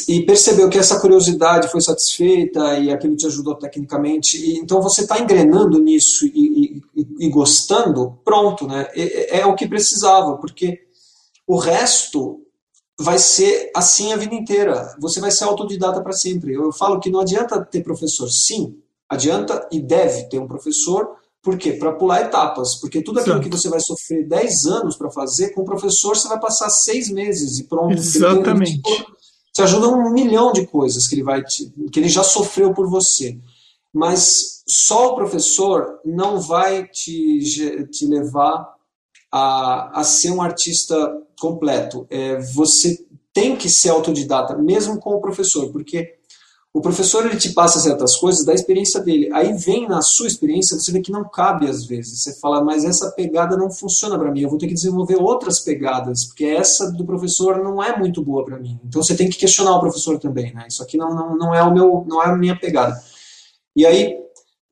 e 0.08 0.24
percebeu 0.24 0.68
que 0.70 0.78
essa 0.78 1.00
curiosidade 1.00 1.68
foi 1.68 1.80
satisfeita 1.80 2.78
e 2.78 2.90
aquilo 2.90 3.16
te 3.16 3.26
ajudou 3.26 3.56
tecnicamente, 3.56 4.36
e, 4.36 4.58
então 4.58 4.80
você 4.80 5.02
está 5.02 5.18
engrenando 5.18 5.78
nisso 5.78 6.26
e, 6.26 6.82
e, 6.96 7.26
e, 7.26 7.28
gostando, 7.28 8.18
pronto, 8.24 8.66
né? 8.66 8.88
É, 8.94 9.40
é 9.40 9.46
o 9.46 9.54
que 9.54 9.68
precisava, 9.68 10.36
porque 10.36 10.80
o 11.46 11.58
resto 11.58 12.40
vai 13.00 13.18
ser 13.18 13.70
assim 13.74 14.12
a 14.12 14.16
vida 14.16 14.34
inteira. 14.34 14.94
Você 15.00 15.20
vai 15.20 15.30
ser 15.30 15.44
autodidata 15.44 16.02
para 16.02 16.12
sempre. 16.12 16.52
Eu 16.52 16.70
falo 16.70 17.00
que 17.00 17.10
não 17.10 17.20
adianta 17.20 17.64
ter 17.64 17.82
professor. 17.82 18.28
Sim, 18.28 18.78
adianta 19.08 19.66
e 19.72 19.80
deve 19.80 20.28
ter 20.28 20.38
um 20.38 20.46
professor. 20.46 21.16
Por 21.42 21.56
quê? 21.56 21.72
Para 21.72 21.92
pular 21.92 22.22
etapas. 22.22 22.76
Porque 22.80 23.02
tudo 23.02 23.20
aquilo 23.20 23.40
que 23.40 23.48
você 23.48 23.68
vai 23.68 23.80
sofrer 23.80 24.28
10 24.28 24.66
anos 24.66 24.96
para 24.96 25.10
fazer, 25.10 25.50
com 25.50 25.62
o 25.62 25.64
professor 25.64 26.16
você 26.16 26.28
vai 26.28 26.38
passar 26.38 26.68
seis 26.68 27.10
meses 27.10 27.58
e 27.58 27.64
pronto. 27.64 27.94
Exatamente. 27.94 28.80
Ele 28.84 29.04
te 29.52 29.62
ajuda 29.62 29.88
um 29.88 30.10
milhão 30.12 30.52
de 30.52 30.66
coisas 30.66 31.06
que 31.06 31.14
ele, 31.14 31.22
vai 31.22 31.42
te, 31.42 31.72
que 31.92 31.98
ele 31.98 32.08
já 32.08 32.22
sofreu 32.22 32.72
por 32.72 32.88
você. 32.88 33.38
Mas 33.92 34.62
só 34.68 35.08
o 35.08 35.14
professor 35.16 35.98
não 36.04 36.40
vai 36.40 36.86
te, 36.86 37.88
te 37.90 38.06
levar 38.06 38.74
a, 39.32 40.00
a 40.00 40.04
ser 40.04 40.30
um 40.30 40.42
artista 40.42 40.96
completo. 41.40 42.06
É, 42.10 42.38
você 42.52 43.04
tem 43.32 43.56
que 43.56 43.68
ser 43.68 43.90
autodidata, 43.90 44.56
mesmo 44.56 44.98
com 45.00 45.14
o 45.14 45.20
professor, 45.20 45.70
porque 45.72 46.19
o 46.72 46.80
professor 46.80 47.26
ele 47.26 47.36
te 47.36 47.52
passa 47.52 47.80
certas 47.80 48.16
coisas 48.16 48.44
da 48.44 48.54
experiência 48.54 49.00
dele. 49.00 49.28
Aí 49.32 49.52
vem 49.54 49.88
na 49.88 50.00
sua 50.02 50.28
experiência, 50.28 50.78
você 50.78 50.92
vê 50.92 51.00
que 51.00 51.10
não 51.10 51.28
cabe 51.28 51.68
às 51.68 51.84
vezes. 51.84 52.22
Você 52.22 52.38
fala, 52.38 52.62
mas 52.62 52.84
essa 52.84 53.10
pegada 53.10 53.56
não 53.56 53.70
funciona 53.70 54.16
para 54.16 54.30
mim. 54.30 54.42
Eu 54.42 54.48
vou 54.48 54.58
ter 54.58 54.68
que 54.68 54.74
desenvolver 54.74 55.16
outras 55.16 55.60
pegadas, 55.60 56.26
porque 56.26 56.44
essa 56.44 56.92
do 56.92 57.04
professor 57.04 57.58
não 57.58 57.82
é 57.82 57.98
muito 57.98 58.22
boa 58.22 58.44
para 58.44 58.58
mim. 58.58 58.78
Então 58.84 59.02
você 59.02 59.16
tem 59.16 59.28
que 59.28 59.36
questionar 59.36 59.76
o 59.76 59.80
professor 59.80 60.18
também, 60.18 60.54
né? 60.54 60.66
Isso 60.68 60.82
aqui 60.82 60.96
não, 60.96 61.12
não, 61.12 61.36
não 61.36 61.54
é 61.54 61.62
o 61.62 61.74
meu, 61.74 62.04
não 62.08 62.22
é 62.22 62.26
a 62.26 62.36
minha 62.36 62.56
pegada. 62.56 63.02
E 63.74 63.84
aí 63.84 64.20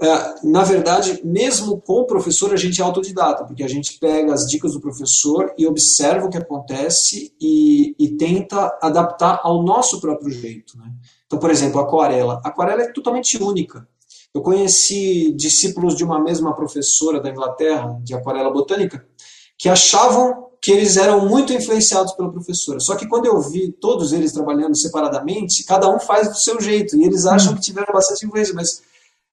é, 0.01 0.35
na 0.45 0.63
verdade, 0.63 1.21
mesmo 1.25 1.81
com 1.81 1.95
o 1.95 2.07
professor, 2.07 2.53
a 2.53 2.57
gente 2.57 2.81
é 2.81 2.85
autodidata, 2.85 3.45
porque 3.45 3.65
a 3.65 3.69
gente 3.69 3.99
pega 3.99 4.33
as 4.33 4.47
dicas 4.47 4.75
do 4.75 4.81
professor 4.81 5.53
e 5.59 5.67
observa 5.67 6.27
o 6.27 6.31
que 6.31 6.39
acontece 6.39 7.35
e, 7.41 7.97
e 7.99 8.17
tenta 8.17 8.79
adaptar 8.81 9.41
ao 9.43 9.65
nosso 9.65 10.01
próprio 10.01 10.31
jeito. 10.31 10.79
Né? 10.79 10.93
Então, 11.29 11.39
por 11.39 11.51
exemplo, 11.51 11.79
aquarela. 11.79 12.41
Aquarela 12.43 12.83
é 12.83 12.93
totalmente 12.93 13.41
única. 13.41 13.87
Eu 14.35 14.41
conheci 14.41 15.33
discípulos 15.35 15.95
de 15.95 16.03
uma 16.03 16.19
mesma 16.19 16.55
professora 16.55 17.21
da 17.21 17.31
Inglaterra, 17.31 18.01
de 18.03 18.15
aquarela 18.15 18.51
botânica, 18.51 19.07
que 19.59 19.69
achavam 19.69 20.49
que 20.61 20.73
eles 20.73 20.97
eram 20.97 21.29
muito 21.29 21.53
influenciados 21.53 22.13
pela 22.15 22.33
professora. 22.33 22.81
Só 22.81 22.97
que 22.97 23.07
quando 23.07 23.27
eu 23.27 23.41
vi 23.41 23.71
todos 23.71 24.13
eles 24.13 24.33
trabalhando 24.33 24.77
separadamente, 24.77 25.65
cada 25.65 25.89
um 25.89 26.01
faz 26.01 26.29
do 26.29 26.37
seu 26.37 26.61
jeito, 26.61 26.97
e 26.97 27.05
eles 27.05 27.27
acham 27.27 27.53
hum. 27.53 27.57
que 27.57 27.61
tiveram 27.61 27.93
bastante 27.93 28.27
influência, 28.27 28.55
mas 28.55 28.83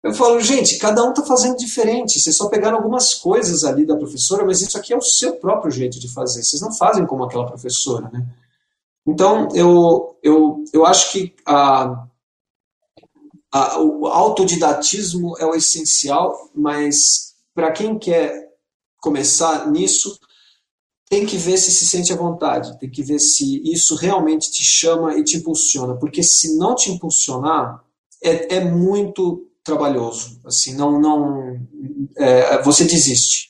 eu 0.04 0.14
falo, 0.14 0.40
gente, 0.40 0.78
cada 0.78 1.04
um 1.04 1.10
está 1.10 1.24
fazendo 1.24 1.58
diferente. 1.58 2.20
Vocês 2.20 2.38
só 2.38 2.48
pegaram 2.48 2.78
algumas 2.78 3.16
coisas 3.16 3.64
ali 3.64 3.86
da 3.86 3.96
professora, 3.96 4.46
mas 4.46 4.62
isso 4.62 4.78
aqui 4.78 4.94
é 4.94 4.98
o 4.98 5.02
seu 5.02 5.38
próprio 5.38 5.72
jeito 5.72 6.00
de 6.00 6.12
fazer. 6.14 6.44
Vocês 6.44 6.62
não 6.62 6.72
fazem 6.72 7.06
como 7.08 7.24
aquela 7.24 7.48
professora, 7.48 8.10
né? 8.14 8.24
Então, 9.08 9.48
eu, 9.54 10.18
eu, 10.24 10.64
eu 10.74 10.86
acho 10.86 11.12
que 11.12 11.36
a, 11.46 12.08
a, 13.52 13.80
o 13.80 14.08
autodidatismo 14.08 15.38
é 15.38 15.46
o 15.46 15.54
essencial, 15.54 16.50
mas 16.56 17.36
para 17.54 17.72
quem 17.72 18.00
quer 18.00 18.50
começar 19.00 19.70
nisso, 19.70 20.20
tem 21.08 21.26
que 21.26 21.38
ver 21.38 21.58
se 21.58 21.72
se 21.72 21.86
sente 21.86 22.12
à 22.12 22.16
vontade, 22.16 22.78
tem 22.80 22.90
que 22.90 23.04
ver 23.04 23.20
se 23.20 23.62
isso 23.72 23.96
realmente 23.96 24.52
te 24.52 24.64
chama 24.64 25.16
e 25.16 25.24
te 25.24 25.38
impulsiona, 25.38 25.96
porque 25.96 26.24
se 26.24 26.58
não 26.58 26.74
te 26.74 26.92
impulsionar, 26.92 27.84
é, 28.24 28.56
é 28.56 28.66
muito 28.66 29.48
trabalhoso. 29.64 30.40
Assim, 30.44 30.76
não, 30.76 31.00
não, 31.00 31.60
é, 32.18 32.62
você 32.64 32.84
desiste. 32.86 33.45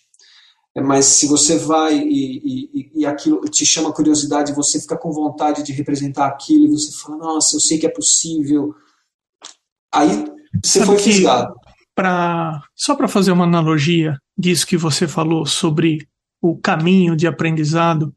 Mas 0.84 1.05
se 1.05 1.28
você 1.28 1.57
vai 1.57 1.97
e, 1.97 2.69
e, 2.73 2.91
e, 2.95 3.05
aquilo 3.05 3.39
te 3.45 3.65
chama 3.65 3.93
curiosidade, 3.93 4.53
você 4.53 4.80
fica 4.80 4.97
com 4.97 5.11
vontade 5.11 5.63
de 5.63 5.71
representar 5.71 6.28
aquilo 6.28 6.65
e 6.65 6.71
você 6.71 6.91
fala, 7.01 7.17
nossa, 7.17 7.55
eu 7.55 7.61
sei 7.61 7.78
que 7.78 7.86
é 7.86 7.89
possível. 7.89 8.76
Aí 9.93 10.26
você 10.61 10.80
Sabe 10.80 10.86
foi 10.86 10.97
fisgado. 10.97 11.55
Pra, 11.95 12.61
só 12.76 12.93
para 12.93 13.07
fazer 13.07 13.32
uma 13.32 13.45
analogia 13.45 14.19
disso 14.38 14.67
que 14.67 14.76
você 14.76 15.07
falou 15.07 15.45
sobre 15.45 16.09
o 16.41 16.57
caminho 16.57 17.15
de 17.15 17.26
aprendizado, 17.26 18.13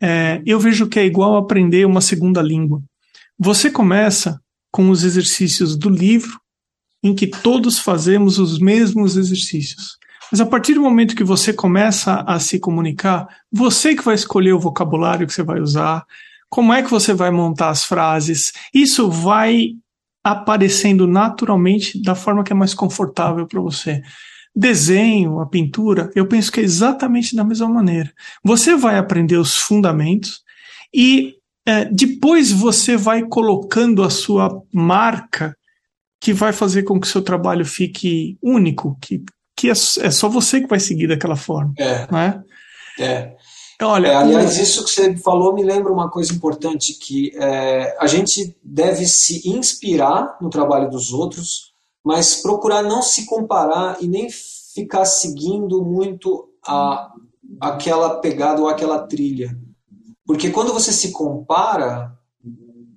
é, 0.00 0.40
eu 0.46 0.60
vejo 0.60 0.88
que 0.88 1.00
é 1.00 1.04
igual 1.04 1.36
aprender 1.36 1.84
uma 1.84 2.00
segunda 2.00 2.40
língua. 2.40 2.80
Você 3.36 3.72
começa 3.72 4.40
com 4.70 4.88
os 4.90 5.02
exercícios 5.02 5.76
do 5.76 5.88
livro 5.88 6.40
em 7.02 7.12
que 7.12 7.26
todos 7.26 7.80
fazemos 7.80 8.38
os 8.38 8.60
mesmos 8.60 9.16
exercícios. 9.16 9.97
Mas 10.30 10.40
a 10.40 10.46
partir 10.46 10.74
do 10.74 10.82
momento 10.82 11.16
que 11.16 11.24
você 11.24 11.52
começa 11.52 12.22
a 12.26 12.38
se 12.38 12.58
comunicar, 12.58 13.26
você 13.50 13.94
que 13.94 14.04
vai 14.04 14.14
escolher 14.14 14.52
o 14.52 14.60
vocabulário 14.60 15.26
que 15.26 15.32
você 15.32 15.42
vai 15.42 15.60
usar, 15.60 16.04
como 16.48 16.72
é 16.72 16.82
que 16.82 16.90
você 16.90 17.14
vai 17.14 17.30
montar 17.30 17.70
as 17.70 17.84
frases, 17.84 18.52
isso 18.72 19.10
vai 19.10 19.72
aparecendo 20.22 21.06
naturalmente 21.06 22.00
da 22.02 22.14
forma 22.14 22.44
que 22.44 22.52
é 22.52 22.56
mais 22.56 22.74
confortável 22.74 23.46
para 23.46 23.60
você. 23.60 24.02
Desenho, 24.54 25.40
a 25.40 25.46
pintura, 25.46 26.10
eu 26.14 26.26
penso 26.26 26.50
que 26.50 26.60
é 26.60 26.64
exatamente 26.64 27.36
da 27.36 27.44
mesma 27.44 27.68
maneira. 27.68 28.12
Você 28.42 28.76
vai 28.76 28.98
aprender 28.98 29.36
os 29.36 29.56
fundamentos 29.56 30.42
e 30.92 31.36
é, 31.66 31.84
depois 31.84 32.50
você 32.50 32.96
vai 32.96 33.22
colocando 33.24 34.02
a 34.02 34.10
sua 34.10 34.62
marca 34.72 35.56
que 36.20 36.32
vai 36.32 36.52
fazer 36.52 36.82
com 36.82 36.98
que 36.98 37.06
seu 37.06 37.22
trabalho 37.22 37.64
fique 37.64 38.36
único, 38.42 38.98
que, 39.00 39.22
que 39.58 39.68
é, 39.68 39.72
é 39.72 40.10
só 40.10 40.28
você 40.28 40.60
que 40.60 40.68
vai 40.68 40.78
seguir 40.78 41.08
daquela 41.08 41.34
forma. 41.34 41.74
É. 41.76 42.06
Né? 42.10 42.44
É. 43.00 43.36
Olha, 43.82 44.08
é, 44.08 44.14
aliás, 44.14 44.56
isso 44.56 44.84
que 44.84 44.90
você 44.90 45.16
falou 45.16 45.52
me 45.52 45.64
lembra 45.64 45.92
uma 45.92 46.08
coisa 46.08 46.32
importante 46.32 46.94
que 46.94 47.32
é, 47.36 47.96
a 48.00 48.06
gente 48.06 48.56
deve 48.62 49.06
se 49.06 49.48
inspirar 49.48 50.36
no 50.40 50.48
trabalho 50.48 50.88
dos 50.88 51.12
outros, 51.12 51.72
mas 52.04 52.36
procurar 52.36 52.82
não 52.82 53.02
se 53.02 53.26
comparar 53.26 53.98
e 54.00 54.08
nem 54.08 54.28
ficar 54.74 55.04
seguindo 55.04 55.84
muito 55.84 56.48
a, 56.66 57.12
aquela 57.60 58.20
pegada 58.20 58.60
ou 58.60 58.68
aquela 58.68 59.06
trilha. 59.06 59.56
Porque 60.24 60.50
quando 60.50 60.72
você 60.72 60.92
se 60.92 61.10
compara, 61.12 62.12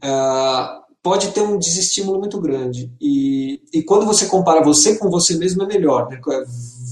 é, 0.04 0.81
pode 1.04 1.32
ter 1.32 1.42
um 1.42 1.58
desestímulo 1.58 2.20
muito 2.20 2.40
grande. 2.40 2.92
E, 3.00 3.62
e 3.74 3.84
quando 3.84 4.06
você 4.06 4.28
compara 4.28 4.64
você 4.64 4.96
com 4.96 5.10
você 5.10 5.36
mesmo, 5.36 5.64
é 5.64 5.68
melhor. 5.68 6.08
Né? 6.10 6.20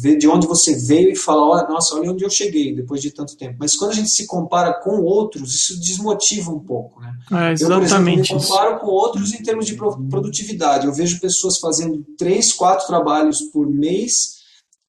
ver 0.01 0.17
de 0.17 0.27
onde 0.27 0.47
você 0.47 0.75
veio 0.75 1.11
e 1.11 1.15
falar, 1.15 1.65
oh, 1.65 1.73
nossa, 1.73 1.95
olha 1.95 2.11
onde 2.11 2.23
eu 2.23 2.29
cheguei 2.29 2.73
depois 2.73 3.01
de 3.01 3.11
tanto 3.11 3.35
tempo. 3.35 3.57
Mas 3.59 3.75
quando 3.75 3.91
a 3.91 3.95
gente 3.95 4.09
se 4.09 4.25
compara 4.25 4.73
com 4.73 5.01
outros, 5.01 5.53
isso 5.53 5.79
desmotiva 5.79 6.51
um 6.51 6.59
pouco, 6.59 7.01
né? 7.01 7.13
É, 7.31 7.51
exatamente. 7.51 7.61
Eu, 7.61 7.69
por 7.69 7.83
exemplo, 7.83 8.05
me 8.05 8.27
comparo 8.27 8.79
com 8.79 8.87
outros 8.87 9.33
em 9.33 9.43
termos 9.43 9.65
de 9.65 9.75
produtividade. 9.75 10.87
Eu 10.87 10.93
vejo 10.93 11.19
pessoas 11.19 11.59
fazendo 11.59 12.05
três, 12.17 12.53
quatro 12.53 12.87
trabalhos 12.87 13.41
por 13.41 13.67
mês. 13.67 14.39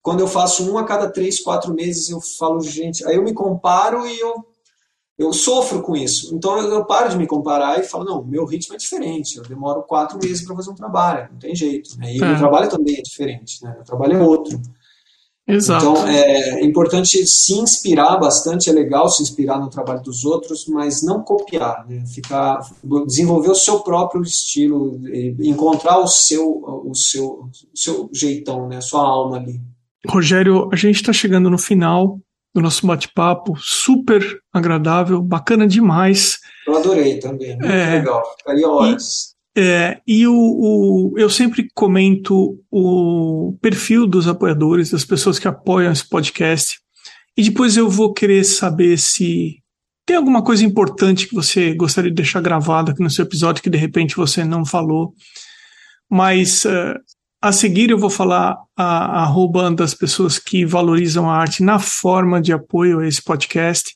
Quando 0.01 0.21
eu 0.21 0.29
faço 0.29 0.71
um 0.71 0.79
a 0.79 0.85
cada 0.85 1.11
três, 1.11 1.41
quatro 1.41 1.75
meses, 1.75 2.09
eu 2.09 2.21
falo, 2.39 2.61
gente, 2.61 3.05
aí 3.05 3.17
eu 3.17 3.25
me 3.25 3.35
comparo 3.35 4.07
e 4.07 4.19
eu 4.19 4.50
eu 5.21 5.35
sofro 5.35 5.83
com 5.83 5.95
isso. 5.95 6.35
Então 6.35 6.59
eu, 6.59 6.71
eu, 6.71 6.85
paro 6.87 7.11
de 7.11 7.19
me 7.19 7.27
comparar 7.27 7.79
e 7.79 7.83
falo, 7.83 8.05
não, 8.05 8.25
meu 8.25 8.47
ritmo 8.47 8.75
é 8.75 8.79
diferente. 8.79 9.37
Eu 9.37 9.43
demoro 9.43 9.83
quatro 9.83 10.19
meses 10.19 10.43
para 10.47 10.57
fazer 10.57 10.71
um 10.71 10.75
trabalho, 10.75 11.29
não 11.31 11.39
tem 11.39 11.55
jeito. 11.55 11.91
Né? 11.99 12.15
E 12.15 12.23
é. 12.23 12.27
meu 12.27 12.39
trabalho 12.39 12.71
também 12.71 12.97
é 12.97 13.03
diferente, 13.03 13.63
né? 13.63 13.77
O 13.83 13.85
trabalho 13.85 14.15
é 14.15 14.23
outro. 14.23 14.59
Exato. 15.47 15.85
Então 15.85 16.09
é 16.09 16.65
importante 16.65 17.27
se 17.27 17.53
inspirar 17.53 18.17
bastante, 18.17 18.71
é 18.71 18.73
legal 18.73 19.11
se 19.11 19.23
inspirar 19.23 19.59
no 19.59 19.69
trabalho 19.69 20.01
dos 20.01 20.25
outros, 20.25 20.67
mas 20.67 21.03
não 21.03 21.23
copiar, 21.23 21.87
né? 21.87 22.03
Ficar, 22.07 22.61
desenvolver 23.07 23.51
o 23.51 23.55
seu 23.55 23.81
próprio 23.81 24.23
estilo, 24.23 24.99
encontrar 25.41 25.99
o 25.99 26.07
seu, 26.07 26.63
o 26.87 26.95
seu, 26.95 27.27
o 27.27 27.51
seu 27.77 28.09
jeitão, 28.11 28.69
né? 28.69 28.79
A 28.79 28.83
sua 28.83 29.03
alma 29.03 29.37
ali. 29.37 29.61
Rogério, 30.09 30.71
a 30.73 30.77
gente 30.77 30.97
está 30.97 31.13
chegando 31.13 31.51
no 31.51 31.59
final 31.59 32.19
do 32.55 32.61
nosso 32.61 32.87
bate-papo, 32.87 33.57
super 33.59 34.23
agradável, 34.53 35.23
bacana 35.23 35.67
demais. 35.67 36.39
Eu 36.67 36.77
adorei 36.77 37.19
também, 37.19 37.57
muito 37.57 37.67
é, 37.67 37.99
legal, 37.99 38.23
ficaria 38.39 38.69
horas. 38.69 39.35
É, 39.57 40.01
e 40.07 40.27
o, 40.27 40.35
o, 40.35 41.15
eu 41.17 41.29
sempre 41.29 41.69
comento 41.75 42.59
o 42.71 43.57
perfil 43.61 44.07
dos 44.07 44.29
apoiadores, 44.29 44.91
das 44.91 45.05
pessoas 45.05 45.39
que 45.39 45.49
apoiam 45.49 45.93
esse 45.93 46.09
podcast, 46.09 46.79
e 47.37 47.43
depois 47.43 47.77
eu 47.77 47.89
vou 47.89 48.13
querer 48.13 48.45
saber 48.45 48.99
se 48.99 49.61
tem 50.07 50.17
alguma 50.17 50.43
coisa 50.43 50.65
importante 50.65 51.29
que 51.29 51.35
você 51.35 51.73
gostaria 51.75 52.11
de 52.11 52.17
deixar 52.17 52.41
gravado 52.41 52.91
aqui 52.91 53.03
no 53.03 53.11
seu 53.11 53.25
episódio 53.25 53.63
que 53.63 53.71
de 53.71 53.79
repente 53.79 54.17
você 54.17 54.45
não 54.45 54.65
falou. 54.65 55.15
Mas 56.11 56.65
uh, 56.65 56.99
a 57.41 57.53
seguir 57.53 57.91
eu 57.91 57.99
vou 57.99 58.11
falar 58.11 58.59
a, 58.77 59.23
a 59.23 59.25
pessoas 59.95 60.39
que 60.39 60.65
valorizam 60.65 61.31
a 61.31 61.37
arte 61.37 61.63
na 61.63 61.79
forma 61.79 62.41
de 62.41 62.53
apoio 62.53 63.01
a 63.01 63.09
esse 63.09 63.23
podcast. 63.23 63.95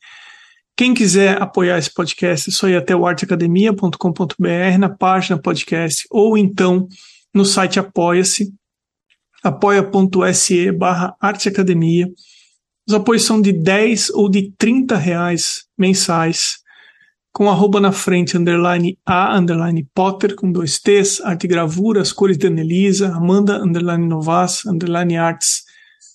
Quem 0.77 0.95
quiser 0.95 1.41
apoiar 1.41 1.79
esse 1.79 1.93
podcast, 1.93 2.49
é 2.49 2.53
só 2.53 2.69
ir 2.69 2.77
até 2.77 2.97
o 2.97 3.07
arteacademia.com.br 3.07 4.79
na 4.79 4.89
página 4.89 5.39
podcast 5.39 6.07
ou 6.11 6.39
então 6.39 6.89
no 7.35 7.45
site 7.45 7.79
Apoia-se, 7.79 8.53
apoia.se 9.43 10.73
barra 10.73 11.15
arteacademia. 11.21 12.09
Os 12.89 12.95
apoios 12.95 13.25
são 13.25 13.41
de 13.41 13.53
10 13.53 14.11
ou 14.11 14.29
de 14.29 14.53
30 14.57 14.97
reais 14.97 15.65
mensais, 15.77 16.64
com 17.35 17.51
arroba 17.51 17.81
na 17.81 17.91
frente, 17.91 18.37
underline 18.39 18.97
A, 19.05 19.37
underline 19.37 19.85
Potter, 19.93 20.37
com 20.37 20.53
dois 20.53 20.79
T's, 20.79 21.21
arte 21.21 21.49
gravura, 21.49 22.01
as 22.01 22.13
cores 22.13 22.39
de 22.39 22.47
Anelisa, 22.47 23.09
Amanda, 23.09 23.61
underline 23.61 24.07
Novas, 24.07 24.65
underline 24.65 25.17
Arts, 25.17 25.65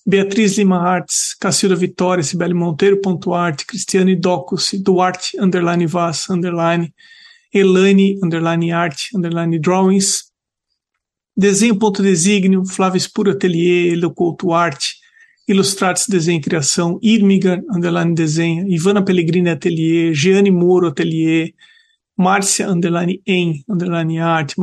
Beatriz 0.08 0.58
Lima 0.58 0.78
Artes, 0.78 1.36
Cacilda 1.38 1.76
Vitória, 1.76 2.24
Sibeli 2.24 2.54
Monteiro, 2.54 3.02
ponto 3.02 3.34
arte, 3.34 3.66
Cristiane 3.66 4.16
Docus, 4.16 4.72
Duarte, 4.82 5.38
underline 5.38 5.86
Vaz, 5.86 6.30
underline, 6.30 6.94
Elane, 7.54 8.18
underline 8.24 8.72
arte, 8.72 9.10
underline 9.14 9.60
drawings, 9.60 10.32
desenho 11.36 11.78
ponto 11.78 12.02
desígnio, 12.02 12.64
Flávio 12.64 12.98
Espuro 12.98 13.32
Atelier, 13.32 13.92
Eloculto 13.92 14.54
Arte, 14.54 14.99
Ilustrates 15.50 16.08
Desenho 16.08 16.38
e 16.38 16.42
Criação, 16.42 17.00
Irmiga, 17.02 17.60
underline 17.72 18.14
desenha, 18.14 18.66
Ivana 18.68 19.04
Pellegrini 19.04 19.50
Atelier, 19.50 20.14
Jeane 20.14 20.52
Moro 20.52 20.88
Atelier, 20.88 21.54
Márcia, 22.16 22.70
underline 22.70 23.20
em, 23.26 23.64
underline 23.68 24.20
arte, 24.20 24.56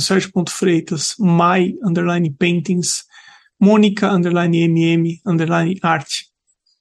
Sérgio, 0.00 0.32
ponto 0.32 0.50
Freitas, 0.50 1.14
Mai, 1.18 1.74
underline 1.84 2.30
paintings, 2.30 3.04
Mônica, 3.60 4.10
underline 4.10 4.66
MM, 4.68 5.20
underline 5.26 5.78
arte. 5.82 6.26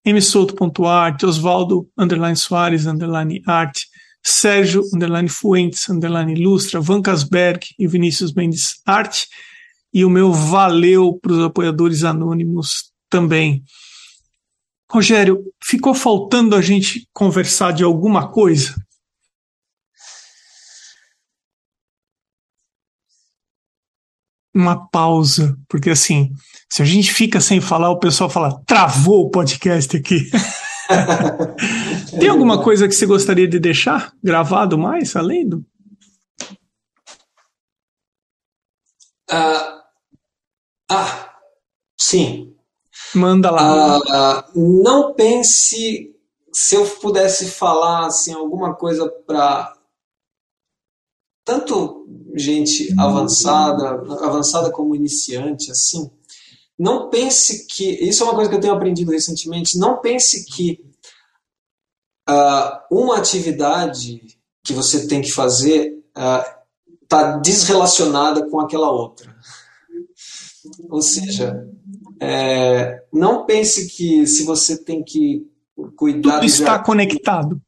msouto.arte, 0.06 1.26
Osvaldo, 1.26 1.90
underline 1.98 2.38
Soares, 2.38 2.88
underline 2.88 3.42
arte. 3.46 3.82
Sérgio, 4.24 4.84
underline 4.94 5.28
Fuentes, 5.28 5.90
underline 5.90 6.34
Ilustra, 6.34 6.80
Van 6.80 7.02
Casberg 7.02 7.66
e 7.78 7.88
Vinícius 7.88 8.34
Mendes 8.34 8.80
Arte. 8.86 9.28
E 9.94 10.06
o 10.06 10.10
meu 10.10 10.32
valeu 10.32 11.20
para 11.22 11.34
os 11.34 11.44
apoiadores 11.44 12.04
anônimos 12.04 12.92
também. 13.10 13.64
Rogério, 14.90 15.44
ficou 15.64 15.94
faltando 15.94 16.56
a 16.56 16.62
gente 16.62 17.08
conversar 17.14 17.72
de 17.72 17.84
alguma 17.84 18.30
coisa? 18.30 18.76
Uma 24.54 24.90
pausa, 24.90 25.58
porque 25.70 25.92
assim, 25.92 26.34
se 26.70 26.82
a 26.82 26.86
gente 26.86 27.14
fica 27.14 27.40
sem 27.40 27.62
falar, 27.62 27.90
o 27.90 28.00
pessoal 28.00 28.30
fala, 28.30 28.62
travou 28.66 29.28
o 29.28 29.30
podcast 29.30 29.96
aqui. 29.96 30.30
Tem 32.20 32.28
alguma 32.28 32.62
coisa 32.62 32.86
que 32.86 32.94
você 32.94 33.06
gostaria 33.06 33.48
de 33.48 33.60
deixar 33.60 34.12
gravado 34.22 34.78
mais, 34.78 35.16
além 35.16 35.48
do? 35.48 35.66
Uh, 39.32 39.81
ah, 40.92 41.36
sim. 41.98 42.56
Manda 43.16 43.52
lá. 43.52 44.00
Uh, 44.00 44.84
não 44.84 45.14
pense 45.14 46.16
se 46.54 46.76
eu 46.76 46.86
pudesse 46.86 47.50
falar 47.52 48.08
assim 48.08 48.34
alguma 48.34 48.76
coisa 48.76 49.10
para 49.26 49.74
tanto 51.44 52.08
gente 52.36 52.94
avançada, 53.00 53.90
avançada 54.24 54.72
como 54.72 54.96
iniciante, 54.96 55.72
assim 55.72 56.12
não 56.82 57.12
pense 57.12 57.68
que. 57.68 57.84
Isso 58.04 58.24
é 58.24 58.26
uma 58.26 58.34
coisa 58.34 58.50
que 58.50 58.56
eu 58.56 58.60
tenho 58.60 58.74
aprendido 58.74 59.12
recentemente. 59.12 59.78
Não 59.78 60.02
pense 60.02 60.44
que 60.46 60.84
uh, 62.28 62.80
uma 62.90 63.18
atividade 63.18 64.20
que 64.64 64.74
você 64.74 65.08
tem 65.08 65.22
que 65.22 65.32
fazer 65.32 66.04
está 67.04 67.38
uh, 67.38 67.42
desrelacionada 67.44 68.50
com 68.50 68.60
aquela 68.60 68.90
outra. 68.90 69.31
Ou 70.90 71.02
seja, 71.02 71.68
é, 72.20 73.04
não 73.12 73.46
pense 73.46 73.88
que 73.88 74.26
se 74.28 74.44
você 74.44 74.78
tem 74.78 75.04
que 75.04 75.46
cuidar. 75.96 76.36
Tudo 76.36 76.46
está 76.46 76.80
conectado. 76.80 77.62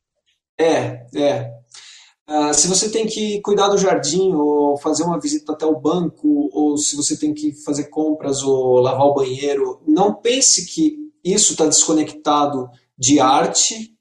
É, 0.58 1.06
é. 1.16 1.54
Uh, 2.30 2.54
se 2.54 2.68
você 2.68 2.90
tem 2.90 3.06
que 3.06 3.42
cuidar 3.42 3.68
do 3.68 3.78
jardim, 3.78 4.32
ou 4.34 4.78
fazer 4.78 5.04
uma 5.04 5.20
visita 5.20 5.52
até 5.52 5.66
o 5.66 5.80
banco, 5.80 6.50
ou 6.54 6.78
se 6.78 6.96
você 6.96 7.18
tem 7.18 7.34
que 7.34 7.52
fazer 7.64 7.86
compras 7.86 8.42
ou 8.44 8.80
lavar 8.80 9.08
o 9.08 9.14
banheiro, 9.14 9.82
não 9.86 10.14
pense 10.14 10.66
que 10.66 10.98
isso 11.24 11.52
está 11.52 11.66
desconectado 11.66 12.70
de 12.98 13.20
arte, 13.20 13.94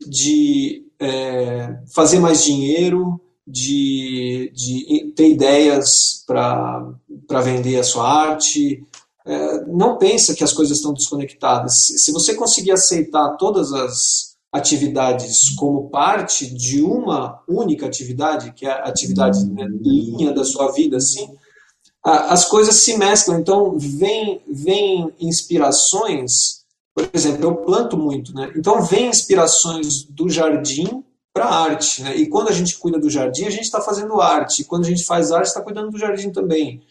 de 0.00 0.86
é, 0.98 1.78
fazer 1.94 2.18
mais 2.18 2.42
dinheiro, 2.42 3.20
de, 3.46 4.52
de 4.54 5.12
ter 5.16 5.30
ideias 5.30 6.22
para 6.26 6.92
vender 7.40 7.78
a 7.78 7.84
sua 7.84 8.08
arte. 8.08 8.82
É, 9.26 9.66
não 9.66 9.98
pensa 9.98 10.34
que 10.34 10.42
as 10.42 10.52
coisas 10.52 10.78
estão 10.78 10.94
desconectadas. 10.94 11.74
Se, 11.98 12.10
você 12.12 12.34
conseguir 12.34 12.72
aceitar 12.72 13.36
todas 13.36 13.72
as 13.72 14.36
atividades 14.50 15.54
como 15.56 15.90
parte 15.90 16.46
de 16.46 16.80
uma 16.80 17.42
única 17.46 17.86
atividade, 17.86 18.52
que 18.52 18.64
é 18.64 18.70
a 18.70 18.84
atividade 18.84 19.44
né, 19.44 19.66
linha 19.68 20.32
da 20.32 20.44
sua 20.44 20.72
vida, 20.72 20.96
assim, 20.96 21.28
as 22.02 22.46
coisas 22.46 22.76
se 22.76 22.96
mesclam. 22.96 23.38
Então, 23.38 23.76
vem, 23.78 24.40
vem 24.48 25.12
inspirações, 25.20 26.64
por 26.94 27.08
exemplo, 27.12 27.44
eu 27.44 27.56
planto 27.56 27.96
muito, 27.96 28.34
né? 28.34 28.50
Então, 28.56 28.82
vem 28.82 29.08
inspirações 29.08 30.04
do 30.04 30.28
jardim 30.30 31.04
para 31.32 31.44
a 31.44 31.62
arte. 31.62 32.02
Né? 32.02 32.16
E 32.16 32.26
quando 32.26 32.48
a 32.48 32.52
gente 32.52 32.76
cuida 32.78 32.98
do 32.98 33.10
jardim, 33.10 33.44
a 33.44 33.50
gente 33.50 33.64
está 33.64 33.80
fazendo 33.80 34.20
arte. 34.20 34.62
E 34.62 34.64
quando 34.64 34.86
a 34.86 34.88
gente 34.88 35.04
faz 35.04 35.30
arte, 35.30 35.46
está 35.46 35.60
cuidando 35.60 35.90
do 35.90 35.98
jardim 35.98 36.30
também. 36.30 36.82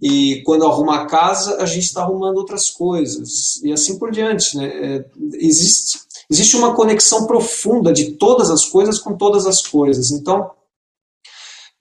E 0.00 0.42
quando 0.44 0.64
arruma 0.64 1.02
a 1.02 1.06
casa, 1.06 1.60
a 1.60 1.66
gente 1.66 1.84
está 1.84 2.02
arrumando 2.02 2.36
outras 2.38 2.70
coisas. 2.70 3.60
E 3.62 3.72
assim 3.72 3.98
por 3.98 4.10
diante. 4.10 4.56
Né? 4.56 4.66
É, 4.66 5.04
existe 5.34 6.08
existe 6.30 6.56
uma 6.56 6.74
conexão 6.74 7.26
profunda 7.26 7.92
de 7.92 8.12
todas 8.12 8.50
as 8.50 8.66
coisas 8.66 8.98
com 8.98 9.16
todas 9.16 9.46
as 9.46 9.62
coisas. 9.62 10.10
Então, 10.10 10.50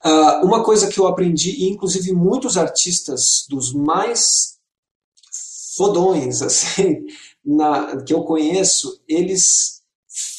uh, 0.06 0.46
uma 0.46 0.64
coisa 0.64 0.88
que 0.88 1.00
eu 1.00 1.08
aprendi, 1.08 1.52
e 1.52 1.70
inclusive 1.70 2.14
muitos 2.14 2.58
artistas 2.58 3.46
dos 3.50 3.74
mais 3.74 4.58
fodões 5.76 6.42
assim, 6.44 7.06
na, 7.46 8.02
que 8.04 8.14
eu 8.14 8.24
conheço, 8.24 9.02
eles 9.08 9.77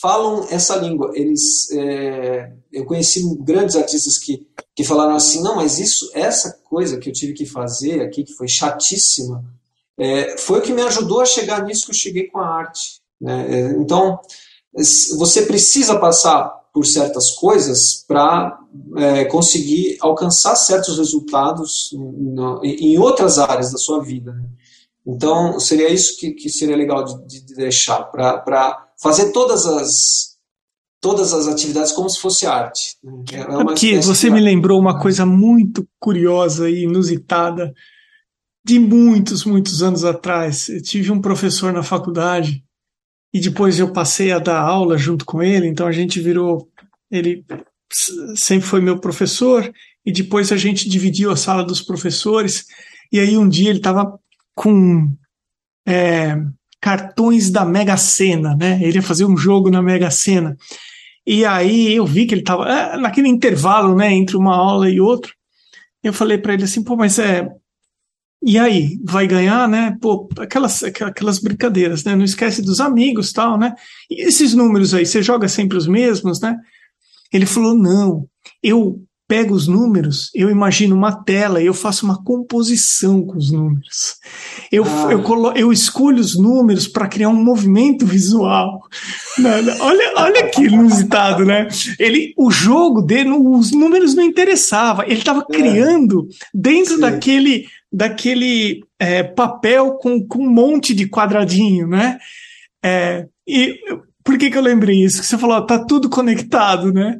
falam 0.01 0.47
essa 0.51 0.77
língua. 0.77 1.13
Eles, 1.15 1.71
é, 1.73 2.53
eu 2.73 2.85
conheci 2.85 3.23
grandes 3.41 3.77
artistas 3.77 4.19
que, 4.19 4.47
que 4.75 4.85
falaram 4.85 5.15
assim, 5.15 5.43
não, 5.43 5.57
mas 5.57 5.79
isso, 5.79 6.11
essa 6.15 6.61
coisa 6.65 6.99
que 6.99 7.09
eu 7.09 7.13
tive 7.13 7.33
que 7.33 7.47
fazer 7.47 8.01
aqui, 8.01 8.25
que 8.25 8.35
foi 8.35 8.49
chatíssima, 8.49 9.45
é, 9.97 10.37
foi 10.39 10.59
o 10.59 10.63
que 10.63 10.73
me 10.73 10.83
ajudou 10.83 11.21
a 11.21 11.27
chegar 11.27 11.65
nisso 11.65 11.87
que 11.87 11.93
eu 11.93 11.97
cheguei 11.97 12.27
com 12.29 12.39
a 12.39 12.47
arte. 12.47 13.01
Né? 13.21 13.47
É, 13.49 13.71
então, 13.73 14.21
você 15.17 15.43
precisa 15.43 15.99
passar 15.99 16.59
por 16.73 16.85
certas 16.85 17.33
coisas 17.33 18.05
para 18.07 18.59
é, 18.97 19.25
conseguir 19.25 19.97
alcançar 20.01 20.55
certos 20.57 20.99
resultados 20.99 21.91
no, 21.93 22.61
em 22.65 22.99
outras 22.99 23.39
áreas 23.39 23.73
da 23.73 23.79
sua 23.79 24.03
vida. 24.03 24.33
Né? 24.33 24.45
Então, 25.07 25.59
seria 25.59 25.89
isso 25.89 26.19
que, 26.19 26.33
que 26.33 26.51
seria 26.51 26.77
legal 26.77 27.05
de, 27.05 27.41
de 27.41 27.55
deixar, 27.55 28.03
para 28.05 28.88
fazer 29.01 29.33
todas 29.33 29.67
as, 29.67 30.37
todas 31.01 31.33
as 31.33 31.47
atividades 31.47 31.93
como 31.93 32.11
se 32.11 32.21
fosse 32.21 32.47
arte. 32.47 32.97
Né? 33.03 33.25
É, 33.33 33.73
Aqui, 33.73 33.97
você 34.01 34.31
me 34.31 34.41
lembrou 34.41 34.81
uma 34.81 35.01
coisa 35.01 35.25
muito 35.25 35.87
curiosa 35.99 36.69
e 36.69 36.85
inusitada 36.85 37.73
de 38.65 38.79
muitos, 38.79 39.45
muitos 39.45 39.83
anos 39.83 40.05
atrás. 40.05 40.69
Eu 40.69 40.83
tive 40.83 41.11
um 41.11 41.21
professor 41.21 41.73
na 41.73 41.83
faculdade 41.83 42.63
e 43.33 43.41
depois 43.41 43.79
eu 43.79 43.93
passei 43.93 44.33
a 44.33 44.39
dar 44.39 44.61
aula 44.61 44.99
junto 44.99 45.25
com 45.25 45.43
ele, 45.43 45.67
então 45.67 45.87
a 45.87 45.93
gente 45.93 46.21
virou. 46.21 46.69
Ele 47.11 47.45
sempre 48.37 48.67
foi 48.67 48.81
meu 48.83 48.99
professor 48.99 49.73
e 50.05 50.13
depois 50.13 50.53
a 50.53 50.57
gente 50.57 50.89
dividiu 50.89 51.31
a 51.31 51.37
sala 51.37 51.65
dos 51.65 51.81
professores. 51.81 52.67
E 53.11 53.19
aí 53.19 53.37
um 53.39 53.49
dia 53.49 53.71
ele 53.71 53.79
estava 53.79 54.19
com 54.55 55.11
é, 55.87 56.37
cartões 56.81 57.51
da 57.51 57.65
Mega 57.65 57.97
Sena, 57.97 58.57
né? 58.57 58.79
Ele 58.83 58.99
ia 58.99 59.03
fazer 59.03 59.25
um 59.25 59.37
jogo 59.37 59.71
na 59.71 59.83
Mega 59.83 60.11
Sena. 60.11 60.57
E 61.27 61.45
aí 61.45 61.95
eu 61.95 62.07
vi 62.07 62.27
que 62.27 62.35
ele 62.35 62.43
estava 62.43 62.69
é, 62.69 62.97
naquele 62.97 63.29
intervalo, 63.29 63.95
né, 63.95 64.13
entre 64.13 64.37
uma 64.37 64.57
aula 64.57 64.89
e 64.89 65.01
outra. 65.01 65.31
Eu 66.03 66.13
falei 66.13 66.39
para 66.39 66.55
ele 66.55 66.65
assim, 66.65 66.83
pô, 66.83 66.97
mas 66.97 67.19
é 67.19 67.49
e 68.41 68.57
aí, 68.57 68.99
vai 69.05 69.27
ganhar, 69.27 69.69
né? 69.69 69.97
Pô, 70.01 70.29
aquelas, 70.39 70.85
aquelas 70.85 71.41
brincadeiras, 71.41 72.05
né? 72.05 72.15
Não 72.15 72.25
esquece 72.25 72.63
dos 72.63 72.81
amigos 72.81 73.33
tal, 73.33 73.59
né? 73.59 73.75
E 74.09 74.23
esses 74.23 74.55
números 74.55 74.95
aí, 74.95 75.05
você 75.05 75.21
joga 75.23 75.49
sempre 75.49 75.77
os 75.77 75.89
mesmos, 75.89 76.41
né? 76.41 76.57
Ele 77.33 77.47
falou: 77.47 77.75
não, 77.75 78.29
eu 78.63 79.03
pego 79.29 79.55
os 79.55 79.69
números, 79.69 80.31
eu 80.35 80.49
imagino 80.49 80.97
uma 80.97 81.13
tela 81.13 81.61
e 81.63 81.67
eu 81.67 81.75
faço 81.75 82.07
uma 82.07 82.25
composição 82.25 83.23
com 83.23 83.37
os 83.37 83.53
números. 83.53 84.17
Eu, 84.73 84.85
ah. 84.85 85.13
eu, 85.13 85.23
colo, 85.23 85.53
eu 85.55 85.71
escolho 85.71 86.19
os 86.19 86.35
números 86.35 86.89
para 86.89 87.07
criar 87.07 87.29
um 87.29 87.45
movimento 87.45 88.07
visual. 88.07 88.81
olha, 89.81 90.13
olha 90.17 90.49
que 90.49 90.63
inusitado, 90.63 91.45
né? 91.45 91.69
Ele, 91.99 92.33
o 92.39 92.51
jogo 92.51 93.03
dele, 93.03 93.29
os 93.29 93.71
números 93.71 94.15
não 94.15 94.25
interessavam. 94.25 95.05
Ele 95.05 95.19
estava 95.19 95.45
é. 95.47 95.53
criando 95.53 96.27
dentro 96.55 96.95
Sim. 96.95 97.01
daquele, 97.01 97.67
daquele 97.93 98.81
é, 98.99 99.23
papel 99.23 99.99
com, 100.01 100.27
com 100.27 100.43
um 100.43 100.51
monte 100.51 100.95
de 100.95 101.07
quadradinho, 101.07 101.87
né? 101.87 102.19
É, 102.83 103.27
e 103.47 103.79
por 104.25 104.39
que, 104.39 104.51
que 104.51 104.57
eu 104.57 104.63
lembrei 104.63 105.05
isso? 105.05 105.21
Que 105.21 105.27
você 105.27 105.37
falou, 105.37 105.65
tá 105.67 105.79
tudo 105.79 106.09
conectado, 106.09 106.93
né? 106.93 107.19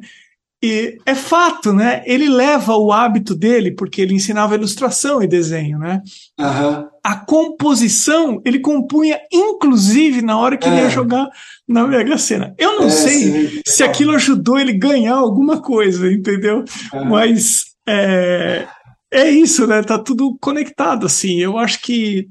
E 0.61 0.97
é 1.05 1.15
fato, 1.15 1.71
né? 1.71 2.03
Ele 2.05 2.27
leva 2.27 2.75
o 2.75 2.91
hábito 2.91 3.33
dele, 3.33 3.71
porque 3.71 4.01
ele 4.01 4.13
ensinava 4.13 4.55
ilustração 4.55 5.23
e 5.23 5.27
desenho, 5.27 5.79
né? 5.79 6.01
Uhum. 6.37 6.85
A 7.01 7.15
composição, 7.15 8.41
ele 8.43 8.59
compunha, 8.59 9.17
inclusive, 9.31 10.21
na 10.21 10.37
hora 10.37 10.57
que 10.57 10.67
é. 10.67 10.71
ele 10.71 10.81
ia 10.81 10.87
é. 10.87 10.89
jogar 10.89 11.29
na 11.65 11.87
Mega 11.87 12.17
Sena. 12.17 12.53
Eu 12.57 12.77
não 12.77 12.87
é, 12.87 12.89
sei 12.89 13.47
sim. 13.47 13.61
se 13.65 13.83
aquilo 13.83 14.13
ajudou 14.15 14.59
ele 14.59 14.73
ganhar 14.73 15.15
alguma 15.15 15.61
coisa, 15.61 16.11
entendeu? 16.11 16.65
Uhum. 16.93 17.05
Mas 17.05 17.67
é, 17.87 18.67
é 19.11 19.29
isso, 19.29 19.65
né? 19.65 19.81
Tá 19.81 19.97
tudo 19.97 20.37
conectado, 20.41 21.05
assim. 21.05 21.39
Eu 21.39 21.57
acho 21.57 21.81
que. 21.81 22.27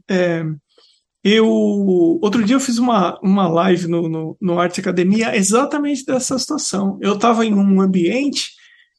Eu 1.22 1.46
outro 2.22 2.44
dia 2.44 2.56
eu 2.56 2.60
fiz 2.60 2.78
uma, 2.78 3.18
uma 3.20 3.48
live 3.48 3.88
no, 3.88 4.08
no, 4.08 4.36
no 4.40 4.60
Arte 4.60 4.80
Academia 4.80 5.36
exatamente 5.36 6.04
dessa 6.04 6.38
situação. 6.38 6.98
Eu 7.00 7.14
estava 7.14 7.44
em 7.44 7.54
um 7.54 7.80
ambiente 7.80 8.52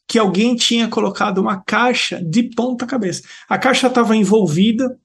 que 0.08 0.20
alguém 0.20 0.56
tinha 0.56 0.88
colocado 0.88 1.38
uma 1.38 1.62
caixa 1.62 2.22
de 2.22 2.44
ponta 2.56 2.86
cabeça. 2.86 3.22
A 3.48 3.58
caixa 3.58 3.88
estava 3.88 4.16
envolvida, 4.16 5.00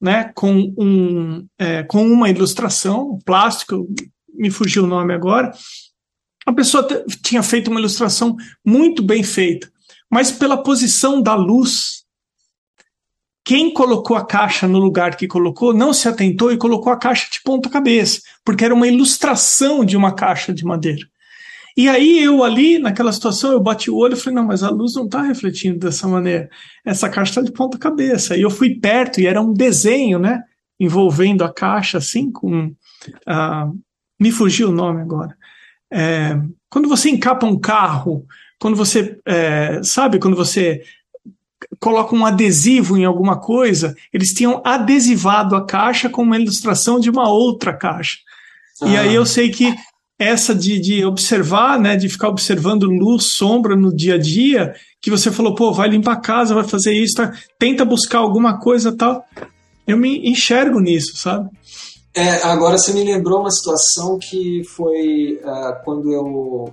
né, 0.00 0.30
com 0.34 0.72
um 0.78 1.46
é, 1.58 1.82
com 1.82 2.06
uma 2.06 2.28
ilustração, 2.28 3.18
plástico, 3.24 3.88
me 4.32 4.50
fugiu 4.50 4.84
o 4.84 4.86
nome 4.86 5.14
agora. 5.14 5.52
A 6.46 6.52
pessoa 6.52 6.86
tinha 7.22 7.42
feito 7.42 7.70
uma 7.70 7.80
ilustração 7.80 8.36
muito 8.64 9.02
bem 9.02 9.22
feita, 9.22 9.70
mas 10.10 10.30
pela 10.30 10.62
posição 10.62 11.22
da 11.22 11.34
luz 11.34 12.01
quem 13.44 13.72
colocou 13.72 14.16
a 14.16 14.24
caixa 14.24 14.68
no 14.68 14.78
lugar 14.78 15.16
que 15.16 15.26
colocou 15.26 15.74
não 15.74 15.92
se 15.92 16.08
atentou 16.08 16.52
e 16.52 16.56
colocou 16.56 16.92
a 16.92 16.96
caixa 16.96 17.28
de 17.30 17.40
ponta 17.42 17.68
cabeça, 17.68 18.20
porque 18.44 18.64
era 18.64 18.74
uma 18.74 18.86
ilustração 18.86 19.84
de 19.84 19.96
uma 19.96 20.14
caixa 20.14 20.52
de 20.52 20.64
madeira. 20.64 21.06
E 21.76 21.88
aí 21.88 22.22
eu 22.22 22.44
ali, 22.44 22.78
naquela 22.78 23.12
situação, 23.12 23.50
eu 23.50 23.60
bati 23.60 23.90
o 23.90 23.96
olho 23.96 24.12
e 24.12 24.16
falei, 24.16 24.36
não, 24.36 24.44
mas 24.44 24.62
a 24.62 24.68
luz 24.68 24.94
não 24.94 25.06
está 25.06 25.22
refletindo 25.22 25.78
dessa 25.78 26.06
maneira. 26.06 26.48
Essa 26.84 27.08
caixa 27.08 27.30
está 27.30 27.42
de 27.42 27.50
ponta 27.50 27.78
cabeça. 27.78 28.36
E 28.36 28.42
eu 28.42 28.50
fui 28.50 28.78
perto 28.78 29.20
e 29.20 29.26
era 29.26 29.40
um 29.40 29.54
desenho, 29.54 30.18
né? 30.18 30.42
Envolvendo 30.78 31.42
a 31.42 31.52
caixa, 31.52 31.98
assim, 31.98 32.30
com... 32.30 32.66
Uh, 32.66 33.80
me 34.20 34.30
fugiu 34.30 34.68
o 34.68 34.72
nome 34.72 35.00
agora. 35.00 35.34
É, 35.90 36.38
quando 36.68 36.88
você 36.88 37.08
encapa 37.08 37.46
um 37.46 37.58
carro, 37.58 38.26
quando 38.60 38.76
você... 38.76 39.18
É, 39.24 39.80
sabe, 39.82 40.18
quando 40.18 40.36
você 40.36 40.82
coloca 41.80 42.14
um 42.14 42.24
adesivo 42.24 42.96
em 42.96 43.04
alguma 43.04 43.38
coisa, 43.38 43.94
eles 44.12 44.30
tinham 44.30 44.60
adesivado 44.64 45.56
a 45.56 45.66
caixa 45.66 46.08
com 46.08 46.22
uma 46.22 46.38
ilustração 46.38 47.00
de 47.00 47.10
uma 47.10 47.28
outra 47.28 47.72
caixa. 47.72 48.18
Ah. 48.80 48.88
E 48.88 48.96
aí 48.96 49.14
eu 49.14 49.24
sei 49.24 49.50
que 49.50 49.74
essa 50.18 50.54
de, 50.54 50.78
de 50.78 51.04
observar, 51.04 51.80
né, 51.80 51.96
de 51.96 52.08
ficar 52.08 52.28
observando 52.28 52.84
luz, 52.84 53.32
sombra 53.32 53.74
no 53.74 53.94
dia 53.94 54.14
a 54.14 54.18
dia, 54.18 54.74
que 55.00 55.10
você 55.10 55.32
falou, 55.32 55.54
pô, 55.54 55.72
vai 55.72 55.88
limpar 55.88 56.12
a 56.12 56.20
casa, 56.20 56.54
vai 56.54 56.64
fazer 56.64 56.92
isso, 56.92 57.16
tá? 57.16 57.32
tenta 57.58 57.84
buscar 57.84 58.18
alguma 58.18 58.58
coisa 58.60 58.96
tal. 58.96 59.24
Eu 59.86 59.96
me 59.96 60.30
enxergo 60.30 60.78
nisso, 60.78 61.16
sabe? 61.16 61.50
É, 62.14 62.42
agora 62.44 62.78
você 62.78 62.92
me 62.92 63.02
lembrou 63.02 63.40
uma 63.40 63.50
situação 63.50 64.18
que 64.18 64.62
foi 64.64 65.40
uh, 65.42 65.82
quando 65.84 66.12
eu 66.12 66.72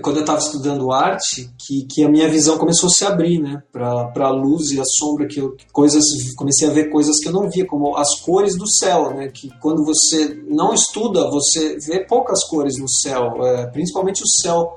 quando 0.00 0.16
eu 0.16 0.22
estava 0.22 0.38
estudando 0.38 0.92
arte, 0.92 1.50
que, 1.58 1.86
que 1.86 2.04
a 2.04 2.08
minha 2.08 2.28
visão 2.28 2.58
começou 2.58 2.88
a 2.88 2.90
se 2.90 3.04
abrir, 3.04 3.40
né, 3.40 3.62
para 3.72 4.26
a 4.26 4.30
luz 4.30 4.70
e 4.70 4.80
a 4.80 4.84
sombra, 4.84 5.26
que 5.26 5.40
eu, 5.40 5.56
coisas, 5.72 6.04
comecei 6.36 6.68
a 6.68 6.72
ver 6.72 6.90
coisas 6.90 7.18
que 7.20 7.28
eu 7.28 7.32
não 7.32 7.48
via, 7.48 7.66
como 7.66 7.96
as 7.96 8.20
cores 8.20 8.56
do 8.56 8.68
céu, 8.68 9.14
né, 9.14 9.28
que 9.28 9.50
quando 9.60 9.84
você 9.84 10.42
não 10.48 10.74
estuda, 10.74 11.30
você 11.30 11.78
vê 11.86 12.00
poucas 12.00 12.44
cores 12.48 12.78
no 12.78 12.88
céu, 12.88 13.44
é, 13.44 13.66
principalmente 13.66 14.22
o 14.22 14.28
céu 14.42 14.76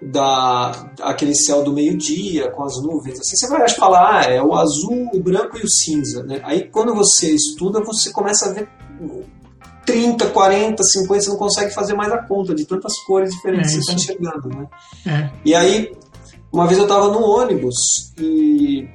da 0.00 0.90
aquele 1.00 1.34
céu 1.34 1.64
do 1.64 1.72
meio-dia 1.72 2.50
com 2.50 2.64
as 2.64 2.82
nuvens, 2.82 3.18
assim, 3.18 3.34
você 3.36 3.48
vai 3.48 3.68
falar, 3.70 4.20
ah, 4.20 4.30
é 4.30 4.42
o 4.42 4.54
azul, 4.54 5.08
o 5.12 5.18
branco 5.20 5.56
e 5.56 5.62
o 5.62 5.68
cinza, 5.68 6.22
né? 6.22 6.40
Aí 6.44 6.68
quando 6.68 6.94
você 6.94 7.30
estuda, 7.30 7.82
você 7.82 8.12
começa 8.12 8.50
a 8.50 8.52
ver 8.52 8.68
30, 9.86 10.26
40, 10.26 10.82
50, 10.82 11.22
você 11.22 11.30
não 11.30 11.36
consegue 11.36 11.72
fazer 11.72 11.94
mais 11.94 12.12
a 12.12 12.18
conta 12.18 12.54
de 12.54 12.66
tantas 12.66 12.92
cores 13.06 13.30
diferentes 13.30 13.72
é 13.72 13.78
que 13.78 13.84
você 13.84 13.92
está 13.92 13.92
enxergando, 13.94 14.48
né? 14.48 14.66
É. 15.06 15.30
E 15.44 15.54
aí, 15.54 15.92
uma 16.52 16.66
vez 16.66 16.78
eu 16.78 16.84
estava 16.84 17.08
no 17.08 17.20
ônibus 17.22 17.76
e, 18.18 18.88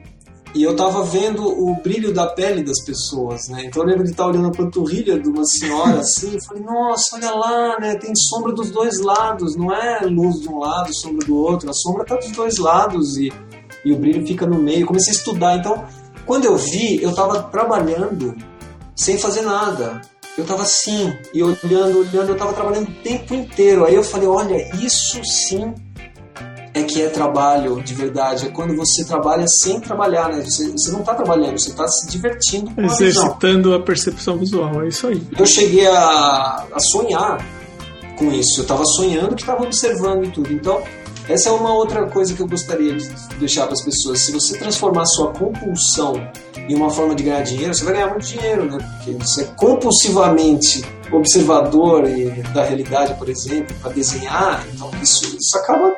e 0.53 0.63
eu 0.63 0.71
estava 0.71 1.03
vendo 1.03 1.47
o 1.47 1.75
brilho 1.81 2.13
da 2.13 2.27
pele 2.27 2.63
das 2.63 2.83
pessoas, 2.83 3.47
né? 3.47 3.63
Então 3.65 3.83
eu 3.83 3.87
lembro 3.87 4.03
de 4.03 4.11
estar 4.11 4.27
olhando 4.27 4.47
a 4.47 4.51
panturrilha 4.51 5.17
de 5.17 5.29
uma 5.29 5.45
senhora 5.45 5.99
assim, 6.01 6.35
e 6.35 6.45
falei, 6.45 6.63
nossa, 6.63 7.15
olha 7.15 7.31
lá, 7.31 7.79
né? 7.79 7.95
Tem 7.95 8.11
sombra 8.15 8.51
dos 8.51 8.69
dois 8.69 8.99
lados, 8.99 9.55
não 9.55 9.73
é 9.73 10.01
luz 10.01 10.41
de 10.41 10.49
um 10.49 10.59
lado, 10.59 10.93
sombra 10.93 11.25
do 11.25 11.37
outro, 11.37 11.69
a 11.69 11.73
sombra 11.73 12.03
está 12.03 12.15
dos 12.17 12.31
dois 12.31 12.57
lados 12.57 13.17
e, 13.17 13.31
e 13.85 13.93
o 13.93 13.97
brilho 13.97 14.27
fica 14.27 14.45
no 14.45 14.59
meio. 14.59 14.85
comecei 14.85 15.13
a 15.13 15.15
estudar, 15.15 15.57
então 15.57 15.85
quando 16.25 16.45
eu 16.45 16.57
vi, 16.57 17.01
eu 17.01 17.09
estava 17.09 17.43
trabalhando 17.43 18.35
sem 18.95 19.17
fazer 19.17 19.41
nada 19.41 20.01
eu 20.37 20.45
tava 20.45 20.63
assim, 20.63 21.13
e 21.33 21.43
olhando, 21.43 21.99
olhando, 21.99 22.29
eu 22.29 22.37
tava 22.37 22.53
trabalhando 22.53 22.89
o 22.89 22.93
tempo 23.03 23.33
inteiro. 23.33 23.85
Aí 23.85 23.95
eu 23.95 24.03
falei, 24.03 24.27
olha, 24.27 24.75
isso 24.75 25.21
sim 25.23 25.73
é 26.73 26.83
que 26.83 27.01
é 27.01 27.09
trabalho 27.09 27.81
de 27.83 27.93
verdade. 27.93 28.47
É 28.47 28.49
quando 28.49 28.75
você 28.75 29.03
trabalha 29.03 29.45
sem 29.47 29.79
trabalhar, 29.79 30.29
né? 30.29 30.41
Você, 30.41 30.71
você 30.71 30.91
não 30.91 31.03
tá 31.03 31.13
trabalhando, 31.13 31.59
você 31.59 31.73
tá 31.73 31.87
se 31.87 32.07
divertindo 32.07 32.71
com 32.71 32.81
Exercitando 32.81 33.73
a, 33.73 33.77
a 33.77 33.81
percepção 33.81 34.37
visual, 34.37 34.81
é 34.83 34.87
isso 34.87 35.07
aí. 35.07 35.21
Eu 35.37 35.45
cheguei 35.45 35.85
a, 35.87 36.65
a 36.71 36.79
sonhar 36.79 37.45
com 38.17 38.31
isso. 38.31 38.61
Eu 38.61 38.63
estava 38.63 38.85
sonhando 38.85 39.35
que 39.35 39.41
estava 39.41 39.63
observando 39.63 40.25
e 40.25 40.31
tudo. 40.31 40.53
Então, 40.53 40.81
essa 41.27 41.49
é 41.49 41.51
uma 41.51 41.73
outra 41.73 42.07
coisa 42.07 42.33
que 42.33 42.41
eu 42.41 42.47
gostaria 42.47 42.95
de 42.95 43.09
deixar 43.37 43.65
para 43.65 43.73
as 43.73 43.83
pessoas. 43.83 44.21
Se 44.21 44.31
você 44.31 44.57
transformar 44.57 45.05
sua 45.05 45.33
compulsão 45.33 46.13
em 46.71 46.75
uma 46.75 46.89
forma 46.89 47.13
de 47.13 47.23
ganhar 47.23 47.41
dinheiro, 47.41 47.73
você 47.73 47.83
vai 47.83 47.93
ganhar 47.93 48.07
muito 48.07 48.25
dinheiro, 48.25 48.65
né? 48.65 48.77
Porque 48.95 49.11
você 49.11 49.41
é 49.41 49.45
compulsivamente 49.57 50.83
observador 51.11 52.03
da 52.53 52.63
realidade, 52.63 53.13
por 53.15 53.27
exemplo, 53.27 53.75
para 53.81 53.91
desenhar, 53.91 54.65
então 54.73 54.89
isso, 55.01 55.35
isso 55.37 55.57
acaba 55.57 55.93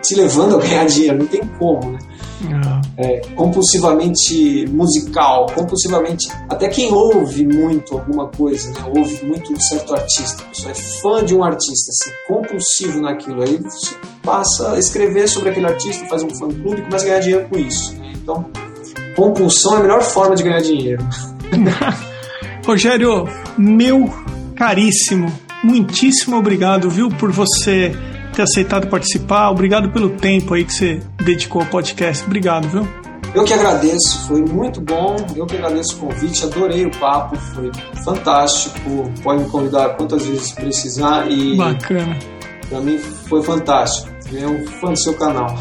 te 0.00 0.14
levando 0.14 0.56
a 0.56 0.58
ganhar 0.58 0.86
dinheiro, 0.86 1.18
não 1.18 1.26
tem 1.26 1.46
como, 1.58 1.92
né? 1.92 1.98
É, 2.96 3.20
compulsivamente 3.34 4.66
musical, 4.70 5.46
compulsivamente. 5.54 6.28
Até 6.48 6.68
quem 6.68 6.90
ouve 6.90 7.46
muito 7.46 7.94
alguma 7.94 8.28
coisa, 8.28 8.70
né? 8.70 8.92
ouve 8.96 9.24
muito 9.26 9.52
um 9.52 9.60
certo 9.60 9.94
artista, 9.94 10.42
a 10.42 10.46
pessoa 10.46 10.72
é 10.72 10.74
fã 10.74 11.24
de 11.24 11.34
um 11.34 11.44
artista, 11.44 11.90
assim, 11.90 12.10
compulsivo 12.26 13.00
naquilo, 13.00 13.42
aí 13.42 13.58
você 13.58 13.94
passa 14.22 14.72
a 14.72 14.78
escrever 14.78 15.28
sobre 15.28 15.50
aquele 15.50 15.66
artista, 15.66 16.06
faz 16.06 16.22
um 16.22 16.30
fã-clube 16.30 16.80
e 16.80 16.82
começa 16.82 17.04
a 17.04 17.08
ganhar 17.08 17.20
dinheiro 17.20 17.48
com 17.50 17.58
isso. 17.58 17.94
Né? 17.98 18.12
Então, 18.14 18.46
compulsão 19.14 19.76
é 19.76 19.76
a 19.78 19.82
melhor 19.82 20.02
forma 20.02 20.34
de 20.34 20.42
ganhar 20.42 20.60
dinheiro. 20.60 21.06
Rogério, 22.64 23.28
meu 23.58 24.12
caríssimo, 24.54 25.32
muitíssimo 25.64 26.36
obrigado, 26.36 26.88
viu, 26.88 27.08
por 27.08 27.32
você 27.32 27.92
ter 28.32 28.42
aceitado 28.42 28.86
participar. 28.88 29.50
Obrigado 29.50 29.90
pelo 29.90 30.10
tempo 30.10 30.54
aí 30.54 30.64
que 30.64 30.72
você 30.72 31.00
dedicou 31.24 31.62
ao 31.62 31.68
podcast. 31.68 32.24
Obrigado, 32.24 32.68
viu? 32.68 32.88
Eu 33.34 33.44
que 33.44 33.54
agradeço, 33.54 34.26
foi 34.26 34.42
muito 34.42 34.80
bom. 34.80 35.16
Eu 35.34 35.46
que 35.46 35.56
agradeço 35.56 35.96
o 35.96 36.00
convite, 36.00 36.44
adorei 36.44 36.84
o 36.84 36.90
papo, 36.98 37.36
foi 37.36 37.70
fantástico. 38.04 39.10
Pode 39.22 39.42
me 39.42 39.48
convidar 39.48 39.90
quantas 39.96 40.26
vezes 40.26 40.52
precisar 40.52 41.30
e. 41.30 41.56
Bacana. 41.56 42.18
Pra 42.68 42.80
mim 42.80 42.98
foi 42.98 43.42
fantástico. 43.42 44.10
É 44.34 44.46
um 44.46 44.66
fã 44.66 44.92
do 44.92 44.98
seu 44.98 45.14
canal. 45.14 45.58